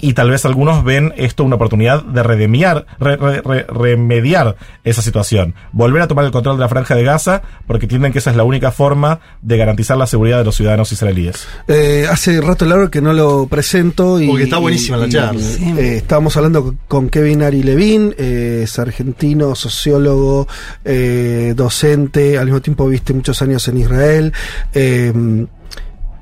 Y 0.00 0.12
tal 0.12 0.30
vez 0.30 0.44
algunos 0.44 0.84
ven 0.84 1.12
esto 1.16 1.42
una 1.42 1.56
oportunidad 1.56 2.04
de 2.04 2.22
redemiar, 2.22 2.86
re- 3.00 3.16
re- 3.16 3.42
re- 3.42 3.66
remediar 3.68 4.54
esa 4.84 5.02
situación. 5.02 5.54
Volver 5.72 6.02
a 6.02 6.06
tomar 6.06 6.24
el 6.24 6.30
control 6.30 6.56
de 6.56 6.60
la 6.60 6.68
franja 6.68 6.94
de 6.94 7.02
Gaza, 7.02 7.42
porque 7.66 7.86
entienden 7.86 8.12
que 8.12 8.20
esa 8.20 8.30
es 8.30 8.36
la 8.36 8.44
única 8.44 8.70
forma 8.70 9.18
de 9.42 9.56
garantizar 9.56 9.96
la 9.96 10.06
seguridad 10.06 10.38
de 10.38 10.44
los 10.44 10.54
ciudadanos 10.54 10.92
israelíes. 10.92 11.46
Eh, 11.66 12.06
hace 12.08 12.40
rato 12.40 12.64
largo 12.64 12.90
que 12.90 13.00
no 13.00 13.12
lo 13.12 13.48
presento 13.48 14.20
y 14.20 14.28
Porque 14.28 14.44
está 14.44 14.58
buenísima 14.58 14.96
la 14.98 15.08
charla. 15.08 15.40
eh, 15.40 15.96
estábamos 15.96 16.36
hablando 16.36 16.62
con- 16.62 16.78
con 16.86 17.08
Kevin 17.08 17.42
Ari 17.42 17.64
Levin, 17.64 18.14
eh, 18.18 18.60
es 18.62 18.78
argentino, 18.78 19.54
sociólogo, 19.56 20.46
eh, 20.84 21.54
docente, 21.56 22.38
al 22.38 22.44
mismo 22.46 22.60
tiempo 22.60 22.86
viste 22.86 23.12
muchos 23.14 23.42
años 23.42 23.66
en 23.66 23.78
Israel. 23.78 24.32
eh, 24.74 25.12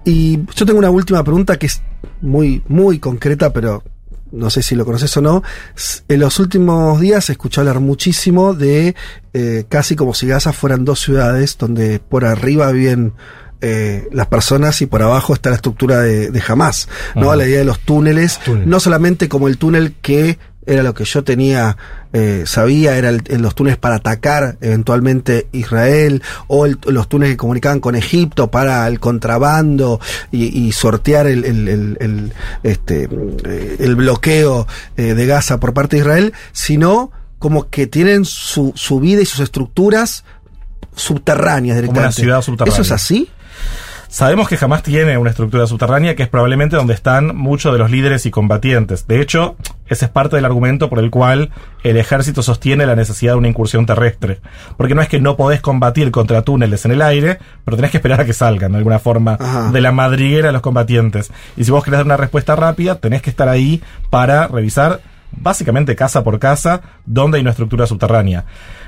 y 0.04 0.38
yo 0.54 0.64
tengo 0.64 0.78
una 0.78 0.90
última 0.90 1.24
pregunta 1.24 1.58
que 1.58 1.66
es 1.66 1.82
muy, 2.20 2.62
muy 2.68 2.98
concreta, 2.98 3.52
pero 3.52 3.82
no 4.32 4.50
sé 4.50 4.62
si 4.62 4.74
lo 4.74 4.84
conoces 4.84 5.16
o 5.16 5.20
no. 5.20 5.42
En 6.08 6.20
los 6.20 6.38
últimos 6.38 7.00
días 7.00 7.26
se 7.26 7.32
escuchó 7.32 7.60
hablar 7.60 7.80
muchísimo 7.80 8.54
de 8.54 8.94
eh, 9.32 9.64
casi 9.68 9.96
como 9.96 10.14
si 10.14 10.26
Gaza 10.26 10.52
fueran 10.52 10.84
dos 10.84 11.00
ciudades 11.00 11.56
donde 11.58 12.00
por 12.00 12.24
arriba 12.24 12.70
viven 12.72 13.14
eh, 13.60 14.08
las 14.12 14.26
personas 14.26 14.82
y 14.82 14.86
por 14.86 15.02
abajo 15.02 15.32
está 15.32 15.50
la 15.50 15.56
estructura 15.56 16.00
de, 16.00 16.30
de 16.30 16.42
Hamas, 16.46 16.88
¿no? 17.14 17.28
Ajá. 17.28 17.36
La 17.36 17.46
idea 17.46 17.58
de 17.60 17.64
los 17.64 17.78
túneles, 17.80 18.38
Túnel. 18.44 18.68
no 18.68 18.80
solamente 18.80 19.28
como 19.28 19.48
el 19.48 19.56
túnel 19.56 19.94
que 20.02 20.38
era 20.66 20.82
lo 20.82 20.92
que 20.94 21.04
yo 21.04 21.22
tenía, 21.24 21.76
eh, 22.12 22.42
sabía, 22.46 22.96
era 22.98 23.08
el- 23.10 23.22
en 23.28 23.40
los 23.42 23.54
túneles 23.54 23.78
para 23.78 23.96
atacar 23.96 24.58
eventualmente 24.60 25.46
Israel, 25.52 26.22
o 26.48 26.66
el- 26.66 26.78
los 26.86 27.08
túneles 27.08 27.34
que 27.34 27.36
comunicaban 27.38 27.80
con 27.80 27.94
Egipto 27.94 28.50
para 28.50 28.86
el 28.88 28.98
contrabando 29.00 30.00
y, 30.32 30.66
y 30.66 30.72
sortear 30.72 31.26
el, 31.28 31.44
el- 31.44 31.68
el- 31.68 31.96
el, 32.00 32.32
este, 32.64 33.08
el 33.78 33.94
bloqueo 33.96 34.66
eh, 34.96 35.14
de 35.14 35.26
Gaza 35.26 35.60
por 35.60 35.72
parte 35.72 35.96
de 35.96 36.00
Israel, 36.02 36.32
sino 36.52 37.12
como 37.38 37.68
que 37.70 37.86
tienen 37.86 38.24
su, 38.24 38.72
su 38.74 38.98
vida 38.98 39.20
y 39.22 39.26
sus 39.26 39.40
estructuras 39.40 40.24
subterráneas 40.94 41.76
Como 41.76 41.90
una 41.90 41.92
directamente. 42.08 42.20
ciudad 42.22 42.42
subterránea. 42.42 42.72
¿Eso 42.74 42.82
es 42.82 42.92
así? 42.92 43.28
Sabemos 44.16 44.48
que 44.48 44.56
jamás 44.56 44.82
tiene 44.82 45.18
una 45.18 45.28
estructura 45.28 45.66
subterránea 45.66 46.16
que 46.16 46.22
es 46.22 46.30
probablemente 46.30 46.74
donde 46.74 46.94
están 46.94 47.36
muchos 47.36 47.70
de 47.70 47.78
los 47.78 47.90
líderes 47.90 48.24
y 48.24 48.30
combatientes. 48.30 49.06
De 49.06 49.20
hecho, 49.20 49.56
ese 49.88 50.06
es 50.06 50.10
parte 50.10 50.36
del 50.36 50.46
argumento 50.46 50.88
por 50.88 51.00
el 51.00 51.10
cual 51.10 51.50
el 51.82 51.98
ejército 51.98 52.42
sostiene 52.42 52.86
la 52.86 52.96
necesidad 52.96 53.32
de 53.32 53.38
una 53.40 53.48
incursión 53.48 53.84
terrestre. 53.84 54.40
Porque 54.78 54.94
no 54.94 55.02
es 55.02 55.10
que 55.10 55.20
no 55.20 55.36
podés 55.36 55.60
combatir 55.60 56.10
contra 56.12 56.40
túneles 56.40 56.86
en 56.86 56.92
el 56.92 57.02
aire, 57.02 57.38
pero 57.66 57.76
tenés 57.76 57.90
que 57.90 57.98
esperar 57.98 58.22
a 58.22 58.24
que 58.24 58.32
salgan 58.32 58.72
de 58.72 58.78
alguna 58.78 58.98
forma 59.00 59.36
Ajá. 59.38 59.70
de 59.70 59.82
la 59.82 59.92
madriguera 59.92 60.48
a 60.48 60.52
los 60.52 60.62
combatientes. 60.62 61.30
Y 61.58 61.64
si 61.64 61.70
vos 61.70 61.84
querés 61.84 61.98
dar 61.98 62.06
una 62.06 62.16
respuesta 62.16 62.56
rápida, 62.56 62.94
tenés 62.94 63.20
que 63.20 63.28
estar 63.28 63.50
ahí 63.50 63.82
para 64.08 64.48
revisar 64.48 65.02
básicamente 65.30 65.94
casa 65.94 66.24
por 66.24 66.38
casa 66.38 66.80
donde 67.04 67.36
hay 67.36 67.42
una 67.42 67.50
estructura 67.50 67.86
subterránea. 67.86 68.46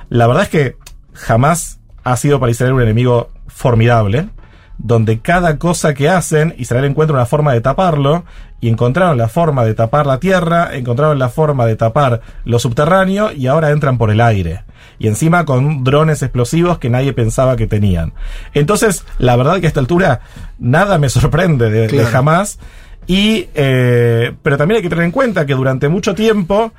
La 0.08 0.26
verdad 0.26 0.44
es 0.44 0.48
que 0.48 0.76
jamás 1.12 1.80
ha 2.02 2.16
sido 2.16 2.40
para 2.40 2.50
Israel 2.50 2.72
un 2.72 2.80
enemigo 2.80 3.28
formidable, 3.46 4.30
donde 4.78 5.20
cada 5.20 5.58
cosa 5.58 5.92
que 5.92 6.08
hacen, 6.08 6.54
Israel 6.56 6.84
encuentra 6.84 7.16
una 7.16 7.26
forma 7.26 7.52
de 7.52 7.60
taparlo, 7.60 8.24
y 8.60 8.68
encontraron 8.68 9.18
la 9.18 9.28
forma 9.28 9.64
de 9.64 9.74
tapar 9.74 10.06
la 10.06 10.18
tierra, 10.18 10.70
encontraron 10.74 11.18
la 11.18 11.28
forma 11.28 11.66
de 11.66 11.76
tapar 11.76 12.22
lo 12.44 12.58
subterráneo, 12.58 13.32
y 13.32 13.46
ahora 13.46 13.70
entran 13.70 13.98
por 13.98 14.10
el 14.10 14.20
aire. 14.20 14.62
Y 14.98 15.06
encima 15.06 15.44
con 15.44 15.84
drones 15.84 16.22
explosivos 16.22 16.78
que 16.78 16.90
nadie 16.90 17.12
pensaba 17.12 17.56
que 17.56 17.66
tenían. 17.66 18.14
Entonces, 18.54 19.04
la 19.18 19.36
verdad 19.36 19.60
que 19.60 19.66
a 19.66 19.68
esta 19.68 19.80
altura 19.80 20.20
nada 20.58 20.98
me 20.98 21.08
sorprende 21.08 21.70
de, 21.70 22.04
jamás. 22.04 22.58
Y, 23.06 23.48
eh, 23.54 24.32
pero 24.42 24.58
también 24.58 24.76
hay 24.76 24.82
que 24.82 24.90
tener 24.90 25.04
en 25.04 25.12
cuenta 25.12 25.46
que 25.46 25.54
durante 25.54 25.88
mucho 25.88 26.14
tiempo 26.14 26.72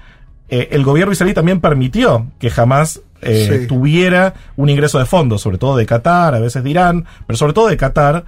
eh, 0.49 0.69
el 0.71 0.83
gobierno 0.83 1.11
israelí 1.13 1.33
también 1.33 1.59
permitió 1.61 2.27
que 2.39 2.49
jamás 2.49 3.01
eh, 3.21 3.59
Sí. 3.61 3.67
tuviera 3.67 4.33
un 4.55 4.69
ingreso 4.69 4.97
de 4.99 5.05
fondos, 5.05 5.41
sobre 5.41 5.57
todo 5.57 5.75
de 5.75 5.85
Qatar, 5.85 6.33
a 6.35 6.39
veces 6.39 6.63
de 6.63 6.69
Irán, 6.69 7.05
pero 7.27 7.35
sobre 7.37 7.53
todo 7.53 7.67
de 7.67 7.75
Qatar, 7.77 8.23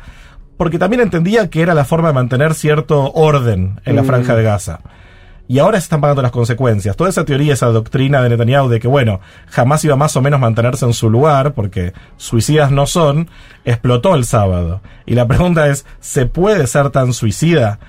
porque 0.57 0.77
también 0.77 1.01
entendía 1.01 1.49
que 1.49 1.61
era 1.61 1.73
la 1.73 1.85
forma 1.85 2.09
de 2.09 2.13
mantener 2.13 2.53
cierto 2.53 3.11
orden 3.13 3.79
en 3.85 3.95
la 3.95 4.03
Mm. 4.03 4.05
franja 4.05 4.35
de 4.35 4.43
Gaza. 4.43 4.79
Y 5.47 5.59
ahora 5.59 5.79
se 5.79 5.83
están 5.85 5.99
pagando 6.01 6.21
las 6.21 6.31
consecuencias. 6.31 6.95
Toda 6.95 7.09
esa 7.09 7.25
teoría, 7.25 7.53
esa 7.53 7.65
doctrina 7.67 8.21
de 8.21 8.29
Netanyahu 8.29 8.69
de 8.69 8.79
que, 8.79 8.87
bueno, 8.87 9.19
jamás 9.47 9.83
iba 9.83 9.95
más 9.97 10.15
o 10.15 10.21
menos 10.21 10.39
mantenerse 10.39 10.85
en 10.85 10.93
su 10.93 11.09
lugar, 11.09 11.53
porque 11.53 11.91
suicidas 12.17 12.71
no 12.71 12.85
son, 12.85 13.29
explotó 13.65 14.15
el 14.15 14.23
sábado. 14.23 14.81
Y 15.05 15.15
la 15.15 15.27
pregunta 15.27 15.67
es, 15.67 15.85
¿se 15.99 16.25
puede 16.25 16.67
ser 16.67 16.89
tan 16.91 17.11
suicida? 17.11 17.79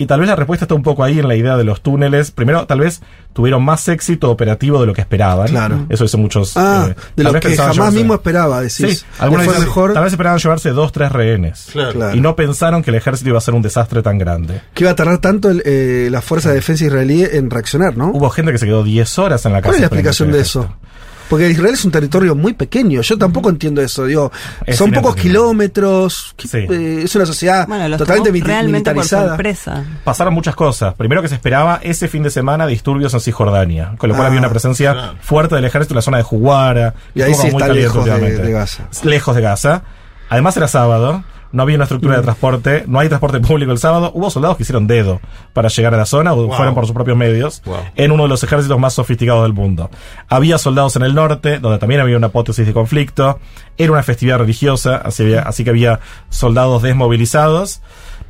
Y 0.00 0.06
tal 0.06 0.20
vez 0.20 0.28
la 0.28 0.36
respuesta 0.36 0.64
está 0.64 0.76
un 0.76 0.82
poco 0.84 1.02
ahí 1.02 1.18
en 1.18 1.26
la 1.26 1.34
idea 1.34 1.56
de 1.56 1.64
los 1.64 1.80
túneles. 1.82 2.30
Primero, 2.30 2.66
tal 2.66 2.78
vez 2.80 3.02
tuvieron 3.32 3.64
más 3.64 3.88
éxito 3.88 4.30
operativo 4.30 4.80
de 4.80 4.86
lo 4.86 4.94
que 4.94 5.00
esperaban. 5.00 5.48
Claro. 5.48 5.86
Eso 5.88 6.04
dicen 6.04 6.20
muchos. 6.20 6.56
Ah, 6.56 6.86
eh, 6.90 6.94
de 7.16 7.24
lo 7.24 7.32
que 7.32 7.40
pensaban 7.40 7.72
jamás 7.74 7.92
llevarse- 7.92 7.96
mismo 7.98 8.14
esperaba, 8.14 8.60
decís. 8.60 9.00
Sí, 9.00 9.04
algunos 9.18 9.44
dicen, 9.46 9.60
mejor 9.60 9.92
tal 9.94 10.04
vez 10.04 10.12
esperaban 10.12 10.38
llevarse 10.38 10.70
dos, 10.70 10.92
tres 10.92 11.10
rehenes. 11.10 11.66
Claro. 11.72 11.92
Claro. 11.92 12.16
Y 12.16 12.20
no 12.20 12.36
pensaron 12.36 12.82
que 12.84 12.90
el 12.92 12.96
ejército 12.96 13.30
iba 13.30 13.38
a 13.38 13.40
ser 13.40 13.54
un 13.54 13.62
desastre 13.62 14.00
tan 14.02 14.18
grande. 14.18 14.60
que 14.72 14.84
iba 14.84 14.92
a 14.92 14.94
tardar 14.94 15.18
tanto 15.18 15.50
el, 15.50 15.62
eh, 15.64 16.08
la 16.12 16.22
Fuerza 16.22 16.50
de 16.50 16.54
Defensa 16.54 16.84
israelí 16.84 17.24
en 17.30 17.50
reaccionar, 17.50 17.96
¿no? 17.96 18.12
Hubo 18.12 18.30
gente 18.30 18.52
que 18.52 18.58
se 18.58 18.66
quedó 18.66 18.84
10 18.84 19.18
horas 19.18 19.44
en 19.46 19.52
la 19.52 19.58
casa. 19.62 19.70
¿Cuál 19.70 19.74
es 19.74 19.80
la 19.80 19.86
explicación 19.88 20.30
de 20.30 20.40
eso? 20.40 20.60
ejército. 20.60 20.88
Porque 21.28 21.50
Israel 21.50 21.74
es 21.74 21.84
un 21.84 21.90
territorio 21.90 22.34
muy 22.34 22.54
pequeño. 22.54 23.02
Yo 23.02 23.18
tampoco 23.18 23.50
entiendo 23.50 23.82
eso. 23.82 24.06
Digo, 24.06 24.32
Es 24.66 24.76
son 24.76 24.90
pocos 24.92 25.14
kilómetros. 25.16 26.34
que- 26.36 26.48
Sí. 26.48 26.58
eh, 26.58 27.02
es 27.04 27.14
una 27.16 27.26
sociedad 27.26 27.66
Bueno, 27.66 27.96
totalmente 27.96 28.30
por 28.40 28.64
militarizada. 28.64 29.28
sorpresa. 29.28 29.84
Pasaron 30.04 30.34
muchas 30.34 30.54
cosas. 30.54 30.94
Primero 30.94 31.22
que 31.22 31.28
se 31.28 31.34
esperaba 31.34 31.80
ese 31.82 32.08
fin 32.08 32.22
de 32.22 32.30
semana 32.30 32.66
disturbios 32.66 33.12
en 33.14 33.20
Cisjordania, 33.20 33.94
con 33.98 34.08
lo 34.08 34.14
cual 34.14 34.26
Ah, 34.26 34.28
había 34.28 34.40
una 34.40 34.50
presencia 34.50 34.92
claro. 34.92 35.14
fuerte 35.20 35.54
del 35.54 35.64
ejército 35.64 35.94
en 35.94 35.96
la 35.96 36.02
zona 36.02 36.16
de 36.18 36.22
Juguara. 36.22 36.94
Y 37.14 37.22
ahí 37.22 37.34
sí 37.34 37.40
muy 37.42 37.48
está 37.48 37.66
caliente 37.68 37.82
lejos 37.98 38.04
de- 38.04 38.38
de 38.38 38.52
Gaza. 38.52 38.88
Lejos 39.04 39.36
de 39.36 39.42
Gaza. 39.42 39.82
Además 40.30 40.56
era 40.56 40.68
sábado, 40.68 41.24
no 41.52 41.62
había 41.62 41.76
una 41.76 41.84
estructura 41.84 42.16
de 42.16 42.22
transporte, 42.22 42.84
no 42.86 42.98
hay 43.00 43.08
transporte 43.08 43.40
público 43.40 43.72
el 43.72 43.78
sábado. 43.78 44.10
Hubo 44.14 44.30
soldados 44.30 44.56
que 44.56 44.64
hicieron 44.64 44.86
dedo 44.86 45.20
para 45.52 45.68
llegar 45.68 45.94
a 45.94 45.96
la 45.96 46.06
zona, 46.06 46.32
o 46.34 46.36
Wow. 46.46 46.52
fueron 46.56 46.74
por 46.74 46.84
sus 46.86 46.94
propios 46.94 47.16
medios, 47.16 47.62
Wow. 47.64 47.76
en 47.96 48.12
uno 48.12 48.24
de 48.24 48.28
los 48.28 48.42
ejércitos 48.44 48.78
más 48.78 48.94
sofisticados 48.94 49.42
del 49.44 49.52
mundo. 49.54 49.90
Había 50.28 50.58
soldados 50.58 50.96
en 50.96 51.02
el 51.02 51.14
norte, 51.14 51.58
donde 51.58 51.78
también 51.78 52.00
había 52.00 52.16
una 52.16 52.26
hipótesis 52.28 52.66
de 52.66 52.72
conflicto. 52.72 53.38
Era 53.76 53.92
una 53.92 54.02
festividad 54.02 54.38
religiosa, 54.38 54.96
así, 54.96 55.22
había- 55.22 55.42
así 55.42 55.64
que 55.64 55.70
había 55.70 56.00
soldados 56.28 56.82
desmovilizados. 56.82 57.80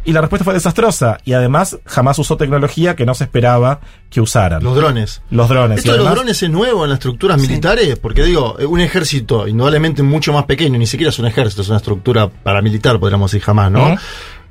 Y 0.09 0.13
la 0.13 0.23
respuesta 0.23 0.43
fue 0.43 0.55
desastrosa. 0.55 1.19
Y 1.27 1.35
además 1.35 1.77
jamás 1.85 2.19
usó 2.19 2.39
tecnología 2.39 2.97
que 2.97 3.05
no 3.05 3.13
se 3.15 3.25
esperaba 3.25 3.81
que 4.09 4.23
usaran. 4.23 4.63
Los 4.65 4.75
drones. 4.75 5.21
Los 5.31 5.51
drones. 5.51 5.79
Esto 5.79 5.91
Y 5.91 5.93
de 5.93 5.99
los 5.99 6.11
drones 6.11 6.43
es 6.43 6.49
nuevo 6.51 6.85
en 6.85 6.91
las 6.91 6.97
estructuras 6.97 7.39
militares, 7.39 7.99
porque 7.99 8.25
digo, 8.25 8.57
eh, 8.59 8.65
un 8.65 8.81
ejército 8.81 9.47
indudablemente 9.47 10.03
mucho 10.03 10.33
más 10.33 10.45
pequeño, 10.47 10.79
ni 10.79 10.87
siquiera 10.87 11.11
es 11.11 11.19
un 11.19 11.27
ejército, 11.27 11.61
es 11.61 11.69
una 11.69 11.77
estructura 11.77 12.27
paramilitar, 12.29 12.99
podríamos 12.99 13.31
decir 13.31 13.45
jamás, 13.45 13.71
¿no? 13.71 13.97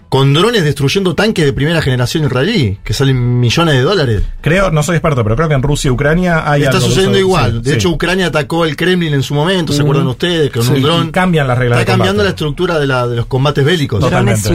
Con 0.09 0.33
drones 0.33 0.63
destruyendo 0.63 1.15
tanques 1.15 1.43
de 1.43 1.51
primera 1.51 1.81
generación 1.81 2.23
israelí, 2.23 2.77
que 2.81 2.93
salen 2.93 3.39
millones 3.41 3.73
de 3.75 3.81
dólares. 3.81 4.23
Creo, 4.39 4.71
no 4.71 4.81
soy 4.81 4.95
experto, 4.95 5.21
pero 5.23 5.35
creo 5.35 5.49
que 5.49 5.55
en 5.55 5.61
Rusia 5.63 5.89
y 5.89 5.91
Ucrania 5.91 6.49
hay 6.49 6.63
Está 6.63 6.77
algo 6.77 6.87
sucediendo 6.87 7.17
igual. 7.17 7.51
Sí, 7.51 7.57
de 7.63 7.69
sí. 7.71 7.75
hecho, 7.75 7.89
Ucrania 7.89 8.27
atacó 8.27 8.63
el 8.63 8.77
Kremlin 8.77 9.13
en 9.13 9.21
su 9.23 9.33
momento, 9.33 9.73
¿se 9.73 9.81
acuerdan 9.81 10.07
ustedes? 10.07 10.49
Con 10.51 10.63
Sí, 10.63 10.71
un 10.71 10.81
dron. 10.81 11.11
cambian 11.11 11.45
las 11.47 11.57
reglas 11.57 11.79
Está 11.79 11.91
de 11.91 11.97
cambiando 11.97 12.23
la 12.23 12.29
estructura 12.29 12.79
de, 12.79 12.87
la, 12.87 13.05
de 13.07 13.17
los 13.17 13.25
combates 13.25 13.65
bélicos. 13.65 13.99
Drones 13.99 14.11
Totalmente. 14.43 14.49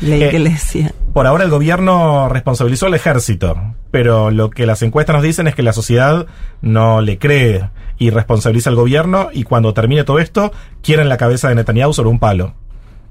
Leí 0.00 0.22
Eh, 0.22 0.38
decía. 0.40 0.92
Por 1.12 1.26
ahora 1.26 1.44
el 1.44 1.50
gobierno 1.50 2.28
responsabilizó 2.28 2.86
al 2.86 2.94
ejército, 2.94 3.56
pero 3.90 4.30
lo 4.30 4.50
que 4.50 4.66
las 4.66 4.82
encuestas 4.82 5.14
nos 5.14 5.22
dicen 5.22 5.46
es 5.46 5.54
que 5.54 5.62
la 5.62 5.72
sociedad 5.72 6.26
no 6.60 7.00
le 7.00 7.18
cree 7.18 7.70
y 7.98 8.10
responsabiliza 8.10 8.70
al 8.70 8.76
gobierno 8.76 9.28
y 9.32 9.44
cuando 9.44 9.72
termine 9.72 10.02
todo 10.04 10.18
esto 10.18 10.52
quieren 10.82 11.08
la 11.08 11.16
cabeza 11.16 11.48
de 11.48 11.54
Netanyahu 11.54 11.92
sobre 11.92 12.10
un 12.10 12.18
palo. 12.18 12.54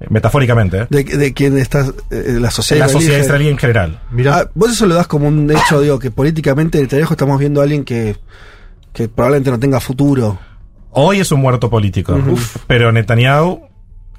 Eh, 0.01 0.07
Metafóricamente, 0.09 0.81
¿eh? 0.81 0.87
De, 0.89 1.03
de 1.05 1.33
quién 1.33 1.57
está 1.57 1.85
eh, 2.11 2.37
la 2.41 2.51
sociedad 2.51 2.87
la 2.87 2.91
sociedad 2.91 3.19
israelí. 3.19 3.23
israelí 3.25 3.47
en 3.49 3.57
general. 3.57 3.99
Mirá, 4.11 4.39
Ah, 4.39 4.49
vos 4.53 4.71
eso 4.71 4.85
lo 4.85 4.95
das 4.95 5.07
como 5.07 5.27
un 5.29 5.49
hecho, 5.49 5.79
digo, 5.79 5.97
que 5.99 6.11
políticamente 6.11 6.79
en 6.79 6.83
Netanyahu 6.85 7.11
estamos 7.13 7.39
viendo 7.39 7.61
a 7.61 7.63
alguien 7.63 7.85
que, 7.85 8.17
que 8.91 9.07
probablemente 9.07 9.49
no 9.51 9.59
tenga 9.59 9.79
futuro. 9.79 10.37
Hoy 10.91 11.21
es 11.21 11.31
un 11.31 11.39
muerto 11.39 11.69
político, 11.69 12.19
pero 12.67 12.91
Netanyahu 12.91 13.61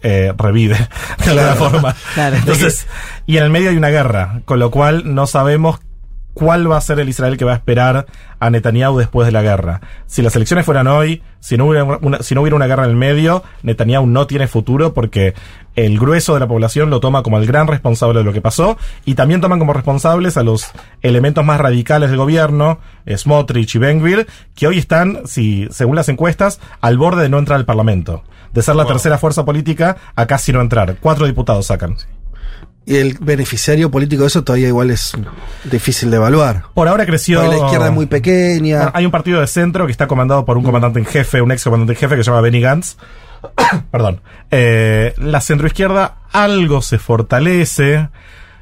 eh, 0.05 0.33
revive 0.37 0.77
de 1.25 1.31
alguna 1.31 1.55
forma. 1.55 1.97
Claro. 2.15 2.37
Entonces, 2.37 2.87
y 3.27 3.39
en 3.39 3.45
el 3.45 3.51
medio 3.51 3.71
hay 3.71 3.77
una 3.77 3.89
guerra, 3.89 4.43
con 4.45 4.61
lo 4.61 4.71
cual 4.71 5.15
no 5.15 5.27
sabemos 5.27 5.81
cuál 6.35 6.71
va 6.71 6.77
a 6.77 6.81
ser 6.81 6.99
el 6.99 7.09
Israel 7.09 7.37
que 7.37 7.45
va 7.45 7.53
a 7.53 7.57
esperar 7.57 8.07
a 8.41 8.51
Netanyahu 8.51 8.99
después 8.99 9.25
de 9.25 9.33
la 9.33 9.41
guerra. 9.41 9.81
Si 10.07 10.21
las 10.21 10.37
elecciones 10.37 10.67
fueran 10.67 10.89
hoy, 10.89 11.23
si 11.41 11.57
no 11.57 11.67
hubiera 11.67 11.85
una, 11.85 12.23
si 12.23 12.35
no 12.35 12.43
hubiera 12.43 12.57
una 12.57 12.67
guerra 12.67 12.85
en 12.85 12.91
el 12.91 12.97
medio, 12.97 13.43
Netanyahu 13.63 14.07
no 14.07 14.27
tiene 14.27 14.49
futuro 14.49 14.93
porque 14.93 15.33
el 15.77 15.99
grueso 15.99 16.35
de 16.35 16.41
la 16.41 16.49
población 16.49 16.91
lo 16.91 17.01
toma 17.01 17.23
como 17.23 17.39
el 17.39 17.47
gran 17.47 17.67
responsable 17.67 18.19
de 18.19 18.25
lo 18.25 18.33
que 18.33 18.41
pasó 18.41 18.77
y 19.05 19.15
también 19.15 19.41
toman 19.41 19.59
como 19.59 19.73
responsables 19.73 20.37
a 20.37 20.43
los 20.43 20.73
elementos 21.03 21.45
más 21.45 21.61
radicales 21.61 22.11
del 22.11 22.19
gobierno, 22.19 22.81
eh, 23.07 23.17
Smotrich 23.17 23.77
y 23.77 23.79
Ben-Gvir, 23.79 24.27
que 24.55 24.67
hoy 24.67 24.79
están, 24.79 25.23
si, 25.27 25.69
según 25.71 25.97
las 25.97 26.09
encuestas, 26.09 26.61
al 26.81 26.99
borde 26.99 27.23
de 27.23 27.29
no 27.29 27.39
entrar 27.39 27.59
al 27.59 27.65
Parlamento. 27.65 28.25
De 28.55 28.63
ser 28.63 28.77
la 28.77 28.87
tercera 28.87 29.19
fuerza 29.19 29.45
política 29.45 29.97
a 30.15 30.27
casi 30.27 30.53
no 30.53 30.61
entrar. 30.61 30.97
Cuatro 31.01 31.27
diputados 31.27 31.67
sacan. 31.67 31.97
Y 32.87 32.97
el 32.97 33.17
beneficiario 33.21 33.91
político 33.91 34.23
de 34.23 34.29
eso 34.29 34.45
todavía 34.45 34.69
igual 34.69 34.91
es 34.91 35.13
difícil 35.65 36.11
de 36.11 36.17
evaluar. 36.17 36.67
Por 36.75 36.87
ahora 36.87 37.05
creció. 37.07 37.41
Porque 37.41 37.57
la 37.57 37.65
izquierda 37.65 37.87
es 37.87 37.93
muy 37.93 38.07
pequeña. 38.07 38.77
Bueno, 38.77 38.93
hay 38.95 39.07
un 39.07 39.11
partido 39.11 39.41
de 39.41 39.47
centro 39.47 39.87
que 39.87 39.93
está 39.93 40.07
comandado 40.07 40.45
por 40.45 40.57
un 40.57 40.65
comandante 40.65 40.99
en 40.99 41.07
jefe, 41.07 41.41
un 41.41 41.51
ex 41.51 41.65
comandante 41.65 41.95
en 41.95 41.99
jefe 41.99 42.17
que 42.17 42.23
se 42.23 42.31
llama 42.31 42.43
Benny 42.43 42.61
Gantz. 42.61 42.97
Perdón. 43.91 44.21
Eh, 44.51 45.15
la 45.17 45.41
centroizquierda 45.41 46.19
algo 46.31 46.83
se 46.83 46.99
fortalece. 46.99 48.09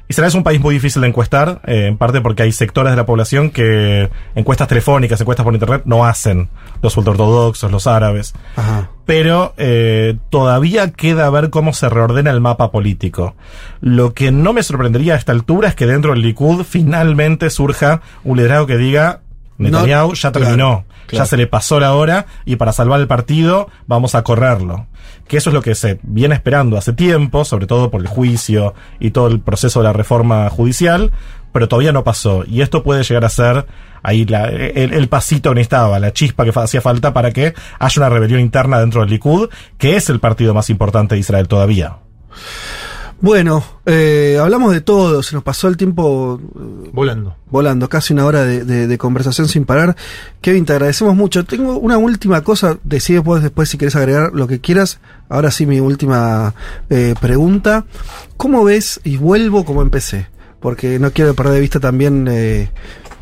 Israel 0.09 0.27
es 0.27 0.35
un 0.35 0.43
país 0.43 0.59
muy 0.59 0.75
difícil 0.75 1.01
de 1.01 1.07
encuestar, 1.07 1.61
eh, 1.65 1.87
en 1.87 1.97
parte 1.97 2.21
porque 2.21 2.43
hay 2.43 2.51
sectores 2.51 2.91
de 2.91 2.97
la 2.97 3.05
población 3.05 3.49
que 3.49 4.09
encuestas 4.35 4.67
telefónicas, 4.67 5.19
encuestas 5.19 5.43
por 5.43 5.53
internet, 5.53 5.83
no 5.85 6.05
hacen. 6.05 6.49
Los 6.81 6.97
ultraortodoxos, 6.97 7.71
los 7.71 7.87
árabes. 7.87 8.33
Ajá. 8.55 8.89
Pero 9.05 9.53
eh, 9.57 10.17
todavía 10.29 10.91
queda 10.91 11.29
ver 11.29 11.49
cómo 11.49 11.73
se 11.73 11.89
reordena 11.89 12.31
el 12.31 12.41
mapa 12.41 12.71
político. 12.71 13.35
Lo 13.81 14.13
que 14.13 14.31
no 14.31 14.53
me 14.53 14.63
sorprendería 14.63 15.13
a 15.13 15.17
esta 15.17 15.31
altura 15.31 15.69
es 15.69 15.75
que 15.75 15.87
dentro 15.87 16.11
del 16.11 16.21
Likud 16.21 16.63
finalmente 16.63 17.49
surja 17.49 18.01
un 18.23 18.37
liderazgo 18.37 18.67
que 18.67 18.77
diga 18.77 19.21
Netanyahu 19.57 20.09
No, 20.09 20.13
ya 20.15 20.31
terminó, 20.31 20.85
claro. 21.07 21.23
ya 21.23 21.25
se 21.25 21.37
le 21.37 21.47
pasó 21.47 21.79
la 21.79 21.93
hora 21.93 22.25
y 22.45 22.55
para 22.55 22.71
salvar 22.73 22.99
el 22.99 23.07
partido 23.07 23.69
vamos 23.87 24.15
a 24.15 24.23
correrlo. 24.23 24.87
Que 25.27 25.37
eso 25.37 25.49
es 25.49 25.53
lo 25.53 25.61
que 25.61 25.75
se 25.75 25.99
viene 26.03 26.35
esperando 26.35 26.77
hace 26.77 26.91
tiempo, 26.93 27.45
sobre 27.45 27.65
todo 27.67 27.89
por 27.91 28.01
el 28.01 28.07
juicio 28.07 28.73
y 28.99 29.11
todo 29.11 29.27
el 29.27 29.39
proceso 29.39 29.79
de 29.79 29.85
la 29.85 29.93
reforma 29.93 30.49
judicial, 30.49 31.11
pero 31.53 31.67
todavía 31.67 31.91
no 31.93 32.03
pasó. 32.03 32.43
Y 32.45 32.61
esto 32.61 32.83
puede 32.83 33.03
llegar 33.03 33.23
a 33.25 33.29
ser 33.29 33.65
ahí 34.01 34.25
la- 34.25 34.49
el, 34.49 34.91
el 34.93 35.07
pasito 35.07 35.51
que 35.51 35.55
necesitaba, 35.55 35.99
la 35.99 36.11
chispa 36.11 36.43
que 36.43 36.51
hacía 36.53 36.81
falta 36.81 37.13
para 37.13 37.31
que 37.31 37.53
haya 37.79 37.99
una 38.01 38.09
rebelión 38.09 38.41
interna 38.41 38.79
dentro 38.79 39.01
del 39.01 39.11
Likud, 39.11 39.49
que 39.77 39.95
es 39.95 40.09
el 40.09 40.19
partido 40.19 40.53
más 40.53 40.69
importante 40.69 41.15
de 41.15 41.19
Israel 41.19 41.47
todavía. 41.47 41.97
Bueno, 43.21 43.63
eh, 43.85 44.37
hablamos 44.41 44.73
de 44.73 44.81
todo, 44.81 45.23
se 45.23 45.33
nos 45.33 45.43
pasó 45.43 45.69
el 45.69 45.77
tiempo 45.77 46.41
eh, 46.43 46.89
Volando. 46.91 47.37
volando, 47.49 47.87
casi 47.87 48.11
una 48.13 48.25
hora 48.25 48.43
de, 48.43 48.65
de- 48.65 48.85
de 48.87 48.97
conversación 48.97 49.47
sin 49.47 49.63
parar. 49.65 49.95
Kevin, 50.41 50.65
te 50.65 50.73
agradecemos 50.73 51.15
mucho. 51.15 51.45
Tengo 51.45 51.77
una 51.77 51.97
última 51.97 52.41
cosa, 52.41 52.77
decide 52.83 53.17
después, 53.19 53.41
después 53.41 53.69
si 53.69 53.77
quieres 53.77 53.95
agregar 53.95 54.31
lo 54.33 54.45
que 54.47 54.59
quieras. 54.59 54.99
Ahora 55.29 55.51
sí, 55.51 55.65
mi 55.65 55.79
última 55.79 56.53
eh, 56.89 57.15
pregunta. 57.21 57.85
¿Cómo 58.35 58.65
ves, 58.65 58.99
y 59.05 59.15
vuelvo 59.15 59.63
como 59.63 59.81
empecé, 59.83 60.27
porque 60.59 60.99
no 60.99 61.11
quiero 61.11 61.33
perder 61.33 61.53
de 61.53 61.59
vista 61.61 61.79
también 61.79 62.27
eh, 62.29 62.69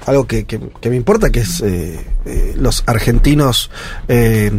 algo 0.08 0.26
que, 0.26 0.46
que- 0.46 0.60
que 0.82 0.90
me 0.90 0.96
importa, 0.96 1.30
que 1.30 1.42
es 1.42 1.62
eh, 1.62 2.04
eh, 2.26 2.56
los 2.58 2.84
argentinos 2.88 3.70
eh, 4.08 4.52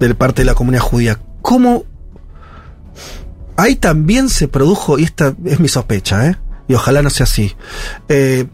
del 0.00 0.16
parte 0.16 0.42
de 0.42 0.46
la 0.46 0.54
comunidad 0.54 0.82
judía. 0.82 1.20
¿Cómo 1.40 1.84
ahí 3.58 3.76
también 3.76 4.28
se 4.30 4.48
produjo, 4.48 4.98
y 4.98 5.04
esta 5.04 5.34
es 5.44 5.60
mi 5.60 5.68
sospecha, 5.68 6.26
¿eh? 6.28 6.36
y 6.68 6.74
ojalá 6.74 7.02
no 7.02 7.10
sea 7.10 7.24
así, 7.24 7.54
eh, 8.08 8.46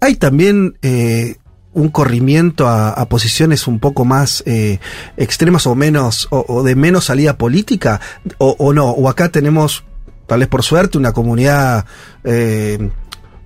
hay 0.00 0.16
también 0.16 0.76
eh, 0.82 1.36
un 1.72 1.88
corrimiento 1.90 2.66
a, 2.66 2.90
a 2.90 3.08
posiciones 3.08 3.66
un 3.68 3.78
poco 3.78 4.04
más 4.04 4.42
eh, 4.46 4.78
extremas 5.16 5.66
o 5.66 5.74
menos, 5.74 6.26
o, 6.30 6.44
o 6.48 6.62
de 6.62 6.74
menos 6.74 7.04
salida 7.04 7.38
política, 7.38 8.00
o, 8.38 8.56
o 8.58 8.72
no, 8.72 8.90
o 8.90 9.08
acá 9.08 9.28
tenemos, 9.30 9.84
tal 10.26 10.40
vez 10.40 10.48
por 10.48 10.62
suerte, 10.62 10.98
una 10.98 11.12
comunidad 11.12 11.84
eh, 12.24 12.90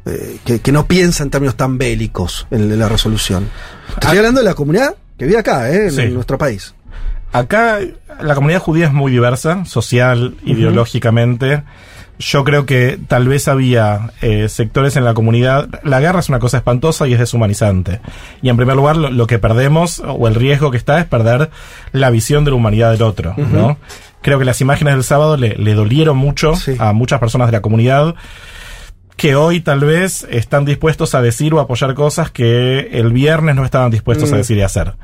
eh, 0.07 0.39
que, 0.45 0.61
que 0.61 0.73
no 0.73 0.87
piensa 0.87 1.23
en 1.23 1.31
términos 1.31 1.57
tan 1.57 1.77
bélicos 1.77 2.47
en, 2.51 2.73
en 2.73 2.79
la 2.79 2.89
resolución. 2.89 3.49
Estoy 4.01 4.19
hablando 4.19 4.41
de 4.41 4.47
la 4.47 4.55
comunidad 4.55 4.95
que 5.19 5.27
vive 5.27 5.39
acá, 5.39 5.71
¿eh? 5.71 5.87
en, 5.87 5.93
Sí. 5.93 6.01
en 6.03 6.15
nuestro 6.15 6.39
país. 6.39 6.75
Acá 7.35 7.79
la 8.23 8.35
comunidad 8.35 8.61
judía 8.61 8.87
es 8.87 8.93
muy 8.93 9.11
diversa, 9.13 9.65
social, 9.65 10.37
ideológicamente. 10.45 11.63
Yo 12.21 12.45
creo 12.45 12.65
que 12.65 12.97
tal 13.09 13.27
vez 13.27 13.49
había 13.49 14.13
eh, 14.23 14.49
sectores 14.49 14.95
en 14.97 15.05
la 15.05 15.15
comunidad. 15.15 15.69
La 15.83 15.99
guerra 15.99 16.21
es 16.21 16.29
una 16.29 16.39
cosa 16.39 16.59
espantosa 16.59 17.09
y 17.09 17.13
es 17.13 17.19
deshumanizante. 17.19 18.01
Y 18.41 18.51
en 18.51 18.57
primer 18.57 18.77
lugar, 18.77 18.97
lo, 18.97 19.11
lo 19.11 19.27
que 19.27 19.41
perdemos, 19.41 20.01
o 20.07 20.29
el 20.29 20.37
riesgo 20.37 20.71
que 20.71 20.77
está, 20.77 21.01
es 21.01 21.07
perder 21.07 21.51
la 21.91 22.11
visión 22.11 22.45
de 22.45 22.53
la 22.53 22.57
humanidad 22.57 22.93
del 22.93 23.03
otro, 23.03 23.35
¿no? 23.37 23.79
Creo 24.23 24.39
que 24.39 24.45
las 24.45 24.61
imágenes 24.61 24.95
del 24.95 25.03
sábado 25.03 25.37
le, 25.37 25.57
le 25.57 25.75
dolieron 25.75 26.17
mucho 26.17 26.55
Sí. 26.55 26.77
a 26.79 26.93
muchas 26.93 27.19
personas 27.19 27.49
de 27.49 27.53
la 27.53 27.63
comunidad 27.63 28.15
que 29.17 29.35
hoy 29.35 29.61
tal 29.61 29.81
vez 29.81 30.27
están 30.31 30.65
dispuestos 30.65 31.15
a 31.15 31.21
decir 31.23 31.53
o 31.55 31.61
apoyar 31.61 31.95
cosas 31.95 32.31
que 32.31 32.91
el 32.93 33.13
viernes 33.13 33.55
no 33.57 33.65
estaban 33.65 33.91
dispuestos 33.91 34.33
a 34.33 34.37
decir 34.37 34.57
y 34.57 34.63
hacer. 34.63 34.95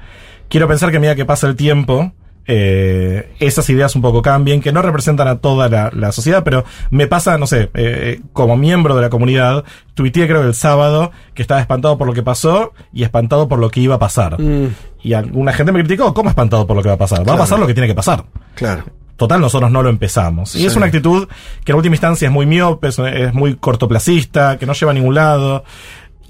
Quiero 0.49 0.66
pensar 0.68 0.91
que 0.91 0.97
a 0.97 1.01
medida 1.01 1.14
que 1.16 1.24
pasa 1.24 1.47
el 1.49 1.55
tiempo, 1.55 2.12
eh, 2.53 3.32
esas 3.38 3.70
ideas 3.70 3.94
un 3.94 4.03
poco 4.03 4.22
cambien, 4.22 4.61
que 4.61 4.72
no 4.72 4.82
representan 4.82 5.28
a 5.28 5.38
toda 5.38 5.68
la, 5.68 5.90
la 5.94 6.11
sociedad, 6.11 6.42
pero 6.44 6.64
me 6.90 7.07
pasa, 7.07 7.38
no 7.38 7.46
sé, 7.46 7.70
eh, 7.74 8.20
como 8.32 8.57
miembro 8.57 8.96
de 8.96 9.03
la 9.03 9.09
comunidad, 9.11 9.64
tuiteé 9.94 10.26
creo 10.26 10.42
el 10.42 10.55
sábado 10.55 11.12
que 11.34 11.42
estaba 11.42 11.61
espantado 11.61 11.96
por 11.96 12.09
lo 12.09 12.12
que 12.12 12.24
pasó 12.24 12.72
y 12.92 13.05
espantado 13.05 13.46
por 13.48 13.61
lo 13.61 13.70
que 13.70 13.80
iba 13.80 13.94
a 13.94 13.98
pasar. 14.01 14.40
Mm, 14.40 14.74
Y 15.03 15.12
alguna 15.14 15.53
gente 15.53 15.70
me 15.72 15.78
criticó, 15.80 16.12
¿cómo 16.12 16.28
espantado 16.28 16.66
por 16.66 16.76
lo 16.76 16.82
que 16.82 16.88
va 16.88 16.96
a 16.96 16.98
pasar? 16.98 17.20
Va 17.20 17.24
Claro. 17.24 17.36
a 17.38 17.42
pasar 17.44 17.59
lo 17.61 17.66
que 17.66 17.74
tiene 17.74 17.86
que 17.86 17.94
pasar. 17.94 18.24
claro. 18.55 18.84
Total, 19.16 19.38
nosotros 19.38 19.70
no 19.70 19.82
lo 19.82 19.90
empezamos. 19.90 20.55
Y 20.57 20.61
Sí. 20.61 20.66
es 20.66 20.76
una 20.76 20.86
actitud 20.86 21.28
que 21.62 21.72
en 21.72 21.76
última 21.76 21.94
instancia 21.94 22.26
es 22.28 22.32
muy 22.32 22.46
miope, 22.46 22.88
es, 22.88 22.98
es 22.98 23.34
muy 23.34 23.55
cortoplacista, 23.57 24.57
que 24.57 24.64
no 24.64 24.72
lleva 24.72 24.92
a 24.92 24.94
ningún 24.94 25.14
lado. 25.14 25.62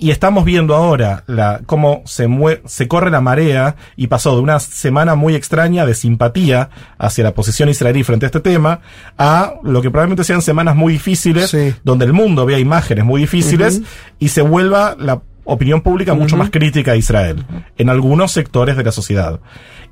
Y 0.03 0.11
estamos 0.11 0.47
viendo 0.47 0.75
ahora 0.75 1.25
la, 1.27 1.61
cómo 1.67 2.03
se, 2.07 2.27
mue- 2.27 2.63
se 2.65 2.89
corre 2.89 3.11
la 3.11 3.21
marea 3.21 3.77
y 3.97 4.07
pasó 4.07 4.35
de 4.35 4.41
una 4.41 4.59
semana 4.59 5.15
muy 5.15 5.35
extraña 5.35 5.85
de 5.85 5.95
simpatía 5.95 6.71
hacia 6.97 7.23
la 7.25 7.35
posición 7.35 7.69
israelí 7.69 8.03
frente 8.03 8.25
a 8.25 8.29
este 8.29 8.41
tema 8.41 8.81
a 9.19 9.55
lo 9.63 9.83
que 9.83 9.91
probablemente 9.91 10.25
sean 10.25 10.41
semanas 10.41 10.75
muy 10.75 10.95
difíciles, 10.95 11.51
Sí. 11.51 11.75
donde 11.85 12.07
el 12.07 12.15
mundo 12.15 12.47
vea 12.47 12.59
imágenes 12.59 13.05
muy 13.05 13.21
difíciles 13.21 13.83
y 14.19 14.29
se 14.29 14.41
vuelva 14.41 14.97
la 14.99 15.21
opinión 15.45 15.83
pública 15.83 16.15
mucho 16.15 16.37
más 16.37 16.49
crítica 16.51 16.93
a 16.93 16.97
Israel 16.97 17.45
en 17.77 17.91
algunos 17.91 18.33
sectores 18.33 18.77
de 18.79 18.85
la 18.85 18.93
sociedad. 18.93 19.41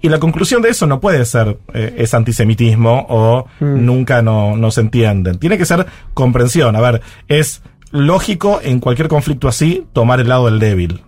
Y 0.01 0.09
la 0.09 0.19
conclusión 0.21 0.63
de 0.63 0.71
eso 0.71 0.87
no 0.87 1.01
puede 1.01 1.23
ser 1.27 1.59
eh, 1.75 1.97
es 1.99 2.15
antisemitismo 2.15 3.05
o 3.11 3.47
nunca 3.61 4.23
no, 4.23 4.57
no 4.57 4.71
se 4.71 4.81
entienden. 4.81 5.39
Tiene 5.39 5.59
que 5.59 5.67
ser 5.67 5.87
comprensión. 6.15 6.77
A 6.77 6.81
ver, 6.81 7.03
es 7.27 7.61
lógico 7.91 8.61
en 8.62 8.80
cualquier 8.80 9.09
conflicto 9.09 9.49
así 9.49 9.86
tomar 9.93 10.20
el 10.20 10.28
lado 10.28 10.47
del 10.47 10.59
débil. 10.59 11.03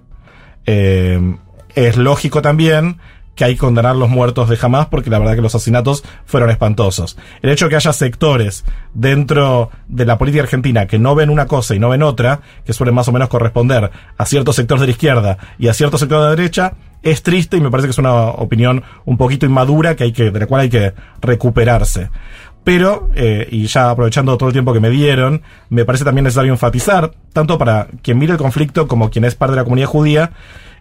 Eh, 0.66 1.36
es 1.74 1.96
lógico 1.96 2.42
también 2.42 2.98
que 3.34 3.44
hay 3.44 3.54
que 3.54 3.60
condenar 3.60 3.96
los 3.96 4.10
muertos 4.10 4.48
de 4.48 4.58
Hamas 4.60 4.88
porque 4.88 5.08
la 5.08 5.18
verdad 5.18 5.34
que 5.34 5.40
los 5.40 5.54
asesinatos 5.54 6.04
fueron 6.26 6.50
espantosos. 6.50 7.16
El 7.40 7.50
hecho 7.50 7.66
de 7.66 7.70
que 7.70 7.76
haya 7.76 7.92
sectores 7.92 8.64
dentro 8.92 9.70
de 9.88 10.04
la 10.04 10.18
política 10.18 10.42
argentina 10.42 10.86
que 10.86 10.98
no 10.98 11.14
ven 11.14 11.30
una 11.30 11.46
cosa 11.46 11.74
y 11.74 11.78
no 11.78 11.88
ven 11.88 12.02
otra, 12.02 12.40
que 12.66 12.72
suelen 12.72 12.94
más 12.94 13.08
o 13.08 13.12
menos 13.12 13.28
corresponder 13.28 13.90
a 14.18 14.26
ciertos 14.26 14.56
sectores 14.56 14.80
de 14.82 14.88
la 14.88 14.92
izquierda 14.92 15.38
y 15.58 15.68
a 15.68 15.74
ciertos 15.74 16.00
sectores 16.00 16.22
de 16.22 16.30
la 16.30 16.36
derecha, 16.36 16.74
es 17.02 17.22
triste 17.22 17.56
y 17.56 17.60
me 17.60 17.70
parece 17.70 17.86
que 17.86 17.92
es 17.92 17.98
una 17.98 18.12
opinión 18.12 18.82
un 19.06 19.16
poquito 19.16 19.46
inmadura 19.46 19.96
que 19.96 20.04
hay 20.04 20.12
que, 20.12 20.30
de 20.30 20.38
la 20.38 20.46
cual 20.46 20.62
hay 20.62 20.68
que 20.68 20.92
recuperarse. 21.22 22.10
Pero, 22.64 23.08
eh, 23.14 23.48
y 23.50 23.66
ya 23.66 23.90
aprovechando 23.90 24.36
todo 24.36 24.48
el 24.48 24.52
tiempo 24.52 24.72
que 24.72 24.80
me 24.80 24.90
dieron, 24.90 25.42
me 25.70 25.84
parece 25.84 26.04
también 26.04 26.24
necesario 26.24 26.52
enfatizar, 26.52 27.12
tanto 27.32 27.56
para 27.58 27.88
quien 28.02 28.18
mire 28.18 28.32
el 28.32 28.38
conflicto 28.38 28.86
como 28.86 29.10
quien 29.10 29.24
es 29.24 29.34
parte 29.34 29.52
de 29.52 29.56
la 29.56 29.64
comunidad 29.64 29.88
judía, 29.88 30.32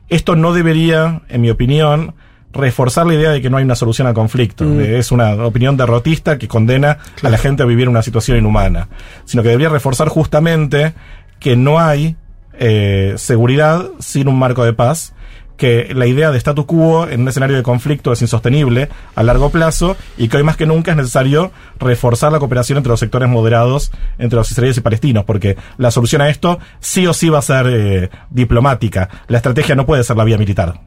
esto 0.10 0.36
no 0.36 0.54
debería, 0.54 1.22
en 1.30 1.42
mi 1.42 1.50
opinión, 1.50 2.16
reforzar 2.52 3.06
la 3.06 3.14
idea 3.14 3.32
de 3.32 3.42
que 3.42 3.50
no 3.50 3.58
hay 3.58 3.64
una 3.64 3.76
solución 3.76 4.08
al 4.08 4.14
conflicto. 4.14 4.66
Eh, 4.80 4.98
Es 4.98 5.12
una 5.12 5.34
opinión 5.46 5.78
derrotista 5.78 6.38
que 6.38 6.48
condena 6.48 6.98
a 7.22 7.30
la 7.30 7.38
gente 7.38 7.64
a 7.64 7.66
vivir 7.66 7.88
una 7.88 8.02
situación 8.02 8.38
inhumana. 8.38 8.90
Sino 9.26 9.44
que 9.44 9.50
debería 9.50 9.70
reforzar 9.70 10.08
justamente 10.10 10.94
que 11.40 11.56
no 11.56 11.80
hay 11.80 12.16
eh, 12.54 13.14
seguridad 13.18 13.90
sin 14.00 14.28
un 14.28 14.38
marco 14.38 14.66
de 14.66 14.74
paz 14.74 15.14
que 15.60 15.94
la 15.94 16.08
idea 16.08 16.32
de 16.32 16.40
statu 16.40 16.66
quo 16.66 17.08
en 17.08 17.22
un 17.22 17.28
escenario 17.28 17.58
de 17.58 17.64
conflicto 17.64 18.12
es 18.12 18.22
insostenible 18.24 18.90
a 19.14 19.22
largo 19.22 19.52
plazo 19.52 19.96
y 20.18 20.30
que 20.30 20.38
hoy 20.38 20.44
más 20.44 20.58
que 20.58 20.66
nunca 20.66 20.92
es 20.92 20.98
necesario 20.98 21.52
reforzar 21.80 22.32
la 22.32 22.40
cooperación 22.40 22.78
entre 22.78 22.90
los 22.90 23.00
sectores 23.00 23.30
moderados 23.30 23.92
entre 24.18 24.38
los 24.38 24.50
israelíes 24.50 24.78
y 24.78 24.82
palestinos, 24.82 25.26
porque 25.26 25.58
la 25.78 25.92
solución 25.92 26.22
a 26.22 26.30
esto 26.30 26.60
sí 26.80 27.06
o 27.06 27.14
sí 27.14 27.30
va 27.30 27.40
a 27.40 27.44
ser 27.44 27.68
eh, 27.68 28.10
diplomática. 28.30 29.10
La 29.28 29.38
estrategia 29.38 29.76
no 29.76 29.86
puede 29.86 30.04
ser 30.04 30.18
la 30.18 30.24
vía 30.24 30.38
militar. 30.38 30.80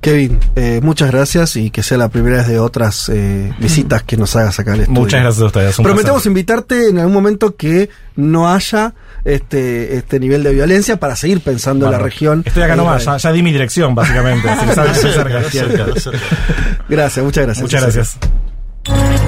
Kevin, 0.00 0.40
eh, 0.56 0.80
muchas 0.82 1.10
gracias 1.12 1.56
y 1.56 1.70
que 1.70 1.82
sea 1.82 1.96
la 1.96 2.08
primera 2.08 2.38
vez 2.38 2.48
de 2.48 2.58
otras 2.58 3.08
eh, 3.08 3.52
visitas 3.58 4.02
que 4.02 4.16
nos 4.16 4.34
hagas 4.34 4.58
acá 4.58 4.72
al 4.72 4.80
estudio. 4.80 5.00
Muchas 5.00 5.20
gracias 5.20 5.42
a 5.42 5.46
ustedes. 5.46 5.78
un 5.78 5.84
Prometemos 5.84 6.22
placer. 6.22 6.30
invitarte 6.30 6.88
en 6.88 6.98
algún 6.98 7.12
momento 7.12 7.54
que 7.54 7.88
no 8.16 8.52
haya 8.52 8.94
este, 9.24 9.96
este 9.96 10.18
nivel 10.18 10.42
de 10.42 10.52
violencia 10.52 10.98
para 10.98 11.14
seguir 11.14 11.40
pensando 11.40 11.86
en 11.86 11.92
la 11.92 11.98
región. 11.98 12.42
Estoy 12.44 12.64
acá 12.64 12.72
de 12.72 12.78
nomás, 12.78 13.04
ya, 13.04 13.16
ya 13.16 13.32
di 13.32 13.42
mi 13.42 13.52
dirección, 13.52 13.94
básicamente. 13.94 14.48
cerca. 14.74 15.42
Cerca, 15.44 16.00
cerca. 16.00 16.18
Gracias, 16.88 17.24
muchas 17.24 17.44
gracias. 17.44 17.62
Muchas 17.62 17.82
gracias. 17.82 19.21